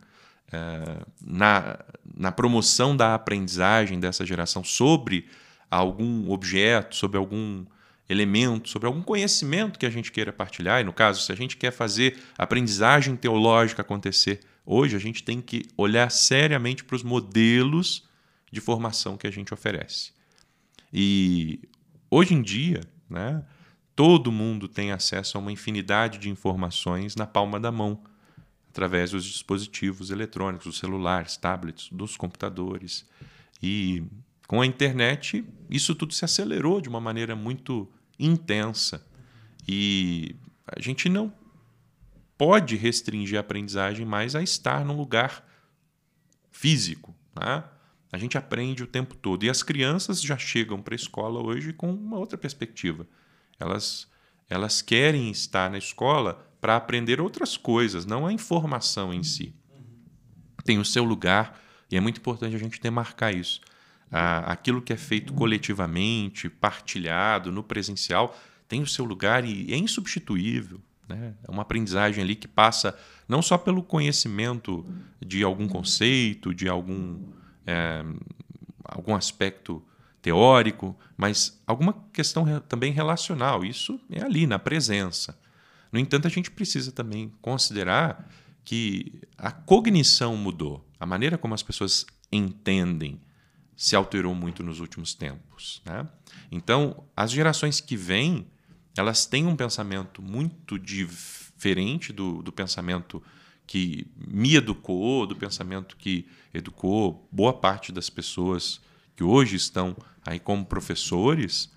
é, 0.52 0.98
na, 1.24 1.78
na 2.12 2.32
promoção 2.32 2.96
da 2.96 3.14
aprendizagem 3.14 4.00
dessa 4.00 4.26
geração 4.26 4.64
sobre 4.64 5.28
algum 5.70 6.28
objeto, 6.28 6.96
sobre 6.96 7.18
algum 7.18 7.64
elemento, 8.09 8.68
sobre 8.68 8.86
algum 8.86 9.02
conhecimento 9.02 9.78
que 9.78 9.86
a 9.86 9.90
gente 9.90 10.12
queira 10.12 10.32
partilhar, 10.32 10.80
e 10.80 10.84
no 10.84 10.92
caso, 10.92 11.22
se 11.22 11.32
a 11.32 11.34
gente 11.34 11.57
quer 11.57 11.72
fazer 11.72 12.18
aprendizagem 12.38 13.16
teológica 13.16 13.82
acontecer 13.82 14.40
Hoje 14.68 14.96
a 14.96 14.98
gente 14.98 15.22
tem 15.22 15.40
que 15.40 15.68
olhar 15.76 16.11
seriamente 16.11 16.82
para 16.82 16.96
os 16.96 17.04
modelos 17.04 18.09
de 18.50 18.61
formação 18.61 19.16
que 19.16 19.28
a 19.28 19.30
gente 19.30 19.54
oferece. 19.54 20.11
E 20.92 21.61
hoje 22.11 22.34
em 22.34 22.42
dia, 22.42 22.80
né, 23.09 23.44
todo 23.94 24.32
mundo 24.32 24.66
tem 24.66 24.90
acesso 24.90 25.38
a 25.38 25.40
uma 25.40 25.52
infinidade 25.52 26.18
de 26.18 26.28
informações 26.28 27.14
na 27.14 27.28
palma 27.28 27.61
da 27.61 27.70
mão, 27.70 28.02
através 28.68 29.12
dos 29.12 29.24
dispositivos 29.24 30.11
eletrônicos, 30.11 30.66
dos 30.66 30.78
celulares, 30.78 31.36
tablets, 31.36 31.88
dos 31.92 32.16
computadores. 32.16 33.09
E 33.62 34.02
com 34.48 34.61
a 34.61 34.66
internet, 34.66 35.44
isso 35.70 35.94
tudo 35.94 36.12
se 36.12 36.24
acelerou 36.24 36.80
de 36.80 36.88
uma 36.88 37.00
maneira 37.00 37.36
muito 37.36 37.88
intensa. 38.19 39.07
E 39.69 40.37
a 40.67 40.81
gente 40.81 41.09
não 41.09 41.33
pode 42.37 42.77
restringir 42.77 43.39
a 43.39 43.41
aprendizagem 43.41 44.05
mais 44.05 44.35
a 44.35 44.43
estar 44.43 44.85
num 44.85 44.97
lugar 44.97 45.47
físico. 46.51 47.14
Né? 47.35 47.64
A 48.12 48.19
gente 48.19 48.39
aprende 48.39 48.83
o 48.83 48.87
tempo 48.87 49.14
todo. 49.14 49.45
E 49.45 49.51
as 49.51 49.62
crianças 49.62 50.21
já 50.23 50.37
chegam 50.37 50.81
para 50.81 50.95
a 50.95 50.97
escola 50.97 51.41
hoje 51.41 51.73
com 51.73 51.93
uma 51.93 52.19
outra 52.19 52.39
perspectiva. 52.39 53.07
Elas, 53.59 54.09
elas 54.49 54.83
querem 54.83 55.31
estar 55.31 55.71
na 55.71 55.79
escola 55.79 56.47
para 56.61 56.77
aprender 56.77 57.21
outras 57.21 57.57
coisas, 57.57 58.07
não 58.07 58.27
a 58.27 58.33
informação 58.33 59.12
em 59.12 59.23
si. 59.23 59.55
Tem 60.64 60.79
o 60.79 60.85
seu 60.85 61.05
lugar 61.05 61.61
e 61.91 61.97
é 61.97 62.01
muito 62.01 62.19
importante 62.19 62.57
a 62.57 62.59
gente 62.59 62.81
demarcar 62.81 63.35
isso. 63.35 63.61
Aquilo 64.11 64.80
que 64.80 64.92
é 64.92 64.96
feito 64.96 65.32
coletivamente, 65.32 66.48
partilhado, 66.48 67.50
no 67.50 67.62
presencial, 67.62 68.36
tem 68.68 68.82
o 68.82 68.86
seu 68.86 69.04
lugar 69.04 69.44
e 69.44 69.72
é 69.72 69.76
insubstituível. 69.76 70.80
Né? 71.09 71.34
É 71.46 71.50
uma 71.50 71.62
aprendizagem 71.62 72.22
ali 72.22 72.34
que 72.34 72.48
passa 72.48 72.96
não 73.28 73.42
só 73.42 73.57
pelo 73.57 73.82
conhecimento 73.82 74.84
de 75.24 75.42
algum 75.42 75.68
conceito, 75.68 76.54
de 76.54 76.68
algum, 76.68 77.18
é, 77.66 78.04
algum 78.84 79.14
aspecto 79.14 79.82
teórico, 80.20 80.96
mas 81.16 81.61
alguma 81.66 81.94
questão 82.12 82.44
também 82.61 82.92
relacional. 82.92 83.64
Isso 83.64 84.00
é 84.11 84.22
ali, 84.22 84.46
na 84.46 84.59
presença. 84.59 85.38
No 85.92 86.00
entanto, 86.00 86.26
a 86.26 86.30
gente 86.30 86.50
precisa 86.50 86.90
também 86.90 87.32
considerar 87.40 88.28
que 88.64 89.20
a 89.38 89.52
cognição 89.52 90.36
mudou, 90.36 90.84
a 90.98 91.07
maneira 91.07 91.38
como 91.38 91.54
as 91.54 91.62
pessoas 91.62 92.04
entendem 92.32 93.20
se 93.77 93.95
alterou 93.95 94.35
muito 94.35 94.62
nos 94.62 94.81
últimos 94.81 95.14
tempos. 95.14 95.83
Né? 95.85 96.09
Então, 96.51 97.05
as 97.14 97.31
gerações 97.31 97.81
que 97.81 97.97
vêm 97.97 98.47
elas 98.97 99.27
têm 99.27 99.47
um 99.47 99.55
pensamento 99.55 100.22
muito 100.22 100.79
diferente 100.79 102.12
do, 102.12 102.43
do 102.43 102.51
pensamento 102.51 103.22
que 103.66 104.07
me 104.16 104.57
educou, 104.57 105.27
do 105.27 105.37
pensamento 105.37 105.97
que 105.97 106.27
educou 106.55 107.29
boa 107.31 107.53
parte 107.53 107.93
das 107.93 108.09
pessoas 108.09 108.81
que 109.14 109.24
hoje 109.24 109.57
estão 109.57 109.97
aí 110.24 110.39
como 110.39 110.64
professores. 110.64 111.70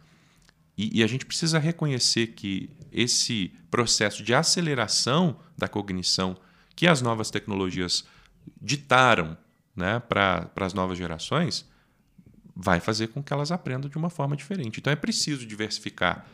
E, 0.77 0.99
e, 0.99 1.03
a 1.03 1.07
gente 1.07 1.25
precisa 1.25 1.59
reconhecer 1.59 2.27
que 2.27 2.69
esse 2.91 3.51
processo 3.69 4.23
de 4.23 4.33
aceleração 4.33 5.39
da 5.57 5.67
cognição 5.67 6.37
que 6.75 6.87
as 6.87 7.01
novas 7.01 7.29
tecnologias 7.29 8.05
ditaram 8.61 9.37
né, 9.75 9.99
para 9.99 10.49
as 10.55 10.73
novas 10.73 10.97
gerações 10.97 11.67
vai 12.61 12.81
fazer 12.81 13.07
com 13.07 13.23
que 13.23 13.31
elas 13.31 13.53
aprendam 13.53 13.89
de 13.89 13.97
uma 13.97 14.09
forma 14.09 14.35
diferente. 14.35 14.81
Então 14.81 14.91
é 14.91 14.95
preciso 14.95 15.45
diversificar 15.45 16.25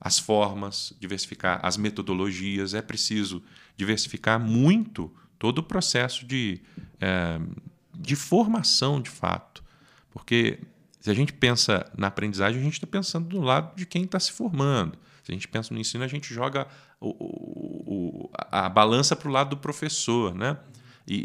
as 0.00 0.16
formas, 0.16 0.92
diversificar 1.00 1.58
as 1.60 1.76
metodologias, 1.76 2.72
é 2.72 2.80
preciso 2.80 3.42
diversificar 3.76 4.38
muito 4.38 5.12
todo 5.40 5.58
o 5.58 5.62
processo 5.62 6.24
de, 6.24 6.60
é, 7.00 7.40
de 7.92 8.14
formação 8.14 9.00
de 9.00 9.10
fato. 9.10 9.64
Porque 10.12 10.60
se 11.00 11.10
a 11.10 11.14
gente 11.14 11.32
pensa 11.32 11.90
na 11.98 12.06
aprendizagem, 12.06 12.60
a 12.60 12.64
gente 12.64 12.74
está 12.74 12.86
pensando 12.86 13.28
do 13.28 13.40
lado 13.40 13.74
de 13.74 13.84
quem 13.84 14.04
está 14.04 14.20
se 14.20 14.30
formando. 14.30 14.96
Se 15.24 15.32
a 15.32 15.34
gente 15.34 15.48
pensa 15.48 15.74
no 15.74 15.80
ensino, 15.80 16.04
a 16.04 16.08
gente 16.08 16.32
joga 16.32 16.68
o, 17.00 17.08
o, 17.10 18.30
a 18.36 18.68
balança 18.68 19.16
para 19.16 19.28
o 19.28 19.32
lado 19.32 19.50
do 19.50 19.56
professor. 19.56 20.32
Né? 20.32 20.56
E, 21.08 21.16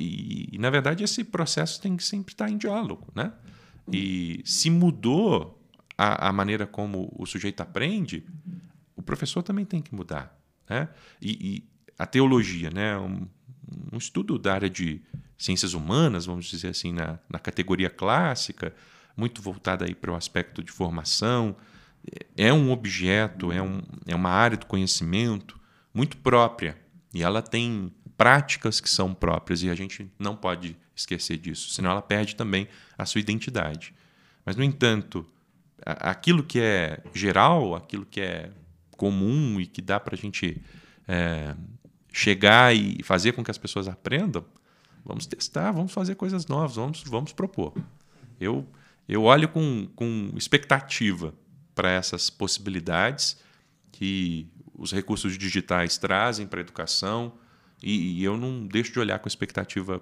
e, 0.52 0.56
e, 0.56 0.58
na 0.58 0.72
verdade, 0.72 1.04
esse 1.04 1.24
processo 1.24 1.80
tem 1.80 1.96
que 1.96 2.04
sempre 2.04 2.34
estar 2.34 2.50
em 2.50 2.58
diálogo. 2.58 3.08
Né? 3.14 3.32
E 3.92 4.42
se 4.46 4.70
mudou 4.70 5.62
a, 5.98 6.30
a 6.30 6.34
maneira 6.34 6.68
como 6.68 7.14
o 7.18 7.26
sujeito 7.26 7.62
aprende, 7.62 8.26
o 8.96 9.02
professor 9.02 9.42
também 9.42 9.66
tem 9.66 9.82
que 9.82 9.96
mudar. 9.96 10.38
Né? 10.70 10.90
E, 11.22 11.32
e 11.32 11.64
a 11.98 12.06
teologia, 12.06 12.70
né? 12.70 12.98
Um, 12.98 13.28
um, 13.92 13.98
estudo 13.98 14.38
da 14.38 14.54
área 14.54 14.70
de 14.70 15.02
ciências 15.38 15.74
humanas, 15.74 16.26
vamos 16.26 16.46
dizer 16.46 16.70
assim, 16.70 16.94
na, 16.94 17.20
na 17.30 17.40
categoria 17.40 17.90
clássica, 17.90 18.74
muito 19.16 19.42
voltada 19.42 19.86
para 19.96 20.12
o 20.12 20.16
aspecto 20.16 20.64
de 20.64 20.72
formação, 20.72 21.56
é 22.36 22.54
um 22.54 22.72
objeto, 22.72 23.52
é, 23.52 23.62
um, 23.62 23.82
é 24.06 24.16
uma 24.16 24.30
área 24.30 24.58
do 24.58 24.66
conhecimento 24.66 25.60
muito 25.94 26.18
própria 26.18 26.78
e 27.14 27.24
ela 27.24 27.42
tem 27.42 27.92
práticas 28.16 28.80
que 28.80 28.90
são 28.90 29.14
próprias 29.14 29.64
e 29.64 29.70
a 29.70 29.76
gente 29.76 30.10
não 30.18 30.36
pode 30.36 30.78
esquecer 31.00 31.38
disso, 31.38 31.70
senão 31.70 31.92
ela 31.92 32.02
perde 32.02 32.36
também 32.36 32.68
a 32.98 33.06
sua 33.06 33.20
identidade. 33.20 33.94
Mas, 34.46 34.56
no 34.56 34.64
entanto, 34.64 35.26
aquilo 35.86 36.44
que 36.44 36.60
é 36.60 37.02
geral, 37.14 37.76
aquilo 37.76 38.06
que 38.06 38.22
é 38.22 38.52
comum 38.96 39.60
e 39.60 39.66
que 39.66 39.82
dá 39.82 40.00
para 40.00 40.16
a 40.16 40.18
gente 40.18 40.62
é, 41.08 41.56
chegar 42.12 42.76
e 42.76 43.02
fazer 43.04 43.34
com 43.34 43.44
que 43.44 43.52
as 43.52 43.58
pessoas 43.58 43.88
aprendam, 43.88 44.44
vamos 45.06 45.26
testar, 45.26 45.72
vamos 45.72 45.94
fazer 45.94 46.16
coisas 46.16 46.48
novas, 46.48 46.76
vamos, 46.76 47.04
vamos 47.04 47.32
propor. 47.32 47.74
Eu, 48.40 48.68
eu 49.08 49.24
olho 49.24 49.48
com, 49.48 49.88
com 49.96 50.32
expectativa 50.36 51.34
para 51.74 51.92
essas 51.92 52.30
possibilidades 52.30 53.40
que 53.92 54.50
os 54.74 54.92
recursos 54.92 55.38
digitais 55.38 55.98
trazem 55.98 56.46
para 56.46 56.60
a 56.60 56.62
educação 56.62 57.34
e, 57.82 58.20
e, 58.20 58.24
eu 58.24 58.38
não 58.38 58.66
deixo 58.66 58.92
de 58.92 59.00
olhar 59.00 59.20
com 59.20 59.28
expectativa 59.28 60.02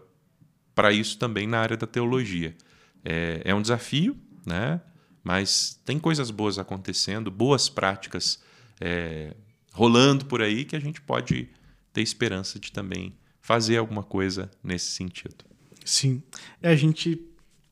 para 0.76 0.92
isso 0.92 1.18
também 1.18 1.48
na 1.48 1.60
área 1.60 1.78
da 1.78 1.88
teologia. 1.88 2.56
É, 3.04 3.42
é 3.46 3.56
um 3.56 3.62
desafio, 3.62 4.16
né? 4.46 4.82
mas 5.26 5.82
tem 5.84 5.98
coisas 5.98 6.30
boas 6.30 6.60
acontecendo, 6.60 7.32
boas 7.32 7.68
práticas 7.68 8.40
é, 8.80 9.34
rolando 9.74 10.26
por 10.26 10.40
aí 10.40 10.64
que 10.64 10.76
a 10.76 10.80
gente 10.80 11.02
pode 11.02 11.50
ter 11.92 12.02
esperança 12.04 12.60
de 12.60 12.72
também 12.72 13.16
fazer 13.42 13.78
alguma 13.78 14.04
coisa 14.04 14.52
nesse 14.64 14.92
sentido. 14.92 15.44
Sim. 15.84 16.22
É, 16.62 16.70
a 16.70 16.76
gente 16.76 17.20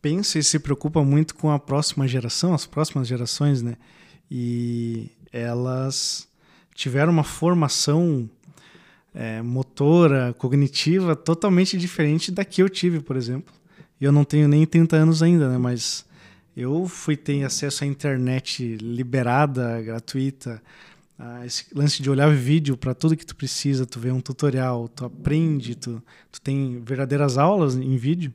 pensa 0.02 0.40
e 0.40 0.44
se 0.44 0.58
preocupa 0.58 1.04
muito 1.04 1.36
com 1.36 1.52
a 1.52 1.60
próxima 1.60 2.08
geração, 2.08 2.56
as 2.56 2.66
próximas 2.66 3.08
gerações, 3.08 3.62
né? 3.62 3.78
E 4.30 5.12
elas 5.32 6.28
tiveram 6.74 7.12
uma 7.12 7.24
formação 7.24 8.28
é, 9.14 9.42
motora, 9.42 10.34
cognitiva 10.38 11.16
totalmente 11.16 11.78
diferente 11.78 12.32
da 12.32 12.44
que 12.44 12.62
eu 12.62 12.70
tive, 12.70 13.00
por 13.00 13.16
exemplo. 13.16 13.54
Eu 14.00 14.12
não 14.12 14.24
tenho 14.24 14.48
nem 14.48 14.66
30 14.66 14.96
anos 14.96 15.24
ainda, 15.24 15.50
né? 15.50 15.58
Mas 15.58 16.06
eu 16.56 16.88
fui 16.88 17.16
ter 17.16 17.44
acesso 17.44 17.84
à 17.84 17.88
internet 17.88 18.78
liberada, 18.78 19.82
gratuita, 19.82 20.62
esse 21.46 21.66
lance 21.74 22.02
de 22.02 22.10
olhar 22.10 22.34
vídeo 22.34 22.76
para 22.76 22.94
tudo 22.94 23.16
que 23.16 23.26
tu 23.26 23.36
precisa, 23.36 23.86
tu 23.86 24.00
vê 24.00 24.12
um 24.12 24.20
tutorial, 24.20 24.88
tu 24.88 25.06
aprende, 25.06 25.76
tu, 25.76 26.02
tu 26.32 26.42
tem 26.42 26.82
verdadeiras 26.84 27.38
aulas 27.38 27.76
em 27.76 27.96
vídeo. 27.96 28.34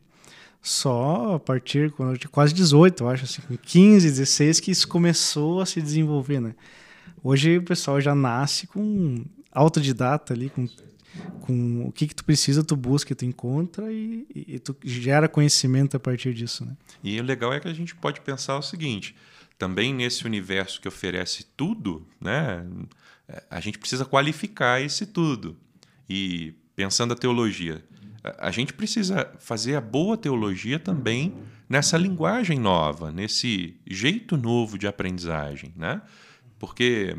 Só 0.60 1.34
a 1.34 1.40
partir 1.40 1.90
quando 1.92 2.12
eu 2.12 2.18
tinha 2.18 2.30
quase 2.30 2.52
18, 2.54 3.02
eu 3.02 3.08
acho, 3.08 3.24
assim, 3.24 3.42
com 3.42 3.56
15, 3.56 4.08
16 4.08 4.60
que 4.60 4.70
isso 4.70 4.88
começou 4.88 5.60
a 5.60 5.66
se 5.66 5.80
desenvolver, 5.80 6.40
né? 6.40 6.54
Hoje 7.22 7.58
o 7.58 7.62
pessoal 7.62 8.00
já 8.00 8.14
nasce 8.14 8.66
com 8.66 9.24
autodidata 9.58 10.32
ali, 10.32 10.50
com, 10.50 10.68
com 11.40 11.86
o 11.86 11.92
que, 11.92 12.06
que 12.06 12.14
tu 12.14 12.24
precisa, 12.24 12.62
tu 12.62 12.76
busca, 12.76 13.14
tu 13.14 13.24
encontra 13.24 13.92
e, 13.92 14.26
e 14.34 14.58
tu 14.58 14.76
gera 14.84 15.28
conhecimento 15.28 15.96
a 15.96 16.00
partir 16.00 16.34
disso, 16.34 16.64
né? 16.64 16.76
E 17.02 17.20
o 17.20 17.24
legal 17.24 17.52
é 17.52 17.60
que 17.60 17.68
a 17.68 17.74
gente 17.74 17.94
pode 17.94 18.20
pensar 18.20 18.56
o 18.56 18.62
seguinte: 18.62 19.14
também 19.58 19.92
nesse 19.92 20.24
universo 20.24 20.80
que 20.80 20.88
oferece 20.88 21.44
tudo, 21.56 22.06
né, 22.20 22.64
a 23.50 23.60
gente 23.60 23.78
precisa 23.78 24.04
qualificar 24.04 24.80
esse 24.80 25.06
tudo. 25.06 25.56
E 26.08 26.54
pensando 26.74 27.12
a 27.12 27.16
teologia, 27.16 27.84
a 28.38 28.50
gente 28.50 28.72
precisa 28.72 29.30
fazer 29.38 29.74
a 29.74 29.80
boa 29.80 30.16
teologia 30.16 30.78
também 30.78 31.34
nessa 31.68 31.98
linguagem 31.98 32.58
nova, 32.58 33.12
nesse 33.12 33.76
jeito 33.86 34.36
novo 34.36 34.78
de 34.78 34.86
aprendizagem, 34.86 35.72
né? 35.76 36.00
Porque 36.58 37.16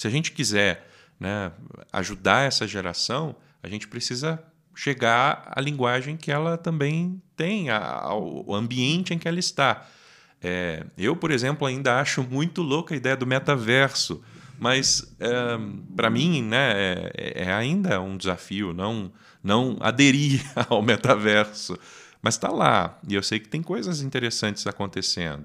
se 0.00 0.06
a 0.06 0.10
gente 0.10 0.32
quiser 0.32 0.88
né, 1.20 1.52
ajudar 1.92 2.46
essa 2.46 2.66
geração, 2.66 3.36
a 3.62 3.68
gente 3.68 3.86
precisa 3.86 4.42
chegar 4.74 5.52
à 5.54 5.60
linguagem 5.60 6.16
que 6.16 6.32
ela 6.32 6.56
também 6.56 7.20
tem, 7.36 7.68
ao 7.68 8.54
ambiente 8.54 9.12
em 9.12 9.18
que 9.18 9.28
ela 9.28 9.38
está. 9.38 9.86
É, 10.42 10.86
eu, 10.96 11.14
por 11.14 11.30
exemplo, 11.30 11.66
ainda 11.66 12.00
acho 12.00 12.22
muito 12.22 12.62
louca 12.62 12.94
a 12.94 12.96
ideia 12.96 13.14
do 13.14 13.26
metaverso, 13.26 14.24
mas 14.58 15.14
é, 15.20 15.28
para 15.94 16.08
mim 16.08 16.44
né, 16.44 16.72
é, 16.74 17.42
é, 17.42 17.52
ainda 17.52 18.00
um 18.00 18.16
desafio 18.16 18.72
não, 18.72 19.12
não 19.44 19.76
aderir 19.80 20.42
ao 20.70 20.80
metaverso. 20.80 21.78
Mas 22.22 22.36
está 22.36 22.48
lá, 22.48 22.98
e 23.06 23.14
eu 23.14 23.22
sei 23.22 23.38
que 23.38 23.48
tem 23.48 23.62
coisas 23.62 24.00
interessantes 24.00 24.66
acontecendo. 24.66 25.44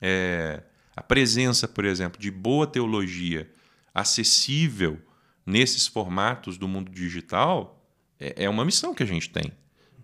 É, 0.00 0.62
a 0.96 1.02
presença, 1.02 1.68
por 1.68 1.84
exemplo, 1.84 2.18
de 2.18 2.30
boa 2.30 2.66
teologia 2.66 3.46
acessível 3.94 5.00
nesses 5.44 5.86
formatos 5.86 6.56
do 6.56 6.68
mundo 6.68 6.90
digital 6.90 7.82
é, 8.18 8.44
é 8.44 8.48
uma 8.48 8.64
missão 8.64 8.94
que 8.94 9.02
a 9.02 9.06
gente 9.06 9.30
tem. 9.30 9.52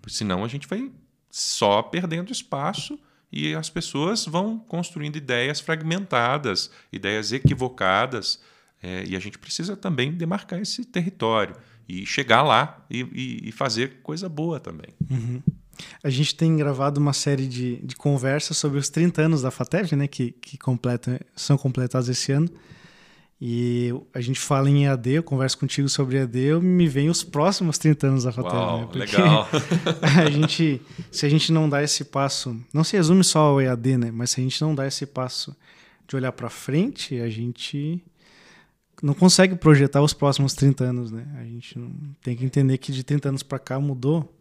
Senão 0.09 0.45
a 0.45 0.49
gente 0.49 0.67
vai 0.67 0.91
só 1.31 1.83
perdendo 1.83 2.33
espaço 2.33 2.99
e 3.31 3.55
as 3.55 3.69
pessoas 3.69 4.25
vão 4.25 4.59
construindo 4.59 5.17
ideias 5.17 5.61
fragmentadas, 5.61 6.71
ideias 6.91 7.31
equivocadas, 7.31 8.41
é, 8.83 9.05
e 9.05 9.15
a 9.15 9.19
gente 9.19 9.39
precisa 9.39 9.77
também 9.77 10.13
demarcar 10.13 10.61
esse 10.61 10.85
território 10.85 11.57
e 11.89 12.07
chegar 12.07 12.43
lá 12.43 12.85
e, 12.89 13.01
e, 13.13 13.49
e 13.49 13.53
fazer 13.53 14.01
coisa 14.03 14.29
boa 14.29 14.59
também. 14.61 14.95
Uhum. 15.11 15.43
A 16.03 16.11
gente 16.11 16.35
tem 16.35 16.57
gravado 16.57 17.01
uma 17.01 17.13
série 17.13 17.47
de, 17.47 17.77
de 17.77 17.95
conversas 17.97 18.57
sobre 18.57 18.79
os 18.79 18.89
30 18.89 19.23
anos 19.23 19.43
da 19.43 19.51
FATEV, 19.51 19.95
né, 19.95 20.09
que, 20.09 20.33
que 20.33 20.57
completa, 20.59 21.21
são 21.37 21.57
completados 21.57 22.09
esse 22.09 22.33
ano. 22.33 22.49
E 23.41 23.95
a 24.13 24.21
gente 24.21 24.41
fala 24.41 24.69
em 24.69 24.87
EAD, 24.87 25.11
eu 25.11 25.23
converso 25.23 25.59
contigo 25.59 25.89
sobre 25.89 26.19
EAD, 26.19 26.39
eu 26.41 26.61
me 26.61 26.89
vem 26.89 27.09
os 27.09 27.23
próximos 27.23 27.79
30 27.79 28.07
anos 28.09 28.25
da 28.25 28.33
FATEV. 28.33 28.57
Uau, 28.57 28.81
né? 28.81 28.89
legal. 28.95 29.49
a 30.03 30.29
gente, 30.29 30.83
se 31.11 31.25
a 31.25 31.29
gente 31.29 31.53
não 31.53 31.69
dá 31.69 31.81
esse 31.81 32.05
passo, 32.05 32.61
não 32.75 32.83
se 32.83 32.97
resume 32.97 33.23
só 33.23 33.41
ao 33.41 33.61
EAD, 33.61 33.97
né? 33.97 34.11
Mas 34.11 34.31
se 34.31 34.41
a 34.41 34.43
gente 34.43 34.61
não 34.61 34.75
dá 34.75 34.89
esse 34.89 35.07
passo 35.07 35.57
de 36.09 36.17
olhar 36.17 36.33
para 36.33 36.51
frente, 36.51 37.21
a 37.21 37.29
gente 37.29 38.03
não 39.01 39.15
consegue 39.15 39.55
projetar 39.55 40.03
os 40.03 40.13
próximos 40.13 40.55
30 40.55 40.85
anos, 40.85 41.11
né? 41.13 41.25
A 41.39 41.45
gente 41.45 41.79
tem 42.21 42.35
que 42.35 42.45
entender 42.45 42.77
que 42.79 42.91
de 42.91 43.05
30 43.05 43.29
anos 43.29 43.43
para 43.45 43.61
cá 43.61 43.79
mudou 43.79 44.37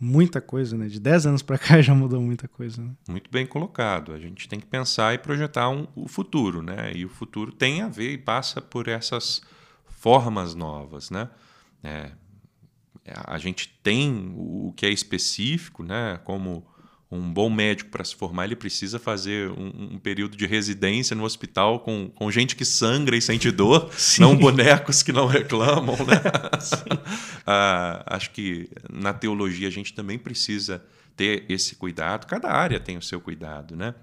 muita 0.00 0.40
coisa, 0.40 0.76
né? 0.76 0.86
De 0.86 1.00
10 1.00 1.26
anos 1.26 1.42
para 1.42 1.58
cá 1.58 1.80
já 1.82 1.94
mudou 1.94 2.20
muita 2.20 2.46
coisa. 2.46 2.82
Né? 2.82 2.90
Muito 3.08 3.30
bem 3.30 3.46
colocado. 3.46 4.12
A 4.12 4.18
gente 4.18 4.48
tem 4.48 4.60
que 4.60 4.66
pensar 4.66 5.14
e 5.14 5.18
projetar 5.18 5.68
um, 5.68 5.86
o 5.94 6.06
futuro, 6.08 6.62
né? 6.62 6.92
E 6.94 7.04
o 7.04 7.08
futuro 7.08 7.52
tem 7.52 7.82
a 7.82 7.88
ver 7.88 8.12
e 8.12 8.18
passa 8.18 8.60
por 8.60 8.88
essas 8.88 9.42
formas 9.86 10.54
novas, 10.54 11.10
né? 11.10 11.28
É, 11.82 12.12
a 13.24 13.38
gente 13.38 13.68
tem 13.82 14.34
o 14.36 14.72
que 14.76 14.86
é 14.86 14.90
específico, 14.90 15.82
né? 15.82 16.20
Como 16.24 16.66
um 17.10 17.32
bom 17.32 17.48
médico 17.48 17.90
para 17.90 18.04
se 18.04 18.14
formar, 18.14 18.44
ele 18.44 18.56
precisa 18.56 18.98
fazer 18.98 19.50
um, 19.50 19.94
um, 19.94 19.98
período 19.98 20.36
de 20.36 20.46
residência 20.46 21.16
no 21.16 21.24
hospital 21.24 21.80
com, 21.80 22.10
com 22.14 22.30
gente 22.30 22.54
que 22.54 22.66
sangra 22.66 23.16
e 23.16 23.22
sente 23.22 23.50
dor, 23.50 23.90
Sim. 23.96 24.22
não 24.22 24.36
bonecos 24.36 25.02
que 25.02 25.10
não 25.10 25.26
reclamam. 25.26 25.96
Né? 25.96 26.20
ah, 27.46 28.04
acho 28.06 28.30
que 28.30 28.68
na 28.92 29.14
teologia 29.14 29.68
a 29.68 29.70
gente 29.70 29.94
também 29.94 30.18
precisa 30.18 30.84
ter 31.16 31.46
esse 31.48 31.76
cuidado. 31.76 32.26
Cada 32.26 32.50
área 32.50 32.78
tem 32.78 32.98
o 32.98 33.02
seu 33.02 33.20
cuidado, 33.20 33.74
né? 33.74 33.94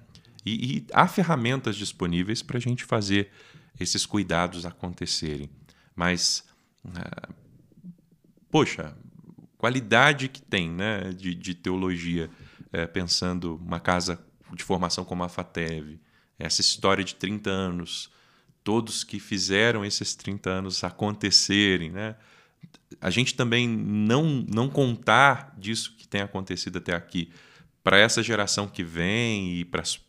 E, 0.43 0.78
e 0.78 0.88
há 0.91 1.08
ferramentas 1.08 1.76
disponíveis 1.76 2.41
para 2.41 2.58
a 2.58 2.62
gente 2.62 2.84
fazer 2.84 3.30
esses 3.80 4.06
cuidados 4.06 4.66
acontecerem. 4.66 5.49
Mas, 5.95 6.43
ah, 6.95 7.30
poxa, 8.49 8.95
qualidade 9.58 10.28
que 10.28 10.41
tem 10.41 10.70
né, 10.70 11.12
de, 11.16 11.34
de 11.34 11.53
teologia 11.53 12.30
é, 12.72 12.86
pensando 12.86 13.55
uma 13.55 13.80
casa 13.80 14.20
de 14.53 14.63
formação 14.63 15.03
como 15.03 15.24
a 15.24 15.30
FATEV, 15.30 15.99
essa 16.38 16.61
história 16.61 17.03
de 17.03 17.16
30 17.16 17.49
anos, 17.49 18.11
todos 18.63 19.03
que 19.03 19.20
fizeram 19.20 19.86
esses 19.86 20.16
30 20.16 20.49
anos 20.49 20.84
acontecerem, 20.84 21.91
né? 21.91 22.16
A 22.99 23.09
gente 23.09 23.36
também 23.36 23.68
não, 23.68 24.45
não 24.47 24.70
contar 24.70 25.53
disso 25.57 25.95
que 25.97 26.07
tem 26.07 26.22
acontecido 26.22 26.78
até 26.78 26.93
aqui 26.93 27.32
para 27.84 27.99
essa 27.99 28.24
geração 28.24 28.68
que 28.68 28.84
vem 28.84 29.59
e 29.59 29.66
para 29.66 29.82
as 29.82 29.99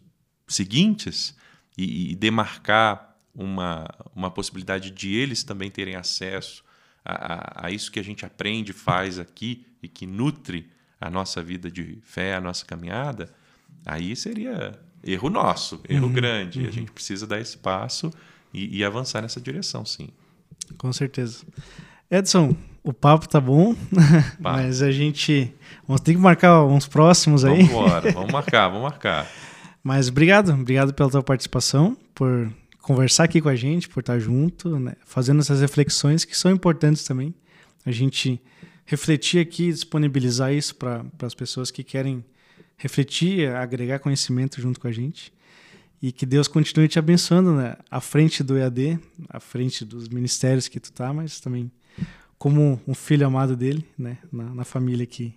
seguintes 0.49 1.37
e, 1.77 2.13
e, 2.13 2.15
demarcar 2.15 3.19
uma, 3.35 3.87
uma 4.15 4.31
possibilidade 4.31 4.91
de 4.91 5.15
eles 5.15 5.45
também 5.45 5.71
terem 5.71 5.95
acesso 5.95 6.65
a, 7.05 7.65
a, 7.65 7.67
a 7.67 7.71
isso 7.71 7.93
que 7.93 8.01
a 8.01 8.05
gente 8.05 8.25
aprende, 8.25 8.73
faz 8.73 9.19
aqui 9.19 9.67
e 9.83 9.89
que 9.89 10.07
nutre 10.07 10.71
a 11.01 11.11
nossa 11.11 11.43
vida 11.43 11.71
de 11.71 11.99
fé, 12.03 12.35
a 12.35 12.41
nossa 12.41 12.65
caminhada, 12.65 13.29
aí 13.85 14.17
seria 14.17 14.79
erro 15.05 15.31
nosso, 15.31 15.81
erro 15.89 16.07
uhum, 16.07 16.13
grande. 16.13 16.61
Uhum. 16.61 16.69
A 16.69 16.71
gente 16.71 16.91
precisa 16.91 17.27
dar 17.27 17.41
esse 17.41 17.57
passo 17.59 18.13
e, 18.53 18.79
e, 18.79 18.85
avançar 18.85 19.23
nessa 19.23 19.41
direção, 19.41 19.85
sim. 19.85 20.09
Com 20.79 20.93
certeza. 20.93 21.45
Edson, 22.11 22.57
o 22.83 22.93
papo 22.93 23.29
tá 23.29 23.41
bom, 23.41 23.75
mas 24.39 24.83
a 24.83 24.91
gente 24.91 25.53
vamos 25.87 26.01
ter 26.01 26.15
que 26.15 26.21
marcar 26.21 26.65
uns 26.65 26.87
próximos 26.87 27.45
aí. 27.45 27.63
Vamos 27.65 27.71
embora, 27.71 28.13
vamos 28.13 28.33
marcar, 28.33 28.69
vamos 28.69 28.83
marcar. 28.83 29.27
Mas 29.83 30.09
obrigado, 30.09 30.53
obrigado 30.53 30.93
pela 30.93 31.09
tua 31.09 31.23
participação, 31.23 31.97
por 32.13 32.53
conversar 32.83 33.23
aqui 33.23 33.41
com 33.41 33.49
a 33.49 33.55
gente, 33.55 33.89
por 33.89 34.01
estar 34.01 34.19
junto, 34.19 34.81
né, 34.81 34.95
fazendo 35.05 35.39
essas 35.39 35.61
reflexões 35.61 36.25
que 36.25 36.37
são 36.37 36.51
importantes 36.51 37.05
também. 37.05 37.33
A 37.85 37.93
gente 37.93 38.43
refletir 38.87 39.41
aqui, 39.41 39.71
disponibilizar 39.71 40.55
isso 40.55 40.77
para 40.77 41.05
as 41.21 41.35
pessoas 41.35 41.71
que 41.71 41.83
querem 41.83 42.25
refletir, 42.77 43.51
agregar 43.51 43.99
conhecimento 43.99 44.61
junto 44.61 44.79
com 44.79 44.87
a 44.87 44.93
gente. 44.93 45.33
E 46.01 46.13
que 46.13 46.25
Deus 46.25 46.47
continue 46.47 46.89
te 46.89 46.99
abençoando 46.99 47.53
né? 47.53 47.77
à 47.91 48.01
frente 48.01 48.43
do 48.43 48.57
EAD, 48.57 48.99
à 49.29 49.41
frente 49.41 49.85
dos 49.85 50.09
ministérios 50.09 50.69
que 50.69 50.79
tu 50.79 50.93
tá, 50.93 51.13
mas 51.13 51.41
também 51.41 51.71
como 52.39 52.81
um 52.87 52.95
filho 52.95 53.27
amado 53.27 53.57
dele, 53.57 53.85
né? 53.99 54.19
na, 54.31 54.55
na 54.55 54.65
família 54.65 55.07
que, 55.07 55.35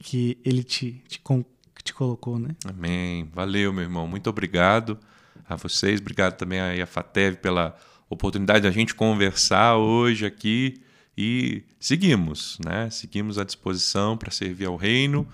que 0.00 0.38
ele 0.44 0.64
te, 0.64 1.02
te, 1.06 1.20
te 1.84 1.94
colocou. 1.94 2.38
Né? 2.38 2.56
Amém. 2.64 3.28
Valeu, 3.32 3.72
meu 3.72 3.84
irmão. 3.84 4.08
Muito 4.08 4.28
obrigado 4.28 4.98
a 5.46 5.54
vocês. 5.54 6.00
Obrigado 6.00 6.36
também 6.36 6.60
a 6.60 6.86
FATEV 6.86 7.36
pela 7.36 7.76
oportunidade 8.08 8.62
da 8.62 8.70
gente 8.70 8.94
conversar 8.94 9.76
hoje 9.76 10.24
aqui 10.26 10.82
e 11.16 11.62
seguimos, 11.78 12.58
né? 12.64 12.88
Seguimos 12.90 13.38
à 13.38 13.44
disposição 13.44 14.16
para 14.16 14.30
servir 14.30 14.66
ao 14.66 14.76
reino, 14.76 15.26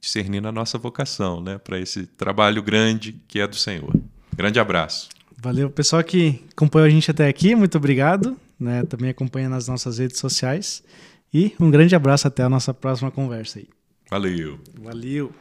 discernindo 0.00 0.48
a 0.48 0.52
nossa 0.52 0.78
vocação, 0.78 1.40
né? 1.40 1.58
Para 1.58 1.78
esse 1.78 2.06
trabalho 2.06 2.62
grande 2.62 3.20
que 3.28 3.38
é 3.38 3.46
do 3.46 3.56
Senhor. 3.56 3.94
Grande 4.34 4.58
abraço. 4.58 5.08
Valeu, 5.36 5.68
pessoal 5.68 6.02
que 6.04 6.42
acompanhou 6.52 6.86
a 6.86 6.90
gente 6.90 7.10
até 7.10 7.28
aqui, 7.28 7.54
muito 7.54 7.76
obrigado. 7.76 8.36
Né? 8.58 8.84
Também 8.84 9.10
acompanha 9.10 9.48
nas 9.48 9.66
nossas 9.66 9.98
redes 9.98 10.18
sociais. 10.18 10.84
E 11.34 11.52
um 11.58 11.70
grande 11.70 11.96
abraço 11.96 12.28
até 12.28 12.44
a 12.44 12.48
nossa 12.48 12.72
próxima 12.72 13.10
conversa 13.10 13.58
aí. 13.58 13.68
Valeu. 14.08 14.60
Valeu. 14.80 15.32